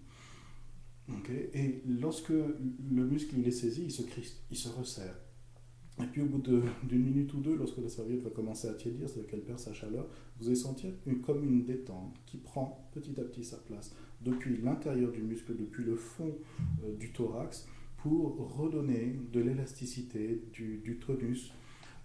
Et 1.54 1.82
lorsque 1.86 2.30
le 2.30 3.04
muscle 3.06 3.36
il 3.38 3.46
est 3.46 3.52
saisi, 3.52 3.84
il 3.84 3.90
se 3.92 4.02
il 4.50 4.56
se 4.56 4.68
resserre. 4.68 5.16
Et 6.02 6.06
puis 6.06 6.20
au 6.20 6.26
bout 6.26 6.42
d'une 6.82 7.04
minute 7.04 7.32
ou 7.32 7.40
deux, 7.40 7.56
lorsque 7.56 7.78
la 7.78 7.88
serviette 7.88 8.22
va 8.22 8.30
commencer 8.30 8.68
à 8.68 8.74
tiédir, 8.74 9.08
c'est-à-dire 9.08 9.30
qu'elle 9.30 9.44
perd 9.44 9.58
sa 9.58 9.72
chaleur, 9.72 10.06
vous 10.38 10.46
allez 10.46 10.56
sentir 10.56 10.90
comme 11.24 11.42
une 11.42 11.64
détente 11.64 12.14
qui 12.26 12.36
prend 12.36 12.86
petit 12.92 13.18
à 13.18 13.24
petit 13.24 13.44
sa 13.44 13.56
place 13.56 13.94
depuis 14.20 14.58
l'intérieur 14.58 15.10
du 15.10 15.22
muscle, 15.22 15.56
depuis 15.56 15.84
le 15.84 15.96
fond 15.96 16.36
euh, 16.84 16.94
du 16.96 17.12
thorax, 17.12 17.66
pour 17.96 18.36
redonner 18.56 19.18
de 19.32 19.40
l'élasticité, 19.40 20.42
du, 20.52 20.78
du, 20.78 20.98
tonus 20.98 21.52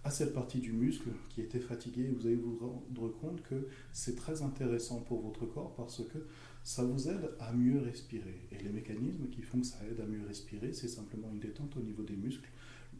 à 0.04 0.10
cette 0.10 0.32
partie 0.32 0.58
du 0.58 0.72
muscle 0.72 1.10
qui 1.28 1.42
était 1.42 1.60
fatiguée. 1.60 2.08
Vous 2.08 2.26
allez 2.26 2.36
vous 2.36 2.58
rendre 2.58 3.12
compte 3.20 3.42
que 3.42 3.68
c'est 3.92 4.16
très 4.16 4.42
intéressant 4.42 5.00
pour 5.00 5.20
votre 5.20 5.46
corps 5.46 5.74
parce 5.76 6.02
que 6.02 6.18
ça 6.64 6.84
vous 6.84 7.08
aide 7.08 7.30
à 7.40 7.52
mieux 7.52 7.80
respirer. 7.80 8.48
Et 8.52 8.62
les 8.62 8.70
mécanismes 8.70 9.28
qui 9.28 9.42
font 9.42 9.60
que 9.60 9.66
ça 9.66 9.78
aide 9.90 10.00
à 10.00 10.06
mieux 10.06 10.24
respirer, 10.26 10.72
c'est 10.72 10.88
simplement 10.88 11.28
une 11.32 11.40
détente 11.40 11.76
au 11.76 11.80
niveau 11.80 12.02
des 12.02 12.16
muscles, 12.16 12.48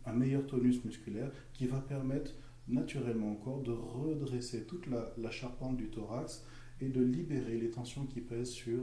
un 0.04 0.12
meilleur 0.12 0.46
tonus 0.46 0.84
musculaire 0.84 1.30
qui 1.52 1.66
va 1.66 1.80
permettre 1.80 2.32
naturellement 2.68 3.32
encore 3.32 3.62
de 3.62 3.72
redresser 3.72 4.64
toute 4.64 4.86
la, 4.86 5.30
charpente 5.30 5.76
du 5.76 5.88
thorax 5.88 6.44
et 6.80 6.88
de 6.88 7.00
libérer 7.00 7.58
les 7.58 7.70
tensions 7.70 8.06
qui 8.06 8.20
pèsent 8.20 8.50
sur 8.50 8.82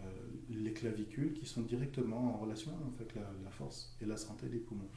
euh, 0.00 0.10
les 0.50 0.72
clavicules 0.72 1.32
qui 1.32 1.46
sont 1.46 1.62
directement 1.62 2.34
en 2.34 2.38
relation 2.38 2.72
avec 2.96 3.14
la, 3.14 3.32
la, 3.42 3.50
force 3.50 3.96
et 4.00 4.06
la 4.06 4.16
santé 4.16 4.48
des 4.48 4.58
poumons. 4.58 4.90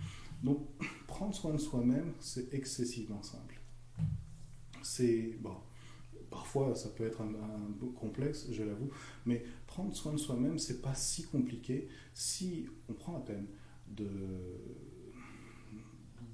Donc 0.43 0.67
prendre 1.07 1.33
soin 1.33 1.53
de 1.53 1.59
soi-même, 1.59 2.13
c'est 2.19 2.53
excessivement 2.53 3.23
simple. 3.23 3.59
C'est 4.83 5.37
bon, 5.41 5.55
Parfois, 6.29 6.75
ça 6.75 6.89
peut 6.89 7.05
être 7.05 7.21
un, 7.21 7.31
peu 7.79 7.87
complexe, 7.87 8.47
je 8.51 8.63
l'avoue, 8.63 8.89
mais 9.25 9.43
prendre 9.65 9.95
soin 9.95 10.13
de 10.13 10.17
soi-même, 10.17 10.59
c'est 10.59 10.81
pas 10.81 10.93
si 10.93 11.23
compliqué 11.23 11.87
si 12.13 12.67
on 12.89 12.93
prend 12.93 13.13
la 13.13 13.19
peine 13.19 13.47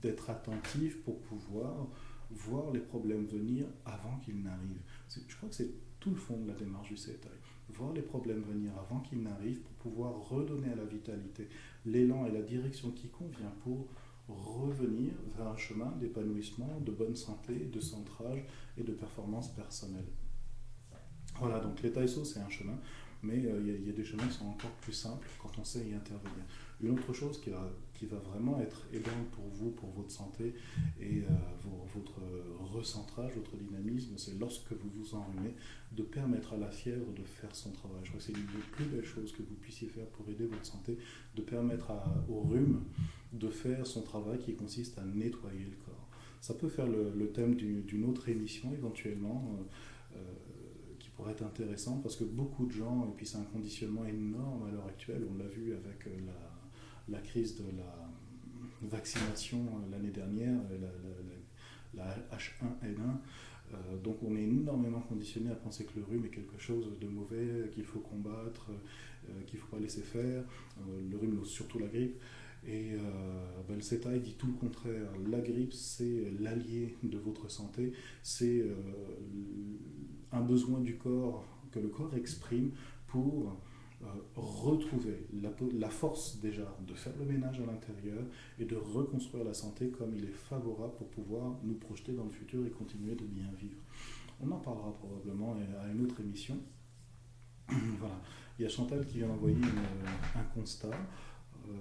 d'être 0.02 0.30
attentif 0.30 1.02
pour 1.04 1.20
pouvoir 1.22 1.88
voir 2.32 2.72
les 2.72 2.80
problèmes 2.80 3.26
venir 3.26 3.68
avant 3.86 4.18
qu'ils 4.20 4.42
n'arrivent. 4.42 4.82
Je 5.10 5.36
crois 5.36 5.50
que 5.50 5.56
c'est 5.56 5.72
tout 6.00 6.10
le 6.10 6.18
fond 6.18 6.38
de 6.38 6.48
la 6.48 6.56
démarche 6.56 6.90
du 6.90 6.98
CETAI. 6.98 7.30
Voir 7.70 7.94
les 7.94 8.02
problèmes 8.02 8.42
venir 8.42 8.72
avant 8.78 9.00
qu'ils 9.00 9.22
n'arrivent 9.22 9.62
pour 9.62 9.92
pouvoir 9.92 10.28
redonner 10.30 10.70
à 10.70 10.76
la 10.76 10.86
vitalité 10.86 11.48
l'élan 11.86 12.26
et 12.26 12.32
la 12.32 12.42
direction 12.42 12.92
qui 12.92 13.08
convient 13.08 13.54
pour 13.64 13.88
revenir 14.28 15.12
vers 15.36 15.48
un 15.48 15.58
chemin 15.58 15.92
d'épanouissement, 16.00 16.80
de 16.82 16.92
bonne 16.92 17.16
santé, 17.16 17.54
de 17.66 17.80
centrage 17.80 18.46
et 18.78 18.84
de 18.84 18.94
performance 18.94 19.54
personnelle. 19.54 20.08
Voilà, 21.40 21.60
donc 21.60 21.82
les 21.82 21.92
Taïso, 21.92 22.24
c'est 22.24 22.40
un 22.40 22.50
chemin, 22.50 22.78
mais 23.22 23.46
euh, 23.46 23.62
il 23.62 23.88
y, 23.88 23.90
a 23.90 23.94
des 23.94 24.06
chemins 24.06 24.28
qui 24.28 24.34
sont 24.34 24.48
encore 24.48 24.72
plus 24.82 24.94
simples 24.94 25.28
quand 25.42 25.58
on 25.58 25.64
sait 25.64 25.88
y 25.88 25.94
intervenir. 25.94 26.44
Une 26.84 26.92
autre 26.92 27.14
chose 27.14 27.40
qui 27.40 27.50
va, 27.50 27.72
qui 27.94 28.06
va 28.06 28.18
vraiment 28.18 28.60
être 28.60 28.86
aidante 28.92 29.28
pour 29.32 29.46
vous, 29.54 29.72
pour 29.72 29.90
votre 29.92 30.12
santé 30.12 30.54
et 31.00 31.20
euh, 31.20 31.30
votre 31.96 32.20
recentrage, 32.74 33.32
votre 33.36 33.56
dynamisme, 33.56 34.18
c'est 34.18 34.38
lorsque 34.38 34.74
vous 34.74 34.90
vous 34.96 35.16
enrhumez, 35.16 35.54
de 35.94 36.04
permettre 36.04 36.54
à 36.54 36.58
la 36.58 36.70
fièvre 36.70 37.14
de 37.14 37.24
faire 37.24 37.56
son 37.56 37.72
travail. 37.72 38.00
Je 38.04 38.10
crois 38.10 38.20
que 38.20 38.26
c'est 38.26 38.34
une 38.34 38.46
des 38.46 38.64
plus 38.72 38.86
belles 38.86 39.06
choses 39.06 39.32
que 39.32 39.44
vous 39.44 39.56
puissiez 39.56 39.88
faire 39.88 40.08
pour 40.08 40.28
aider 40.30 40.46
votre 40.46 40.66
santé, 40.66 40.98
de 41.36 41.42
permettre 41.42 41.92
au 42.30 42.42
rhume 42.42 42.82
de 43.34 43.50
faire 43.50 43.86
son 43.86 44.02
travail 44.02 44.40
qui 44.40 44.54
consiste 44.56 44.98
à 45.00 45.04
nettoyer 45.04 45.66
le 45.66 45.76
corps. 45.86 46.08
Ça 46.40 46.54
peut 46.54 46.70
faire 46.70 46.88
le, 46.88 47.32
thème 47.32 47.56
d'une 47.56 48.06
autre 48.06 48.30
émission 48.30 48.72
éventuellement. 48.74 49.58
Euh, 49.58 49.64
euh, 50.18 50.20
qui 51.00 51.10
pourrait 51.10 51.32
être 51.32 51.44
intéressant 51.44 51.98
parce 51.98 52.16
que 52.16 52.24
beaucoup 52.24 52.66
de 52.66 52.72
gens, 52.72 53.08
et 53.10 53.16
puis 53.18 53.26
c'est 53.26 53.38
un 53.38 53.44
conditionnement 53.44 54.06
énorme 54.06 54.68
à 54.68 54.72
l'heure 54.72 54.86
actuelle, 54.86 55.24
on 55.30 55.38
l'a 55.38 55.48
vu 55.48 55.74
avec 55.74 56.06
la, 56.06 56.53
la 57.10 57.20
crise 57.20 57.58
de 57.58 57.66
la 57.78 58.10
vaccination 58.88 59.60
euh, 59.60 59.92
l'année 59.92 60.12
dernière, 60.12 60.60
la, 61.94 62.16
H1N1. 62.32 62.98
Euh, 63.74 63.98
donc 64.04 64.18
on 64.24 64.36
est 64.36 64.44
énormément 64.44 65.00
conditionné 65.02 65.52
à 65.52 65.56
penser 65.56 65.86
que 65.86 65.98
le 65.98 66.04
rhume 66.04 66.26
est 66.26 66.30
quelque 66.30 66.58
chose 66.58 66.98
de 67.00 67.08
mauvais, 67.08 67.70
qu'il 67.74 67.86
faut 67.86 68.00
combattre, 68.00 68.72
euh, 69.30 69.42
qu'il 69.46 69.60
ne 69.60 69.62
faut 69.62 69.76
pas 69.76 69.80
laisser 69.80 70.02
faire. 70.02 70.44
le 71.10 71.18
rhume, 71.18 71.44
surtout 71.46 71.80
la 71.80 71.88
grippe. 71.88 72.20
Et 72.66 72.96
ben, 73.68 73.76
le 73.76 73.82
CETA 73.82 74.18
dit 74.20 74.36
tout 74.36 74.48
le 74.48 74.54
contraire. 74.54 75.12
La 75.30 75.42
grippe, 75.42 75.74
c'est 75.74 76.32
l'allié 76.40 76.96
de 77.04 77.18
votre 77.18 77.52
santé, 77.52 77.92
c'est 78.22 78.64
un 80.32 80.40
besoin 80.40 80.80
du 80.80 80.96
corps 80.96 81.46
que 81.74 81.80
le 81.80 81.90
corps 81.90 82.16
exprime 82.16 82.72
pour 83.08 83.60
euh, 84.04 84.08
retrouver 84.36 85.28
la, 85.34 85.90
force 85.90 86.40
déjà 86.40 86.76
de 86.86 86.94
faire 86.94 87.14
le 87.18 87.26
ménage 87.26 87.60
à 87.60 87.66
l'intérieur 87.66 88.24
et 88.60 88.66
de 88.66 88.76
reconstruire 88.76 89.44
la 89.44 89.54
santé 89.54 89.90
comme 89.90 90.14
il 90.16 90.26
est 90.26 90.36
favorable 90.36 90.94
pour 90.98 91.08
pouvoir 91.10 91.58
nous 91.64 91.76
projeter 91.76 92.12
dans 92.14 92.26
le 92.26 92.32
futur 92.32 92.66
et 92.66 92.70
continuer 92.70 93.16
de 93.16 93.26
bien 93.26 93.52
vivre. 93.58 93.82
On 94.42 94.52
en 94.52 94.60
parlera 94.60 94.94
probablement 94.94 95.56
à 95.82 95.88
une 95.88 96.04
autre 96.04 96.20
émission. 96.20 96.58
voilà. 97.70 98.20
Il 98.60 98.64
y 98.64 98.66
a 98.66 98.70
Chantal 98.70 99.06
qui 99.06 99.18
vient 99.18 99.28
d'envoyer 99.28 99.58
un 100.36 100.44
constat. 100.54 100.92
Euh, 101.70 101.72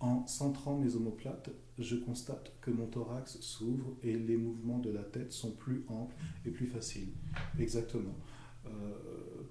en 0.00 0.26
centrant 0.26 0.78
mes 0.78 0.96
omoplates, 0.96 1.50
je 1.78 1.96
constate 1.96 2.52
que 2.60 2.70
mon 2.70 2.86
thorax 2.86 3.38
s'ouvre 3.40 3.96
et 4.02 4.14
les 4.14 4.36
mouvements 4.36 4.78
de 4.78 4.90
la 4.90 5.02
tête 5.02 5.32
sont 5.32 5.52
plus 5.52 5.84
amples 5.88 6.16
et 6.46 6.50
plus 6.50 6.66
faciles. 6.66 7.12
Exactement. 7.58 8.16
Euh, 8.66 8.70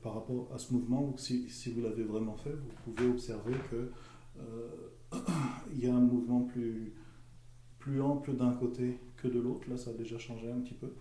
par 0.01 0.13
rapport 0.13 0.49
à 0.53 0.57
ce 0.57 0.73
mouvement, 0.73 1.13
si, 1.17 1.49
si 1.49 1.71
vous 1.71 1.81
l'avez 1.81 2.03
vraiment 2.03 2.37
fait, 2.37 2.53
vous 2.53 2.91
pouvez 2.91 3.09
observer 3.09 3.53
que 3.69 3.91
euh, 4.39 4.89
il 5.73 5.83
y 5.83 5.87
a 5.87 5.95
un 5.95 5.99
mouvement 5.99 6.41
plus, 6.41 6.93
plus 7.79 8.01
ample 8.01 8.35
d'un 8.35 8.53
côté 8.53 8.99
que 9.17 9.27
de 9.27 9.39
l'autre. 9.39 9.69
Là, 9.69 9.77
ça 9.77 9.89
a 9.91 9.93
déjà 9.93 10.17
changé 10.17 10.49
un 10.49 10.59
petit 10.59 10.73
peu. 10.73 10.93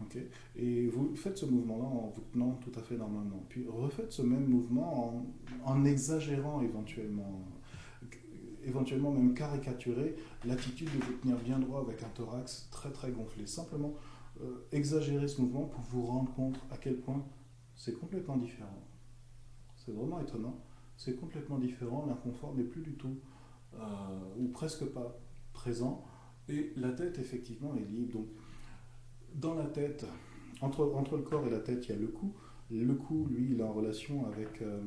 Ok 0.00 0.16
Et 0.56 0.86
vous 0.86 1.14
faites 1.16 1.36
ce 1.36 1.46
mouvement-là 1.46 1.84
en 1.84 2.12
vous 2.14 2.22
tenant 2.32 2.52
tout 2.62 2.72
à 2.78 2.82
fait 2.82 2.96
normalement. 2.96 3.44
Puis 3.48 3.66
refaites 3.68 4.12
ce 4.12 4.22
même 4.22 4.46
mouvement 4.46 5.26
en, 5.64 5.72
en 5.72 5.84
exagérant 5.84 6.62
éventuellement, 6.62 7.44
éventuellement 8.64 9.10
même 9.10 9.34
caricaturer 9.34 10.14
l'attitude 10.44 10.88
de 10.96 11.04
vous 11.04 11.14
tenir 11.14 11.36
bien 11.38 11.58
droit 11.58 11.80
avec 11.80 12.02
un 12.04 12.08
thorax 12.14 12.68
très 12.70 12.92
très 12.92 13.10
gonflé. 13.10 13.46
Simplement 13.46 13.94
euh, 14.40 14.64
exagérer 14.70 15.26
ce 15.26 15.40
mouvement 15.40 15.64
pour 15.64 15.80
vous 15.90 16.06
rendre 16.06 16.32
compte 16.32 16.60
à 16.70 16.76
quel 16.76 16.96
point 16.98 17.24
c'est 17.78 17.98
complètement 17.98 18.36
différent. 18.36 18.82
C'est 19.76 19.92
vraiment 19.92 20.20
étonnant. 20.20 20.60
C'est 20.96 21.14
complètement 21.14 21.58
différent. 21.58 22.04
L'inconfort 22.06 22.54
n'est 22.54 22.64
plus 22.64 22.82
du 22.82 22.94
tout, 22.94 23.20
euh, 23.74 23.78
ou 24.36 24.48
presque 24.48 24.84
pas, 24.86 25.16
présent. 25.52 26.04
Et 26.48 26.72
la 26.76 26.90
tête, 26.90 27.18
effectivement, 27.18 27.74
est 27.76 27.84
libre. 27.84 28.18
Donc, 28.18 28.26
dans 29.34 29.54
la 29.54 29.66
tête, 29.66 30.04
entre, 30.60 30.92
entre 30.94 31.16
le 31.16 31.22
corps 31.22 31.46
et 31.46 31.50
la 31.50 31.60
tête, 31.60 31.86
il 31.86 31.90
y 31.90 31.94
a 31.94 31.98
le 31.98 32.08
cou. 32.08 32.34
Le 32.70 32.94
cou, 32.94 33.26
lui, 33.30 33.52
il 33.52 33.60
est 33.60 33.64
en 33.64 33.72
relation 33.72 34.26
avec. 34.26 34.60
Euh, 34.60 34.82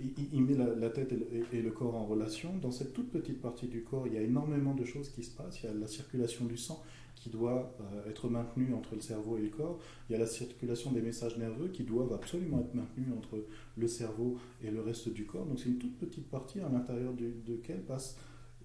il, 0.00 0.42
met 0.42 0.54
la, 0.54 0.90
tête 0.90 1.12
et 1.52 1.62
le, 1.62 1.70
corps 1.70 1.94
en 1.94 2.04
relation. 2.04 2.56
Dans 2.56 2.70
cette 2.70 2.92
toute 2.92 3.10
petite 3.10 3.40
partie 3.40 3.68
du 3.68 3.82
corps, 3.82 4.06
il 4.06 4.14
y 4.14 4.16
a 4.16 4.22
énormément 4.22 4.74
de 4.74 4.84
choses 4.84 5.08
qui 5.10 5.22
se 5.22 5.30
passent. 5.30 5.62
Il 5.62 5.66
y 5.66 5.68
a 5.68 5.74
la 5.74 5.86
circulation 5.86 6.46
du 6.46 6.56
sang 6.56 6.82
qui 7.14 7.30
doit 7.30 7.74
euh, 7.80 8.10
être 8.10 8.28
maintenue 8.28 8.74
entre 8.74 8.96
le 8.96 9.00
cerveau 9.00 9.38
et 9.38 9.42
le 9.42 9.48
corps. 9.48 9.78
Il 10.08 10.12
y 10.12 10.16
a 10.16 10.18
la 10.18 10.26
circulation 10.26 10.90
des 10.92 11.00
messages 11.00 11.38
nerveux 11.38 11.68
qui 11.68 11.84
doivent 11.84 12.12
absolument 12.12 12.60
être 12.60 12.74
maintenus 12.74 13.08
entre 13.16 13.44
le 13.76 13.86
cerveau 13.86 14.36
et 14.62 14.70
le 14.70 14.80
reste 14.80 15.08
du 15.08 15.24
corps. 15.24 15.46
Donc 15.46 15.60
c'est 15.60 15.68
une 15.68 15.78
toute 15.78 15.96
petite 15.96 16.28
partie 16.28 16.60
à 16.60 16.68
l'intérieur 16.68 17.14
de 17.14 17.32
laquelle 17.48 17.82
passe 17.82 18.18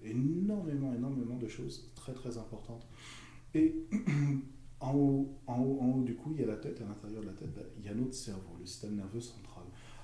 énormément, 0.04 0.94
énormément 0.94 1.38
de 1.38 1.48
choses 1.48 1.92
très, 1.96 2.14
très 2.14 2.38
importantes. 2.38 2.88
Et 3.54 3.76
en 4.80 4.96
haut, 4.96 5.40
en 5.48 5.60
haut, 5.62 6.04
du 6.04 6.16
cou, 6.16 6.32
il 6.34 6.42
y 6.42 6.44
a 6.44 6.48
la 6.48 6.58
tête, 6.58 6.82
à 6.82 6.86
l'intérieur 6.86 7.22
de 7.22 7.28
la 7.28 7.34
tête, 7.34 7.54
ben, 7.54 7.66
il 7.78 7.86
y 7.86 7.90
a 7.90 7.94
notre 7.94 8.14
cerveau, 8.14 8.56
le 8.60 8.66
système 8.66 8.96
nerveux 8.96 9.22
central. 9.22 9.49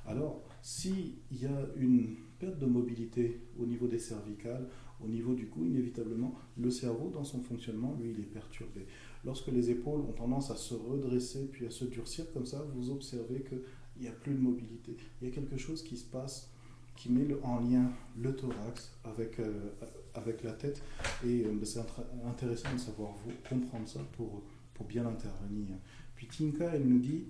Alors, 0.08 0.44
s'il 0.62 1.14
y 1.32 1.46
a 1.46 1.68
une 1.78 2.16
perte 2.40 2.60
de 2.60 2.66
mobilité 2.66 3.42
au 3.60 3.66
niveau 3.66 3.88
des 3.88 4.00
cervicales, 4.00 4.68
au 5.04 5.08
niveau 5.08 5.34
du 5.34 5.48
cou, 5.48 5.66
inévitablement, 5.66 6.34
le 6.58 6.70
cerveau, 6.70 7.10
dans 7.10 7.24
son 7.24 7.42
fonctionnement, 7.42 7.96
lui, 8.00 8.12
il 8.12 8.20
est 8.20 8.28
perturbé. 8.28 8.86
Lorsque 9.24 9.48
les 9.48 9.72
épaules 9.72 10.02
ont 10.02 10.14
tendance 10.14 10.52
à 10.52 10.56
se 10.56 10.74
redresser 10.74 11.48
puis 11.52 11.66
à 11.66 11.72
se 11.72 11.86
durcir 11.86 12.32
comme 12.34 12.46
ça, 12.46 12.66
vous 12.76 12.90
observez 12.92 13.42
qu'il 13.42 13.62
n'y 14.00 14.08
a 14.08 14.12
plus 14.12 14.34
de 14.34 14.40
mobilité. 14.40 14.96
Il 15.22 15.28
y 15.28 15.32
a 15.32 15.34
quelque 15.34 15.58
chose 15.58 15.84
qui 15.84 15.98
se 15.98 16.06
passe 16.06 16.52
qui 16.96 17.12
met 17.12 17.28
en 17.44 17.60
lien 17.60 17.92
le 18.18 18.36
thorax 18.36 18.98
avec, 19.04 19.40
euh, 19.40 19.70
avec 20.14 20.44
la 20.44 20.54
tête. 20.54 20.82
Et 21.26 21.44
euh, 21.44 21.66
c'est 21.66 21.82
intéressant 22.26 22.74
de 22.74 22.80
savoir 22.80 23.12
vous, 23.26 23.32
comprendre 23.50 23.88
ça 23.88 24.00
pour, 24.14 24.44
pour 24.74 24.86
bien 24.86 25.06
intervenir. 25.06 25.76
Puis 26.16 26.28
Tinka, 26.28 26.74
elle 26.74 26.88
nous 26.88 27.00
dit 27.00 27.26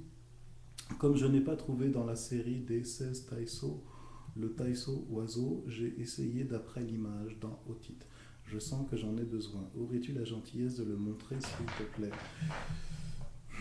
comme 0.99 1.15
je 1.15 1.25
n'ai 1.25 1.41
pas 1.41 1.55
trouvé 1.55 1.89
dans 1.89 2.05
la 2.05 2.15
série 2.15 2.61
des 2.61 2.83
16 2.83 3.25
Taiso 3.25 3.83
le 4.37 4.51
Taiso 4.51 5.05
oiseau, 5.11 5.63
j'ai 5.67 5.95
essayé 5.99 6.43
d'après 6.43 6.81
l'image 6.81 7.37
dans 7.39 7.57
Otit. 7.69 7.97
Je 8.45 8.59
sens 8.59 8.85
que 8.89 8.97
j'en 8.97 9.15
ai 9.17 9.23
besoin. 9.23 9.61
Aurais-tu 9.79 10.11
la 10.11 10.25
gentillesse 10.25 10.75
de 10.75 10.83
le 10.83 10.97
montrer, 10.97 11.35
s'il 11.39 11.65
te 11.65 11.95
plaît? 11.95 12.11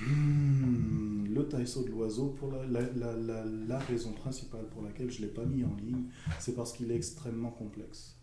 Hmm, 0.01 1.33
Le 1.33 1.49
Taiso 1.49 1.85
de 1.85 1.91
l'oiseau, 1.91 2.31
pour 2.31 2.51
la, 2.51 3.79
raison 3.79 4.13
principale 4.13 4.67
pour 4.71 4.83
laquelle 4.83 5.13
je 5.13 5.23
ne 5.23 5.27
l'ai 5.27 5.33
pas 5.33 5.45
mis 5.45 5.65
en 5.65 5.75
ligne, 5.77 6.07
c'est 6.41 6.57
parce 6.57 6.73
qu'il 6.73 6.91
est 6.91 6.97
extrêmement 6.97 7.53
complexe. 7.53 8.17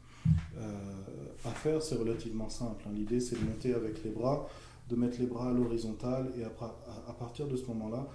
Euh, 0.58 1.28
à 1.46 1.52
faire, 1.52 1.82
c'est 1.82 1.96
relativement 1.96 2.50
simple. 2.50 2.84
Hein. 2.86 2.92
L'idée, 2.94 3.22
c'est 3.22 3.40
de 3.40 3.46
monter 3.46 3.74
avec 3.74 4.04
les 4.04 4.12
bras, 4.12 4.50
de 4.90 4.96
mettre 4.98 5.20
les 5.22 5.26
bras 5.26 5.50
à 5.50 5.54
l'horizontale, 5.54 6.34
et 6.38 6.44
à 6.44 7.14
partir 7.14 7.48
de 7.48 7.56
ce 7.56 7.66
moment-là, 7.68 8.10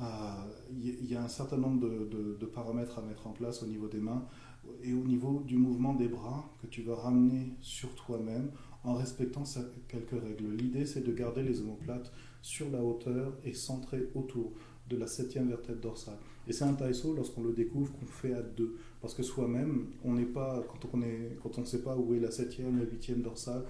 il 0.00 1.10
y 1.10 1.14
a 1.14 1.22
un 1.22 1.28
certain 1.28 1.56
nombre 1.56 1.80
de, 1.88 2.46
paramètres 2.46 2.98
à 2.98 3.02
mettre 3.02 3.26
en 3.26 3.32
place 3.32 3.62
au 3.62 3.66
niveau 3.66 3.88
des 3.88 3.98
mains 3.98 4.24
et 4.82 4.92
au 4.92 5.04
niveau 5.04 5.42
du 5.46 5.56
mouvement 5.56 5.94
des 5.94 6.08
bras 6.08 6.48
que 6.60 6.66
tu 6.66 6.82
vas 6.82 6.94
ramener 6.94 7.52
sur 7.60 7.94
toi-même 7.94 8.50
en 8.84 8.94
respectant 8.94 9.42
quelques 9.88 10.10
règles. 10.22 10.54
L'idée, 10.56 10.86
c'est 10.86 11.02
de 11.02 11.12
garder 11.12 11.42
les 11.42 11.60
omoplates 11.60 12.12
sur 12.42 12.70
la 12.70 12.82
hauteur 12.82 13.32
et 13.44 13.54
centrées 13.54 14.08
autour 14.14 14.52
de 14.88 14.96
la 14.96 15.06
septième 15.06 15.48
vertèbre 15.48 15.80
dorsale. 15.80 16.18
Et 16.46 16.52
c'est 16.52 16.64
un 16.64 16.72
taïso, 16.72 17.12
lorsqu'on 17.14 17.42
le 17.42 17.52
découvre, 17.52 17.92
qu'on 17.92 18.06
fait 18.06 18.32
à 18.32 18.40
deux. 18.40 18.76
Parce 19.02 19.14
que 19.14 19.22
soi-même, 19.22 19.88
on 20.04 20.14
n'est 20.14 20.24
pas, 20.24 20.64
quand 20.66 20.88
on 21.58 21.60
ne 21.60 21.66
sait 21.66 21.82
pas 21.82 21.96
où 21.96 22.14
est 22.14 22.20
la 22.20 22.30
septième, 22.30 22.78
la 22.78 22.84
huitième 22.84 23.20
dorsale, 23.20 23.64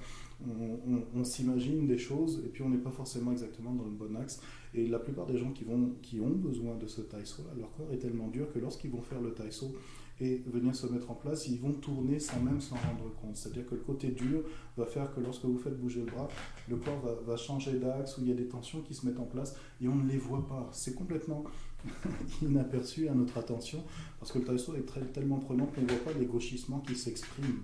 on, 1.17 1.25
s'imagine 1.25 1.89
des 1.89 1.99
choses 1.99 2.41
et 2.45 2.49
puis 2.49 2.63
on 2.63 2.69
n'est 2.69 2.79
pas 2.79 2.93
forcément 2.93 3.33
exactement 3.33 3.73
dans 3.73 3.85
le 3.85 3.91
bon 3.91 4.15
axe. 4.17 4.41
Et 4.75 4.87
la 4.87 4.99
plupart 4.99 5.27
des 5.27 5.39
gens 5.39 5.53
qui, 5.53 5.65
vont, 5.65 5.95
qui 6.03 6.21
ont 6.21 6.31
besoin 6.31 6.77
de 6.77 6.87
ce 6.87 7.01
taïso, 7.01 7.43
leur 7.57 7.73
corps 7.73 7.93
est 7.93 7.99
tellement 7.99 8.29
dur 8.29 8.53
que 8.53 8.59
lorsqu'ils 8.59 8.91
vont 8.91 9.03
faire 9.03 9.21
le 9.21 9.33
taïso 9.33 9.75
et 10.21 10.43
venir 10.47 10.75
se 10.75 10.87
mettre 10.89 11.11
en 11.11 11.15
place, 11.15 11.47
ils 11.47 11.61
vont 11.61 11.73
tourner 11.73 12.19
sans 12.19 12.41
même 12.41 12.61
s'en 12.61 12.75
rendre 12.75 13.15
compte. 13.21 13.37
C'est-à-dire 13.37 13.67
que 13.67 13.77
le 13.77 13.83
côté 13.83 14.09
dur 14.09 14.43
va 14.77 14.85
faire 14.85 15.15
que 15.15 15.21
lorsque 15.21 15.45
vous 15.45 15.59
faites 15.59 15.79
bouger 15.79 16.01
le 16.01 16.07
bras, 16.07 16.29
le 16.69 16.77
corps 16.77 17.01
va, 17.25 17.37
changer 17.37 17.79
d'axe, 17.79 18.19
où 18.19 18.23
il 18.23 18.29
y 18.29 18.33
a 18.33 18.35
des 18.35 18.49
tensions 18.49 18.83
qui 18.83 18.95
se 18.95 19.07
mettent 19.07 19.21
en 19.21 19.27
place 19.27 19.57
et 19.81 19.89
on 19.89 19.95
ne 19.95 20.09
les 20.09 20.19
voit 20.19 20.47
pas. 20.47 20.69
C'est 20.73 20.95
complètement 20.95 21.45
inaperçu 22.43 23.09
à 23.09 23.15
notre 23.15 23.39
attention 23.39 23.85
parce 24.19 24.33
que 24.33 24.41
le 24.41 24.45
taïso 24.45 24.75
est 24.75 25.13
tellement 25.13 25.39
prenant 25.39 25.67
qu'on 25.67 25.83
ne 25.83 25.87
voit 25.87 26.13
pas 26.13 26.19
les 26.19 26.27
gauchissements 26.27 26.81
qui 26.81 26.97
s'expriment 26.97 27.63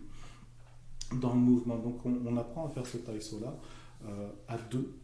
dans 1.20 1.34
le 1.34 1.40
mouvement. 1.40 1.78
Donc 1.78 2.06
on, 2.06 2.36
apprend 2.36 2.66
à 2.66 2.70
faire 2.70 2.86
ce 2.86 2.98
taïso-là 2.98 3.58
euh, 4.06 4.30
à 4.46 4.58
deux, 4.58 4.94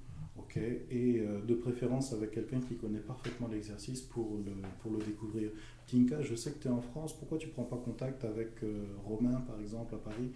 ok, 0.51 0.57
et 0.91 1.21
euh, 1.21 1.41
de 1.43 1.55
préférence 1.55 2.13
avec 2.13 2.33
quelqu'un 2.33 2.61
qui 2.61 2.77
connaît 2.77 3.01
parfaitement 3.01 3.49
l'exercice 3.49 4.01
pour 4.01 4.39
le, 4.45 4.53
pour 4.83 4.93
le 4.93 4.99
découvrir. 4.99 5.51
Tinka, 5.87 6.23
je 6.23 6.35
sais 6.35 6.53
que 6.53 6.59
tu 6.59 6.69
es 6.69 6.71
en 6.71 6.81
France, 6.81 7.17
pourquoi 7.19 7.39
tu 7.39 7.49
ne 7.49 7.53
prends 7.53 7.65
pas 7.65 7.77
contact 7.77 8.25
avec 8.25 8.63
euh, 8.63 8.85
Romain, 9.05 9.41
par 9.47 9.61
exemple, 9.61 9.95
à 9.95 9.99
Paris, 9.99 10.31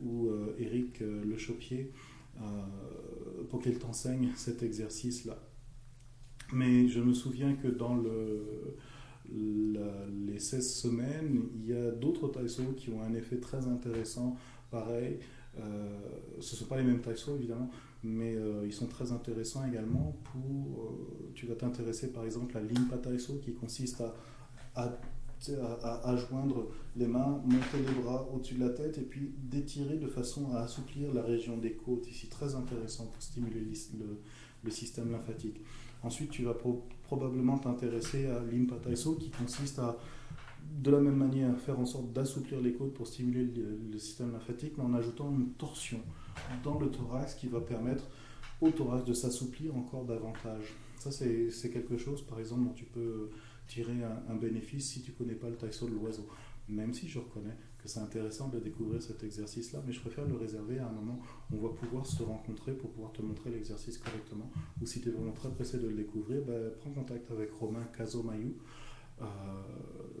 ou 0.00 0.30
Eric 0.58 1.00
Le 1.00 1.36
Chopier, 1.36 1.92
pour 3.50 3.62
qu'il 3.62 3.78
t'enseigne 3.78 4.30
cet 4.34 4.64
exercice-là? 4.64 5.38
Mais 6.52 6.88
je 6.88 6.98
me 6.98 7.12
souviens 7.12 7.54
que 7.54 7.68
dans 7.68 7.94
le, 7.94 8.76
les 9.30 10.38
16 10.38 10.74
semaines, 10.74 11.42
il 11.54 11.66
y 11.66 11.72
a 11.72 11.90
d'autres 11.90 12.28
taïsos 12.28 12.74
qui 12.76 12.90
ont 12.90 13.02
un 13.02 13.14
effet 13.14 13.36
très 13.36 13.66
intéressant 13.68 14.36
pareil. 14.70 15.18
Euh, 15.58 15.98
ce 16.40 16.54
ne 16.54 16.58
sont 16.58 16.66
pas 16.66 16.78
les 16.78 16.84
mêmes 16.84 17.00
taïsos 17.00 17.36
évidemment, 17.36 17.70
mais 18.02 18.34
euh, 18.34 18.62
ils 18.66 18.72
sont 18.72 18.86
très 18.86 19.12
intéressants 19.12 19.66
également 19.66 20.16
pour. 20.24 20.84
Euh, 20.84 21.30
tu 21.34 21.46
vas 21.46 21.54
t'intéresser 21.54 22.12
par 22.12 22.24
exemple 22.24 22.56
à 22.56 22.60
l'impa 22.60 22.98
taïso 22.98 23.40
qui 23.44 23.54
consiste 23.54 24.02
à, 24.74 24.98
à, 25.44 26.16
joindre 26.16 26.68
les 26.96 27.06
mains, 27.06 27.40
monter 27.44 27.78
les 27.86 28.02
bras 28.02 28.28
au-dessus 28.32 28.54
de 28.54 28.60
la 28.60 28.70
tête 28.70 28.98
et 28.98 29.02
puis 29.02 29.32
d'étirer 29.38 29.96
de 29.96 30.06
façon 30.06 30.52
à 30.54 30.60
assouplir 30.60 31.12
la 31.12 31.22
région 31.22 31.56
des 31.56 31.72
côtes. 31.72 32.08
Ici, 32.10 32.28
très 32.28 32.54
intéressant 32.54 33.06
pour 33.06 33.22
stimuler 33.22 33.60
le, 33.60 34.20
le 34.64 34.70
système 34.70 35.10
lymphatique. 35.10 35.60
Ensuite, 36.02 36.30
tu 36.30 36.44
vas 36.44 36.56
probablement 37.04 37.58
t'intéresser 37.58 38.26
à 38.26 38.40
l'impa 38.40 38.76
taïso 38.76 39.14
qui 39.14 39.30
consiste 39.30 39.78
à 39.78 39.96
de 40.80 40.90
la 40.90 41.00
même 41.00 41.16
manière, 41.16 41.56
faire 41.58 41.78
en 41.78 41.86
sorte 41.86 42.12
d'assouplir 42.12 42.60
les 42.60 42.72
côtes 42.72 42.94
pour 42.94 43.06
stimuler 43.06 43.44
le, 43.44 43.98
système 43.98 44.32
lymphatique, 44.32 44.72
mais 44.78 44.84
en 44.84 44.94
ajoutant 44.94 45.30
une 45.30 45.50
torsion 45.50 46.00
dans 46.62 46.78
le 46.78 46.90
thorax 46.90 47.34
qui 47.34 47.48
va 47.48 47.60
permettre 47.60 48.04
au 48.60 48.70
thorax 48.70 49.04
de 49.04 49.12
s'assouplir 49.12 49.76
encore 49.76 50.04
davantage. 50.04 50.74
Ça, 50.98 51.10
c'est 51.10 51.70
quelque 51.70 51.96
chose, 51.96 52.22
par 52.22 52.38
exemple, 52.38 52.64
dont 52.64 52.72
tu 52.72 52.84
peux 52.84 53.30
tirer 53.66 54.04
un, 54.28 54.36
bénéfice 54.36 54.88
si 54.88 55.02
tu 55.02 55.10
ne 55.10 55.16
connais 55.16 55.34
pas 55.34 55.48
le 55.48 55.56
taïso 55.56 55.88
de 55.88 55.94
l'oiseau. 55.94 56.28
Même 56.68 56.94
si 56.94 57.08
je 57.08 57.18
reconnais 57.18 57.56
que 57.78 57.88
c'est 57.88 57.98
intéressant 57.98 58.48
de 58.48 58.60
découvrir 58.60 59.02
cet 59.02 59.24
exercice-là, 59.24 59.82
mais 59.84 59.92
je 59.92 60.00
préfère 60.00 60.26
le 60.26 60.36
réserver 60.36 60.78
à 60.78 60.86
un 60.86 60.92
moment 60.92 61.20
où 61.50 61.56
on 61.56 61.68
va 61.68 61.74
pouvoir 61.74 62.06
se 62.06 62.22
rencontrer 62.22 62.72
pour 62.72 62.90
pouvoir 62.90 63.12
te 63.12 63.20
montrer 63.20 63.50
l'exercice 63.50 63.98
correctement. 63.98 64.48
Ou 64.80 64.86
si 64.86 65.00
tu 65.00 65.08
es 65.08 65.12
vraiment 65.12 65.32
très 65.32 65.50
pressé 65.50 65.78
de 65.78 65.88
le 65.88 65.94
découvrir, 65.94 66.42
ben, 66.42 66.70
prends 66.80 66.90
contact 66.90 67.30
avec 67.32 67.50
Romain 67.52 67.84
Casomayou. 67.96 68.54
Euh, 69.20 69.24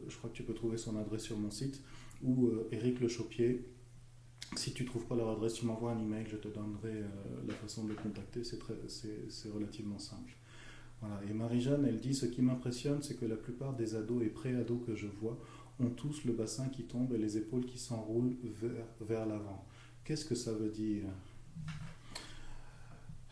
je 0.08 0.16
crois 0.16 0.30
que 0.30 0.34
tu 0.34 0.42
peux 0.42 0.54
trouver 0.54 0.76
son 0.76 0.96
adresse 0.96 1.22
sur 1.22 1.38
mon 1.38 1.50
site, 1.50 1.80
ou 2.24 2.50
Eric 2.72 2.96
euh, 2.96 3.02
Le 3.02 3.08
Chopier. 3.08 3.64
Si 4.56 4.72
tu 4.72 4.82
ne 4.82 4.88
trouves 4.88 5.06
pas 5.06 5.16
leur 5.16 5.30
adresse, 5.30 5.54
tu 5.54 5.66
m'envoies 5.66 5.92
un 5.92 6.00
email, 6.00 6.26
je 6.28 6.36
te 6.36 6.48
donnerai 6.48 7.02
euh, 7.02 7.08
la 7.46 7.54
façon 7.54 7.84
de 7.84 7.90
le 7.90 7.94
contacter, 7.94 8.42
c'est 8.44 9.50
relativement 9.50 9.98
simple. 9.98 10.34
Voilà. 11.00 11.20
Et 11.28 11.32
Marie-Jeanne, 11.32 11.84
elle 11.86 12.00
dit 12.00 12.14
Ce 12.14 12.26
qui 12.26 12.42
m'impressionne, 12.42 13.02
c'est 13.02 13.16
que 13.16 13.24
la 13.24 13.36
plupart 13.36 13.74
des 13.74 13.94
ados 13.94 14.22
et 14.22 14.28
pré-ados 14.28 14.80
que 14.86 14.94
je 14.94 15.06
vois 15.06 15.38
ont 15.80 15.88
tous 15.90 16.24
le 16.24 16.32
bassin 16.32 16.68
qui 16.68 16.84
tombe 16.84 17.12
et 17.14 17.18
les 17.18 17.38
épaules 17.38 17.64
qui 17.64 17.78
s'enroulent 17.78 18.36
vers, 18.42 18.86
vers 19.00 19.26
l'avant. 19.26 19.66
Qu'est-ce 20.04 20.24
que 20.24 20.34
ça 20.34 20.52
veut 20.52 20.70
dire? 20.70 21.04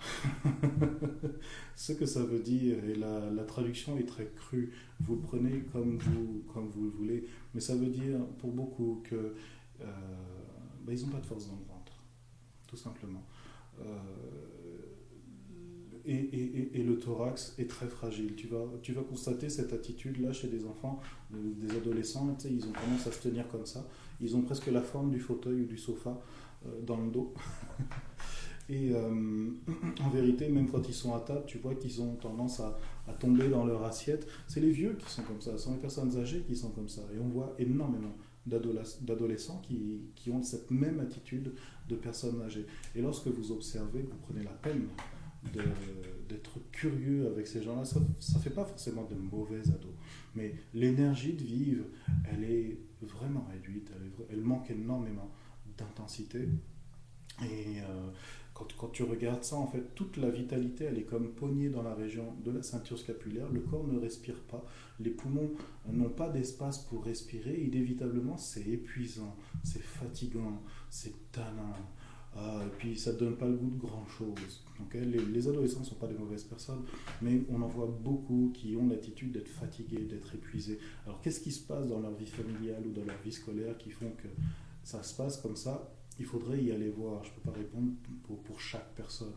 Ce 1.77 1.93
que 1.93 2.07
ça 2.07 2.23
veut 2.25 2.41
dire, 2.41 2.85
et 2.85 2.95
la, 2.95 3.31
la, 3.31 3.45
traduction 3.45 3.99
est 3.99 4.07
très 4.07 4.31
crue, 4.37 4.73
vous 5.01 5.17
prenez 5.17 5.61
comme 5.73 5.99
vous, 5.99 6.43
comme 6.53 6.69
vous 6.69 6.85
le 6.85 6.91
voulez, 6.91 7.27
mais 7.55 7.61
ça 7.61 7.75
veut 7.75 7.89
dire 7.89 8.19
pour 8.39 8.53
beaucoup 8.53 9.03
que 9.09 9.35
euh, 9.81 9.85
ben, 10.85 10.97
ils 10.97 11.05
n'ont 11.05 11.13
pas 11.13 11.21
de 11.21 11.27
force 11.27 11.47
dans 11.47 11.57
le 11.57 11.65
ventre, 11.65 11.93
tout 12.67 12.77
simplement. 12.77 13.25
Euh, 13.81 13.99
et, 16.07 16.83
le 16.83 16.99
thorax 16.99 17.55
est 17.59 17.69
très 17.69 17.87
fragile. 17.87 18.35
Tu 18.35 18.47
vas, 18.49 18.65
tu 18.83 18.93
vas 18.93 19.03
constater 19.03 19.49
cette 19.49 19.73
attitude-là 19.73 20.33
chez 20.33 20.49
des 20.49 20.65
enfants, 20.65 21.01
des 21.31 21.77
adolescents, 21.77 22.37
ils 22.45 22.65
ont 22.65 22.73
tendance 22.73 23.07
à 23.07 23.13
se 23.13 23.23
tenir 23.23 23.47
comme 23.49 23.67
ça. 23.67 23.87
Ils 24.21 24.37
ont 24.37 24.43
presque 24.43 24.67
la 24.67 24.81
forme 24.81 25.11
du 25.11 25.21
fauteuil 25.21 25.63
ou 25.63 25.67
du 25.67 25.79
sofa 25.79 26.21
euh, 26.67 26.81
dans 26.83 26.97
le 26.97 27.11
dos. 27.11 27.35
et 28.69 28.93
euh, 28.93 29.51
en 30.03 30.11
vérité, 30.11 30.49
même 30.49 30.69
quand 30.69 30.89
ils 30.89 30.95
sont 30.95 31.15
à 31.15 31.21
table, 31.21 31.45
tu 31.47 31.59
vois 31.59 31.75
qu'ils 31.75 32.01
ont 32.01 32.15
tendance 32.17 32.61
à, 32.61 32.79
à, 33.07 33.13
tomber 33.13 33.49
dans 33.49 33.65
leur 33.65 33.85
assiette. 33.85 34.27
C'est 34.49 34.61
les 34.61 34.71
vieux 34.71 34.97
qui 34.99 35.11
sont 35.11 35.23
comme 35.23 35.41
ça, 35.41 35.53
ce 35.53 35.59
sont 35.59 35.75
les 35.75 35.81
personnes 35.81 36.17
âgées 36.17 36.43
qui 36.47 36.57
sont 36.57 36.71
comme 36.71 36.89
ça. 36.89 37.03
Et 37.15 37.19
on 37.19 37.29
voit 37.29 37.55
énormément 37.59 38.17
d'adolescents 38.51 39.63
qui, 39.63 40.31
ont 40.31 40.43
cette 40.43 40.71
même 40.71 41.01
attitude 41.01 41.53
de 41.89 41.97
personnes 41.97 42.41
âgées. 42.43 42.67
Et 42.95 43.03
lorsque 43.03 43.29
vous 43.29 43.53
observez, 43.53 44.03
vous 44.03 44.19
prenez 44.23 44.43
la 44.43 44.51
peine 44.51 44.89
d'être 46.29 46.59
curieux 46.71 47.27
avec 47.29 47.47
ces 47.47 47.63
gens-là. 47.63 47.85
Ça 47.85 48.01
ne 48.01 48.43
fait 48.43 48.51
pas 48.51 48.65
forcément 48.65 49.05
de 49.05 49.15
mauvais 49.15 49.61
ados, 49.61 49.95
mais 50.35 50.55
l'énergie 50.75 51.33
de 51.33 51.43
vivre, 51.43 51.85
elle 52.31 52.45
est 52.45 52.79
vraiment 53.01 53.47
réduite, 53.51 53.91
elle, 54.31 54.41
manque 54.41 54.71
énormément 54.71 55.31
d'intensité. 55.79 56.49
Et 57.43 57.81
euh, 57.81 58.11
quand, 58.79 58.89
tu 58.89 59.03
regardes 59.03 59.45
ça, 59.45 59.57
en 59.57 59.67
fait, 59.67 59.95
toute 59.95 60.17
la 60.17 60.31
vitalité, 60.31 60.85
elle 60.85 60.99
est 60.99 61.05
comme 61.05 61.33
pognée 61.33 61.69
dans 61.69 61.83
la 61.83 61.95
région 61.95 62.35
de 62.45 62.51
la 62.51 62.63
ceinture 62.63 62.99
scapulaire. 62.99 63.49
Le 63.51 63.61
corps 63.61 63.87
ne 63.87 63.99
respire 63.99 64.41
pas, 64.51 64.65
les 64.99 65.11
poumons 65.11 65.51
n'ont 65.91 66.11
pas 66.11 66.29
d'espace 66.29 66.79
pour 66.79 67.05
respirer. 67.05 67.61
Inévitablement, 67.61 68.37
c'est 68.37 68.67
épuisant, 68.67 69.37
c'est 69.63 69.83
fatigant, 69.83 70.63
c'est 70.89 71.31
tannant. 71.33 71.77
Ah, 72.37 72.63
et 72.65 72.71
puis 72.79 72.97
ça 72.97 73.13
ne 73.13 73.19
donne 73.19 73.37
pas 73.37 73.47
le 73.47 73.57
goût 73.57 73.71
de 73.71 73.79
grand 73.79 74.07
chose. 74.07 74.65
les, 74.95 75.05
les, 75.05 75.49
adolescents 75.49 75.81
ne 75.81 75.85
sont 75.85 75.97
pas 75.97 76.07
des 76.07 76.15
mauvaises 76.15 76.45
personnes, 76.45 76.85
mais 77.21 77.43
on 77.51 77.61
en 77.61 77.67
voit 77.67 77.89
beaucoup 77.89 78.53
qui 78.55 78.77
ont 78.77 78.87
l'attitude 78.89 79.33
d'être 79.33 79.49
fatigués, 79.49 80.05
d'être 80.05 80.33
épuisés. 80.35 80.79
Alors 81.07 81.21
qu'est-ce 81.21 81.41
qui 81.41 81.51
se 81.51 81.67
passe 81.67 81.89
dans 81.89 81.99
leur 81.99 82.15
vie 82.15 82.27
familiale 82.27 82.87
ou 82.87 82.93
dans 82.93 83.05
leur 83.05 83.21
vie 83.25 83.33
scolaire 83.33 83.77
qui 83.79 83.91
font 83.91 84.13
que 84.13 84.29
ça 84.85 85.03
se 85.03 85.17
passe 85.17 85.39
comme 85.39 85.57
ça? 85.57 85.93
Il 86.21 86.27
faudrait 86.27 86.63
y 86.63 86.71
aller 86.71 86.91
voir. 86.91 87.25
Je 87.25 87.31
ne 87.31 87.35
peux 87.35 87.51
pas 87.51 87.59
répondre 87.59 87.91
pour, 88.45 88.61
chaque 88.61 88.95
personne. 88.95 89.33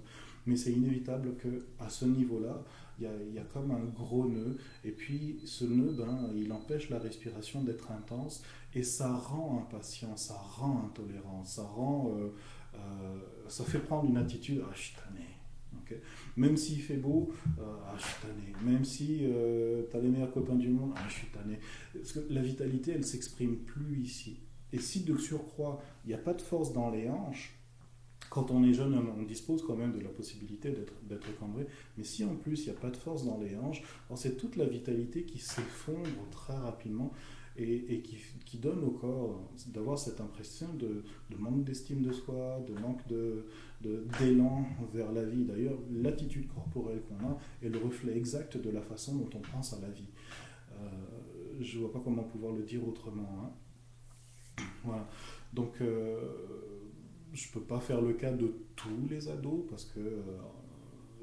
Mais 0.45 0.55
c'est 0.55 0.71
inévitable 0.71 1.35
qu'à 1.37 1.89
ce 1.89 2.05
niveau-là, 2.05 2.63
il 2.99 3.33
y, 3.33 3.39
a 3.39 3.43
comme 3.53 3.71
un 3.71 3.85
gros 3.85 4.27
nœud. 4.27 4.57
Et 4.83 4.91
puis 4.91 5.39
ce 5.45 5.65
nœud, 5.65 5.95
ben, 5.97 6.29
il 6.35 6.51
empêche 6.51 6.89
la 6.89 6.99
respiration 6.99 7.63
d'être 7.63 7.91
intense. 7.91 8.43
Et 8.75 8.83
ça 8.83 9.11
rend 9.11 9.65
impatient, 9.65 10.15
ça 10.17 10.35
rend 10.35 10.85
intolérant, 10.85 11.43
ça 11.43 11.63
rend... 11.63 12.13
Euh, 12.15 12.33
euh, 12.75 13.17
ça 13.47 13.63
fait 13.63 13.79
prendre 13.79 14.09
une 14.09 14.17
attitude, 14.17 14.61
ah, 14.63 14.73
je 14.75 14.91
tanné. 15.01 15.27
Même 16.35 16.57
s'il 16.57 16.81
fait 16.81 16.97
beau, 16.97 17.31
euh, 17.59 17.61
ah, 17.85 17.95
je 17.97 18.27
tanné. 18.27 18.53
Même 18.63 18.83
si 18.83 19.19
euh, 19.21 19.83
tu 19.89 19.97
as 19.97 19.99
les 19.99 20.09
meilleurs 20.09 20.31
copains 20.31 20.55
du 20.55 20.69
monde, 20.69 20.91
ah, 20.95 21.05
je 21.07 21.13
suis 21.13 21.27
tanné. 21.27 21.59
Parce 21.93 22.13
que 22.13 22.19
la 22.29 22.41
vitalité, 22.41 22.91
elle 22.91 23.05
s'exprime 23.05 23.57
plus 23.57 23.99
ici. 23.99 24.39
Et 24.73 24.79
si 24.79 25.03
de 25.03 25.17
surcroît, 25.17 25.81
il 26.03 26.09
n'y 26.09 26.13
a 26.13 26.17
pas 26.17 26.33
de 26.33 26.41
force 26.41 26.73
dans 26.73 26.89
les 26.89 27.07
hanches, 27.09 27.55
quand 28.29 28.49
on 28.49 28.63
est 28.63 28.73
jeune, 28.73 28.95
on 28.95 29.21
dispose 29.23 29.63
quand 29.63 29.75
même 29.75 29.91
de 29.91 29.99
la 29.99 30.09
possibilité 30.09 30.73
d'être 31.03 31.39
cambré. 31.39 31.67
Mais 31.97 32.03
si 32.03 32.25
en 32.25 32.35
plus, 32.35 32.65
il 32.65 32.71
n'y 32.71 32.75
a 32.75 32.79
pas 32.79 32.89
de 32.89 32.97
force 32.97 33.25
dans 33.25 33.39
les 33.39 33.55
hanches, 33.55 33.83
c'est 34.15 34.37
toute 34.37 34.55
la 34.55 34.65
vitalité 34.65 35.23
qui 35.23 35.37
s'effondre 35.37 36.09
très 36.31 36.57
rapidement 36.57 37.13
et, 37.55 38.01
qui, 38.45 38.57
donne 38.57 38.83
au 38.83 38.91
corps 38.91 39.39
d'avoir 39.67 39.99
cette 39.99 40.19
impression 40.19 40.67
de, 40.73 41.03
manque 41.37 41.63
d'estime 41.63 42.01
de 42.01 42.11
soi, 42.11 42.59
de 42.67 42.73
manque 42.79 43.01
d'élan 44.19 44.65
de, 44.91 44.97
vers 44.97 45.11
la 45.11 45.23
vie. 45.23 45.45
D'ailleurs, 45.45 45.77
l'attitude 45.91 46.47
corporelle 46.47 47.01
qu'on 47.03 47.27
a 47.27 47.37
est 47.61 47.69
le 47.69 47.77
reflet 47.77 48.17
exact 48.17 48.57
de 48.57 48.69
la 48.71 48.81
façon 48.81 49.17
dont 49.17 49.29
on 49.35 49.41
pense 49.55 49.73
à 49.73 49.79
la 49.81 49.89
vie. 49.89 50.09
Euh, 50.71 50.89
je 51.61 51.77
ne 51.77 51.83
vois 51.83 51.91
pas 51.93 52.01
comment 52.03 52.23
pouvoir 52.23 52.53
le 52.53 52.63
dire 52.63 52.87
autrement. 52.87 53.43
Hein. 53.43 53.51
Voilà. 54.83 55.07
Donc, 55.53 55.73
euh, 55.81 56.19
je 57.33 57.47
ne 57.47 57.53
peux 57.53 57.61
pas 57.61 57.79
faire 57.79 58.01
le 58.01 58.13
cas 58.13 58.31
de 58.31 58.53
tous 58.75 59.07
les 59.09 59.29
ados 59.29 59.65
parce 59.69 59.85
que 59.85 59.99
euh, 59.99 60.21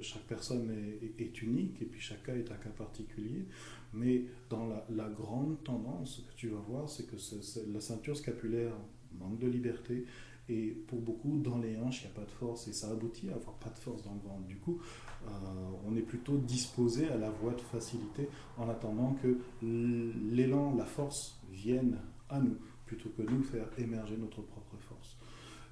chaque 0.01 0.22
personne 0.22 0.70
est, 1.18 1.43
unique 1.43 1.83
et 1.83 1.85
puis 1.85 2.01
chaque 2.01 2.22
cas 2.22 2.35
est 2.35 2.51
un 2.51 2.57
cas 2.57 2.70
particulier. 2.70 3.45
Mais 3.93 4.24
dans 4.49 4.66
la, 4.89 5.09
grande 5.09 5.62
tendance 5.64 6.24
que 6.28 6.35
tu 6.37 6.49
vas 6.49 6.61
voir, 6.61 6.89
c'est 6.89 7.07
que 7.07 7.16
la 7.72 7.81
ceinture 7.81 8.16
scapulaire 8.16 8.72
manque 9.18 9.39
de 9.39 9.49
liberté 9.49 10.07
et 10.49 10.76
pour 10.89 11.01
beaucoup, 11.01 11.39
dans 11.39 11.59
les 11.59 11.76
hanches, 11.76 12.03
il 12.03 12.07
n'y 12.07 12.12
a 12.12 12.14
pas 12.14 12.24
de 12.24 12.31
force 12.31 12.66
et 12.66 12.72
ça 12.72 12.91
aboutit 12.91 13.31
à 13.31 13.35
avoir 13.35 13.55
pas 13.57 13.70
de 13.70 13.78
force 13.78 14.03
dans 14.03 14.14
le 14.14 14.20
ventre. 14.20 14.47
Du 14.49 14.57
coup, 14.57 14.81
euh, 15.26 15.28
on 15.87 15.95
est 15.97 16.03
plutôt 16.03 16.39
disposé 16.39 17.09
à 17.09 17.16
la 17.16 17.31
voie 17.31 17.53
de 17.53 17.61
facilité 17.61 18.28
en 18.57 18.68
attendant 18.68 19.16
que 19.22 19.39
l'élan, 19.62 20.74
la 20.74 20.87
force 20.87 21.41
viennent 21.53 21.99
à 22.28 22.41
nous 22.41 22.57
plutôt 22.91 23.11
que 23.11 23.22
nous 23.22 23.43
faire 23.45 23.68
émerger 23.78 24.16
notre 24.16 24.43
propre 24.43 24.76
force. 24.80 25.16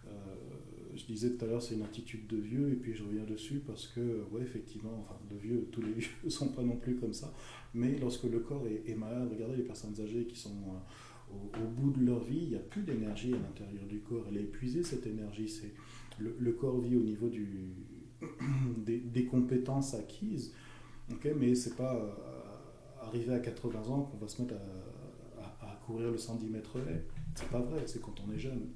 Euh, 0.06 0.10
je 0.94 1.04
disais 1.04 1.30
tout 1.30 1.44
à 1.44 1.48
l'heure, 1.48 1.60
c'est 1.60 1.74
une 1.74 1.82
attitude 1.82 2.28
de 2.28 2.36
vieux, 2.36 2.70
et 2.70 2.76
puis 2.76 2.94
je 2.94 3.02
reviens 3.02 3.24
dessus 3.24 3.60
parce 3.66 3.88
que, 3.88 4.22
ouais, 4.30 4.42
effectivement, 4.42 4.96
enfin, 5.00 5.18
de 5.28 5.36
vieux, 5.36 5.68
tous 5.72 5.82
les 5.82 5.92
vieux 6.04 6.12
ne 6.22 6.30
sont 6.30 6.50
pas 6.50 6.62
non 6.62 6.76
plus 6.76 6.94
comme 6.94 7.12
ça, 7.12 7.34
mais 7.74 7.98
lorsque 7.98 8.24
le 8.24 8.38
corps 8.38 8.64
est, 8.68 8.94
malade, 8.94 9.28
regardez 9.32 9.56
les 9.56 9.64
personnes 9.64 10.00
âgées 10.00 10.26
qui 10.26 10.38
sont 10.38 10.54
euh, 11.32 11.34
au, 11.60 11.66
bout 11.66 11.90
de 11.90 12.06
leur 12.06 12.22
vie, 12.22 12.38
il 12.42 12.48
n'y 12.50 12.56
a 12.56 12.60
plus 12.60 12.82
d'énergie 12.82 13.34
à 13.34 13.38
l'intérieur 13.38 13.84
du 13.88 13.98
corps, 13.98 14.24
elle 14.28 14.36
est 14.36 14.42
épuisée 14.42 14.84
cette 14.84 15.06
énergie, 15.06 15.48
c'est 15.48 15.74
le, 16.20 16.52
corps 16.52 16.80
vit 16.80 16.96
au 16.96 17.02
niveau 17.02 17.28
des, 18.86 19.24
compétences 19.24 19.94
acquises, 19.94 20.54
ok 21.10 21.28
mais 21.36 21.56
c'est 21.56 21.76
pas 21.76 21.96
euh, 21.96 23.06
arrivé 23.06 23.34
à 23.34 23.40
80 23.40 23.88
ans 23.88 24.02
qu'on 24.02 24.18
va 24.18 24.28
se 24.28 24.40
mettre 24.40 24.54
à 24.54 24.88
courir 25.88 26.10
le 26.10 26.18
110 26.18 26.50
mètres 26.50 26.76
haies, 26.86 27.04
c'est 27.34 27.48
pas 27.48 27.60
vrai, 27.60 27.82
c'est 27.86 28.00
quand 28.02 28.14
on 28.26 28.32
est 28.32 28.38
jeune. 28.38 28.68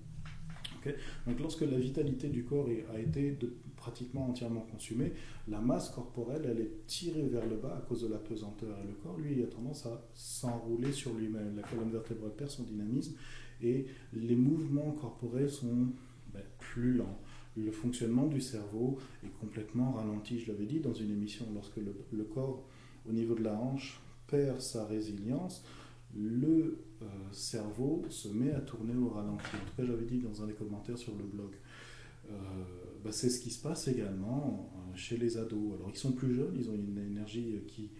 Donc 1.26 1.38
lorsque 1.38 1.60
la 1.60 1.78
vitalité 1.78 2.28
du 2.28 2.44
corps 2.44 2.66
a 2.92 2.98
été 2.98 3.38
pratiquement 3.76 4.28
entièrement 4.28 4.62
consumée, 4.62 5.12
la 5.46 5.60
masse 5.60 5.90
corporelle, 5.90 6.42
elle 6.44 6.60
est 6.60 6.86
tirée 6.86 7.28
vers 7.28 7.46
le 7.46 7.56
bas 7.56 7.76
à 7.76 7.80
cause 7.82 8.02
de 8.02 8.08
la 8.08 8.18
pesanteur. 8.18 8.76
Et 8.82 8.86
le 8.88 8.94
corps, 8.94 9.16
lui, 9.18 9.42
a 9.44 9.46
tendance 9.46 9.86
à 9.86 10.08
s'enrouler 10.14 10.92
sur 10.92 11.14
lui-même. 11.14 11.54
La 11.56 11.62
colonne 11.62 11.90
vertébrale 11.90 12.34
perd 12.34 12.50
son 12.50 12.64
dynamisme 12.64 13.14
et 13.60 13.86
les 14.12 14.34
mouvements 14.34 14.92
corporels 14.92 15.50
sont 15.50 15.88
ben, 16.32 16.42
plus 16.58 16.94
lents. 16.94 17.20
Le 17.56 17.70
fonctionnement 17.70 18.26
du 18.26 18.40
cerveau 18.40 18.98
est 19.24 19.40
complètement 19.40 19.92
ralenti. 19.92 20.40
Je 20.40 20.50
l'avais 20.50 20.66
dit 20.66 20.80
dans 20.80 20.94
une 20.94 21.10
émission, 21.10 21.46
lorsque 21.54 21.76
le 21.76 22.24
corps, 22.24 22.66
au 23.08 23.12
niveau 23.12 23.34
de 23.34 23.42
la 23.44 23.54
hanche, 23.54 24.00
perd 24.26 24.60
sa 24.60 24.86
résilience, 24.86 25.64
le 26.14 26.78
euh, 27.02 27.32
cerveau 27.32 28.04
se 28.08 28.28
met 28.28 28.52
à 28.52 28.60
tourner 28.60 28.94
au 28.94 29.08
ralenti. 29.08 29.44
En 29.54 29.66
tout 29.66 29.76
cas, 29.76 29.84
j'avais 29.84 30.04
dit 30.04 30.18
dans 30.18 30.42
un 30.42 30.46
des 30.46 30.54
commentaires 30.54 30.98
sur 30.98 31.14
le 31.16 31.24
blog. 31.24 31.54
Euh, 32.30 32.34
bah, 33.04 33.10
c'est 33.12 33.30
ce 33.30 33.40
qui 33.40 33.50
se 33.50 33.60
passe 33.60 33.88
également 33.88 34.72
euh, 34.76 34.96
chez 34.96 35.16
les 35.16 35.36
ados. 35.36 35.74
Alors, 35.74 35.90
ils 35.90 35.98
sont 35.98 36.12
plus 36.12 36.34
jeunes, 36.34 36.54
ils 36.56 36.70
ont 36.70 36.74
une 36.74 36.98
énergie 36.98 37.60
qui, 37.66 37.90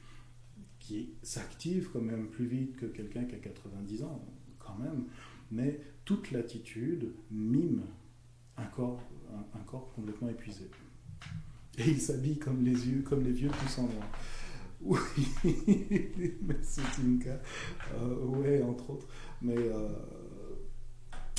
qui 0.79 1.11
s'active 1.23 1.91
quand 1.93 2.01
même 2.01 2.29
plus 2.29 2.47
vite 2.47 2.77
que 2.77 2.87
quelqu'un 2.87 3.25
qui 3.25 3.35
a 3.35 3.39
90 3.39 4.05
ans, 4.05 4.25
quand 4.59 4.77
même. 4.79 5.07
Mais 5.51 5.81
toute 6.05 6.31
l'attitude 6.31 7.13
mime 7.31 7.83
un 8.57 8.65
corps, 8.65 9.01
un, 9.55 9.63
corps 9.65 9.93
complètement 9.95 10.29
épuisé. 10.29 10.71
Et 11.79 11.89
ils 11.89 12.01
s'habillent 12.01 12.39
comme 12.39 12.65
les 12.65 12.89
yeux, 12.89 13.03
comme 13.03 13.25
les 13.25 13.33
vieux 13.33 13.51
tous 13.51 13.79
en 13.79 13.85
noir. 13.85 14.09
Oui, 14.85 14.99
merci 16.43 16.81
Tinka. 16.97 17.41
Euh, 17.95 18.25
ouais, 18.27 18.63
entre 18.63 18.91
autres. 18.91 19.07
Mais, 19.41 19.57
euh, 19.57 19.89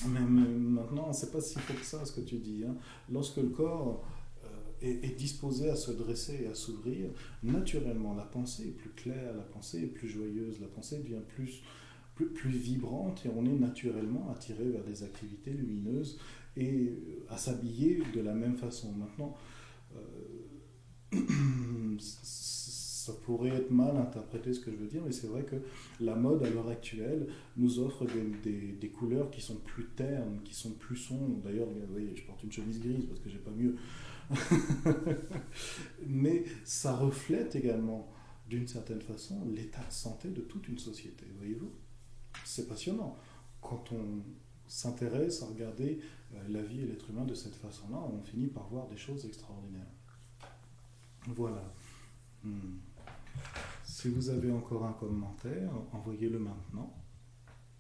maintenant, 0.08 1.12
c'est 1.12 1.32
pas 1.32 1.42
si 1.42 1.60
faux 1.60 1.74
que 1.74 1.86
ça 1.86 2.06
ce 2.06 2.14
que 2.14 2.22
tu 2.22 2.38
dis. 2.38 2.64
Hein. 2.66 2.76
Lorsque 3.12 3.38
le 3.38 3.50
corps 3.50 4.06
euh, 4.46 4.48
est, 4.82 5.18
disposé 5.18 5.70
à 5.70 5.76
se 5.76 5.92
dresser 5.92 6.44
et 6.44 6.48
à 6.48 6.56
s'ouvrir, 6.56 7.10
naturellement, 7.44 8.14
la 8.14 8.24
pensée 8.24 8.68
est 8.68 8.78
plus 8.78 8.92
claire, 8.92 9.34
la 9.36 9.44
pensée 9.44 9.84
est 9.84 9.88
plus 9.88 10.08
joyeuse, 10.08 10.62
la 10.62 10.68
pensée 10.68 11.00
devient 11.00 11.24
plus, 11.36 11.64
plus, 12.16 12.28
plus 12.28 12.52
vibrante 12.52 13.26
et 13.26 13.30
on 13.36 13.46
est 13.46 13.60
naturellement 13.60 14.32
attiré 14.32 14.70
vers 14.70 14.86
des 14.86 15.04
activités 15.04 15.52
lumineuses 15.52 16.18
et 16.56 16.94
à 17.30 17.38
s'habiller 17.38 18.04
de 18.14 18.22
la 18.22 18.34
même 18.34 18.56
façon. 18.56 18.94
Maintenant, 18.94 19.36
ça 23.04 23.12
pourrait 23.26 23.50
être 23.50 23.70
mal 23.72 23.98
interprété 23.98 24.54
ce 24.54 24.62
que 24.62 24.72
je 24.72 24.78
veux 24.78 24.88
dire, 24.88 25.02
mais 25.06 25.12
c'est 25.12 25.28
vrai 25.28 25.44
que 25.44 25.58
la 26.00 26.16
mode 26.16 26.42
à 26.44 26.50
l'heure 26.50 26.70
actuelle 26.70 27.28
nous 27.58 27.80
offre 27.80 28.06
des, 28.06 28.72
des, 28.72 28.90
couleurs 28.90 29.30
qui 29.30 29.42
sont 29.42 29.58
plus 29.58 29.88
ternes, 29.90 30.40
qui 30.46 30.54
sont 30.54 30.72
plus 30.72 30.96
sombres. 30.96 31.42
D'ailleurs, 31.44 31.68
vous 31.68 31.92
voyez, 31.92 32.16
je 32.16 32.24
porte 32.24 32.42
une 32.44 32.52
chemise 32.52 32.80
grise 32.80 33.06
parce 33.06 33.20
que 33.20 33.30
j'ai 33.30 33.40
pas 33.40 33.52
mieux. 33.52 33.76
mais 36.08 36.46
ça 36.64 36.96
reflète 36.96 37.58
également, 37.58 38.10
d'une 38.50 38.68
certaine 38.68 39.02
façon, 39.02 39.46
l'état 39.54 39.84
de 39.84 39.92
santé 39.92 40.30
de 40.30 40.42
toute 40.42 40.70
une 40.70 40.80
société, 40.80 41.26
voyez-vous 41.38 41.72
C'est 42.46 42.70
passionnant. 42.70 43.18
Quand 43.62 43.92
on 43.92 44.22
s'intéresse 44.66 45.44
à 45.44 45.48
regarder 45.48 46.00
euh, 46.34 46.38
la 46.48 46.62
vie 46.62 46.82
et 46.82 46.86
l'être 46.86 47.10
humain 47.10 47.26
de 47.26 47.34
cette 47.34 47.56
façon-là, 47.56 47.98
on 47.98 48.22
finit 48.22 48.48
par 48.48 48.68
voir 48.70 48.88
des 48.88 48.98
choses 48.98 49.26
extraordinaires. 49.26 49.92
Voilà. 51.28 51.74
Hmm. 52.44 52.78
Si 53.84 54.10
vous 54.10 54.30
avez 54.30 54.52
encore 54.52 54.86
un 54.86 54.94
commentaire, 54.94 55.72
envoyez-le 55.94 56.40
maintenant. 56.40 56.94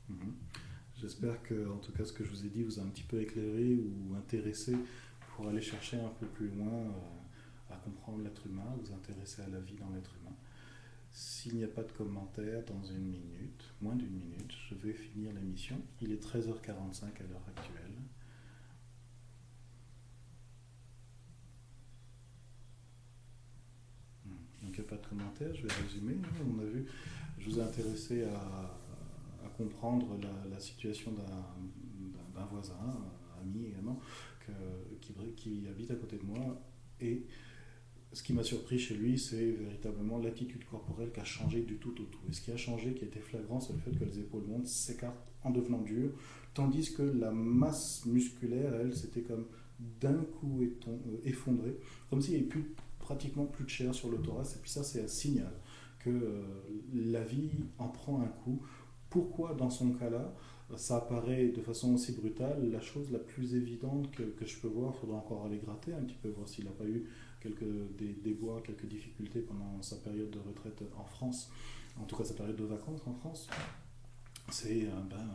Hmm. 0.09 0.31
J'espère 0.95 1.43
que, 1.43 1.69
en 1.69 1.79
tout 1.79 1.91
cas, 1.91 2.05
ce 2.05 2.13
que 2.13 2.23
je 2.23 2.29
vous 2.29 2.45
ai 2.45 2.49
dit 2.49 2.63
vous 2.63 2.79
a 2.79 2.83
un 2.83 2.87
petit 2.87 3.03
peu 3.03 3.21
éclairé 3.21 3.75
ou 3.75 4.15
intéressé 4.15 4.73
pour 5.35 5.49
aller 5.49 5.61
chercher 5.61 5.99
un 5.99 6.11
peu 6.19 6.25
plus 6.27 6.47
loin 6.47 6.71
euh, 6.71 7.73
à 7.73 7.75
comprendre 7.75 8.23
l'être 8.23 8.45
humain, 8.47 8.73
vous 8.81 8.93
intéresser 8.93 9.41
à 9.41 9.49
la 9.49 9.59
vie 9.59 9.75
dans 9.75 9.89
l'être 9.89 10.15
humain. 10.21 10.35
S'il 11.11 11.57
n'y 11.57 11.63
a 11.63 11.67
pas 11.67 11.83
de 11.83 11.91
commentaires 11.91 12.63
dans 12.65 12.83
une 12.83 13.05
minute, 13.05 13.73
moins 13.81 13.95
d'une 13.95 14.15
minute, 14.15 14.53
je 14.69 14.75
vais 14.75 14.93
finir 14.93 15.33
l'émission. 15.33 15.81
Il 16.01 16.11
est 16.11 16.23
13h45 16.23 17.03
à 17.03 17.27
l'heure 17.29 17.45
actuelle. 17.47 17.97
Hmm. 24.25 24.29
Donc 24.29 24.39
il 24.61 24.62
n'y 24.79 24.87
a 24.87 24.89
pas 24.89 24.97
de 24.97 25.07
commentaires, 25.07 25.53
je 25.53 25.63
vais 25.63 25.73
résumer. 25.83 26.15
On 26.45 26.59
a 26.59 26.65
vu, 26.65 26.85
je 27.39 27.49
vous 27.49 27.59
ai 27.59 27.61
intéressé 27.61 28.23
à, 28.23 28.79
comprendre 29.57 30.17
la, 30.49 30.59
situation 30.59 31.11
d'un 31.11 32.45
voisin, 32.45 32.73
ami 33.41 33.67
également, 33.67 33.99
qui, 35.35 35.67
habite 35.69 35.91
à 35.91 35.95
côté 35.95 36.17
de 36.17 36.23
moi 36.23 36.59
et 36.99 37.23
ce 38.13 38.21
qui 38.21 38.33
m'a 38.33 38.43
surpris 38.43 38.77
chez 38.77 38.95
lui, 38.95 39.17
c'est 39.17 39.51
véritablement 39.51 40.19
l'attitude 40.19 40.63
corporelle 40.65 41.11
qui 41.11 41.19
a 41.19 41.23
changé 41.23 41.61
du 41.61 41.75
tout 41.77 41.99
au 41.99 42.05
tout. 42.05 42.19
Et 42.29 42.33
ce 42.33 42.41
qui 42.41 42.51
a 42.51 42.57
changé, 42.57 42.93
qui 42.93 43.05
été 43.05 43.19
flagrant, 43.19 43.59
c'est 43.59 43.73
le 43.73 43.79
fait 43.79 43.91
que 43.91 44.05
les 44.05 44.19
épaules 44.19 44.43
montent, 44.43 44.67
s'écartent 44.67 45.27
en 45.43 45.49
devenant 45.49 45.81
dures, 45.81 46.11
tandis 46.53 46.93
que 46.93 47.01
la 47.01 47.31
masse 47.31 48.05
musculaire, 48.05 48.73
elle, 48.75 48.95
c'était 48.95 49.21
comme 49.21 49.47
d'un 49.99 50.13
coup 50.13 50.61
euh, 50.61 51.17
effondrée, 51.25 51.75
comme 52.09 52.21
s'il 52.21 52.35
n'y 52.35 52.39
avait 52.41 52.49
plus, 52.49 52.75
pratiquement 53.13 53.45
plus 53.45 53.65
de 53.65 53.69
chair 53.69 53.93
sur 53.93 54.09
le 54.09 54.17
thorax. 54.17 54.55
Et 54.55 54.59
puis 54.59 54.71
ça, 54.71 54.83
c'est 54.83 55.03
un 55.03 55.07
signal 55.07 55.51
que 55.99 56.09
euh, 56.09 56.43
la 56.93 57.23
vie 57.23 57.51
en 57.77 57.87
prend 57.87 58.21
un 58.21 58.27
coup. 58.27 58.61
Pourquoi, 59.09 59.53
dans 59.53 59.69
son 59.69 59.91
cas-là, 59.91 60.33
ça 60.75 60.97
apparaît 60.97 61.49
de 61.49 61.61
façon 61.61 61.93
aussi 61.93 62.13
brutale 62.13 62.71
La 62.71 62.81
chose 62.81 63.11
la 63.11 63.19
plus 63.19 63.53
évidente 63.55 64.11
que, 64.11 64.23
que 64.23 64.45
je 64.45 64.57
peux 64.57 64.67
voir, 64.67 64.93
il 64.95 64.99
faudra 64.99 65.17
encore 65.17 65.45
aller 65.45 65.57
gratter 65.57 65.93
un 65.93 66.01
petit 66.01 66.17
peu, 66.21 66.29
voir 66.29 66.47
s'il 66.47 66.65
n'a 66.65 66.71
pas 66.71 66.85
eu 66.85 67.05
quelques 67.39 67.63
déboires, 68.23 68.63
quelques 68.63 68.85
difficultés 68.85 69.41
pendant 69.41 69.81
sa 69.81 69.97
période 69.97 70.31
de 70.31 70.39
retraite 70.39 70.81
en 70.97 71.03
France, 71.03 71.51
en 71.99 72.05
tout 72.05 72.15
cas 72.15 72.23
sa 72.23 72.33
période 72.33 72.55
de 72.55 72.63
vacances 72.63 73.01
en 73.05 73.13
France, 73.13 73.47
c'est 74.49 74.85
euh, 74.85 74.91
ben, 75.09 75.29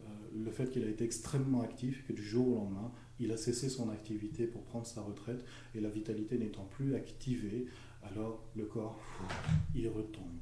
euh, 0.00 0.04
le 0.44 0.50
fait 0.50 0.70
qu'il 0.70 0.84
a 0.84 0.88
été 0.88 1.04
extrêmement 1.04 1.62
actif, 1.62 2.06
que 2.06 2.12
du 2.12 2.22
jour 2.22 2.48
au 2.48 2.54
lendemain, 2.56 2.92
il 3.20 3.32
a 3.32 3.36
cessé 3.36 3.68
son 3.68 3.90
activité 3.90 4.46
pour 4.46 4.62
prendre 4.62 4.86
sa 4.86 5.02
retraite, 5.02 5.44
et 5.74 5.80
la 5.80 5.88
vitalité 5.88 6.38
n'étant 6.38 6.64
plus 6.64 6.94
activée, 6.94 7.66
alors 8.02 8.44
le 8.54 8.64
corps, 8.64 8.98
il 9.74 9.88
retombe. 9.88 10.38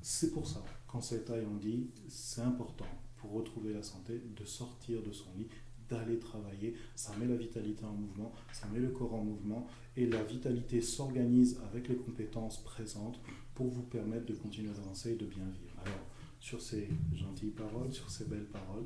C'est 0.00 0.32
pour 0.32 0.46
ça 0.46 0.64
qu'en 0.86 1.00
cette 1.00 1.26
taille, 1.26 1.46
on 1.50 1.56
dit, 1.56 1.88
c'est 2.08 2.42
important 2.42 2.86
pour 3.16 3.32
retrouver 3.32 3.72
la 3.72 3.82
santé 3.82 4.22
de 4.36 4.44
sortir 4.44 5.02
de 5.02 5.12
son 5.12 5.28
lit, 5.36 5.48
d'aller 5.88 6.18
travailler. 6.18 6.74
Ça 6.94 7.14
met 7.16 7.26
la 7.26 7.36
vitalité 7.36 7.84
en 7.84 7.92
mouvement, 7.92 8.32
ça 8.52 8.66
met 8.68 8.78
le 8.78 8.88
corps 8.88 9.14
en 9.14 9.24
mouvement 9.24 9.66
et 9.96 10.06
la 10.06 10.22
vitalité 10.22 10.80
s'organise 10.80 11.60
avec 11.68 11.88
les 11.88 11.96
compétences 11.96 12.62
présentes 12.62 13.20
pour 13.54 13.68
vous 13.68 13.82
permettre 13.82 14.26
de 14.26 14.34
continuer 14.34 14.70
à 14.70 14.80
avancer 14.80 15.12
et 15.12 15.16
de 15.16 15.26
bien 15.26 15.44
vivre. 15.44 15.74
Alors, 15.84 16.06
sur 16.40 16.60
ces 16.60 16.88
gentilles 17.14 17.50
paroles, 17.50 17.92
sur 17.92 18.10
ces 18.10 18.26
belles 18.26 18.46
paroles, 18.46 18.84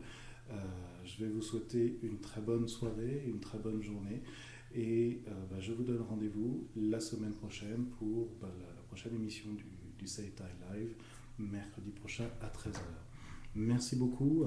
euh, 0.51 0.55
je 1.05 1.24
vais 1.24 1.30
vous 1.30 1.42
souhaiter 1.42 1.98
une 2.03 2.18
très 2.18 2.40
bonne 2.40 2.68
soirée, 2.68 3.24
une 3.26 3.40
très 3.40 3.59
bonne 3.59 3.82
journée 3.82 4.22
et 4.74 5.22
euh, 5.26 5.30
bah, 5.51 5.57
je 5.61 5.72
vous 5.72 5.82
donne 5.82 6.03
rendez-vous 6.03 6.68
la 6.76 7.01
semaine 7.01 7.32
prochaine 7.32 7.86
pour 7.98 8.28
bah, 8.40 8.53
la, 8.59 8.82
prochaine 8.88 9.14
émission 9.14 9.53
du, 9.53 9.64
du 9.98 10.07
Say 10.09 10.32
Live, 10.72 10.94
mercredi 11.38 11.92
prochain 11.92 12.26
à 12.40 12.48
13h. 12.48 12.80
Merci 13.55 13.94
beaucoup. 13.94 14.44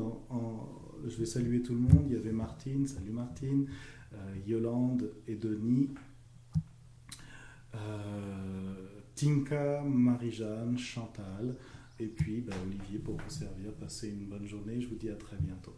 je 1.06 1.16
vais 1.16 1.26
saluer 1.26 1.62
tout 1.62 1.74
le 1.74 1.80
monde. 1.80 2.08
Il 2.08 2.14
y 2.14 2.18
avait 2.18 2.34
Martine, 2.34 2.86
salut 2.86 3.12
Martine, 3.12 3.68
euh, 4.14 4.36
Yolande 4.45 5.10
et 5.28 5.36
Denis, 5.36 5.93
Tinka, 9.16 9.82
Marie-Jeanne, 9.84 10.78
Chantal, 10.78 11.56
et 12.00 12.08
puis 12.08 12.41
bah, 12.41 12.56
Olivier 12.66 13.00
pour 13.00 13.18
vous 13.18 13.30
servir. 13.30 13.74
Passez 13.74 14.10
une 14.10 14.26
bonne 14.26 14.46
journée. 14.46 14.82
Je 14.82 14.88
vous 14.88 14.96
dis 14.96 15.10
à 15.10 15.16
très 15.16 15.38
bientôt. 15.38 15.76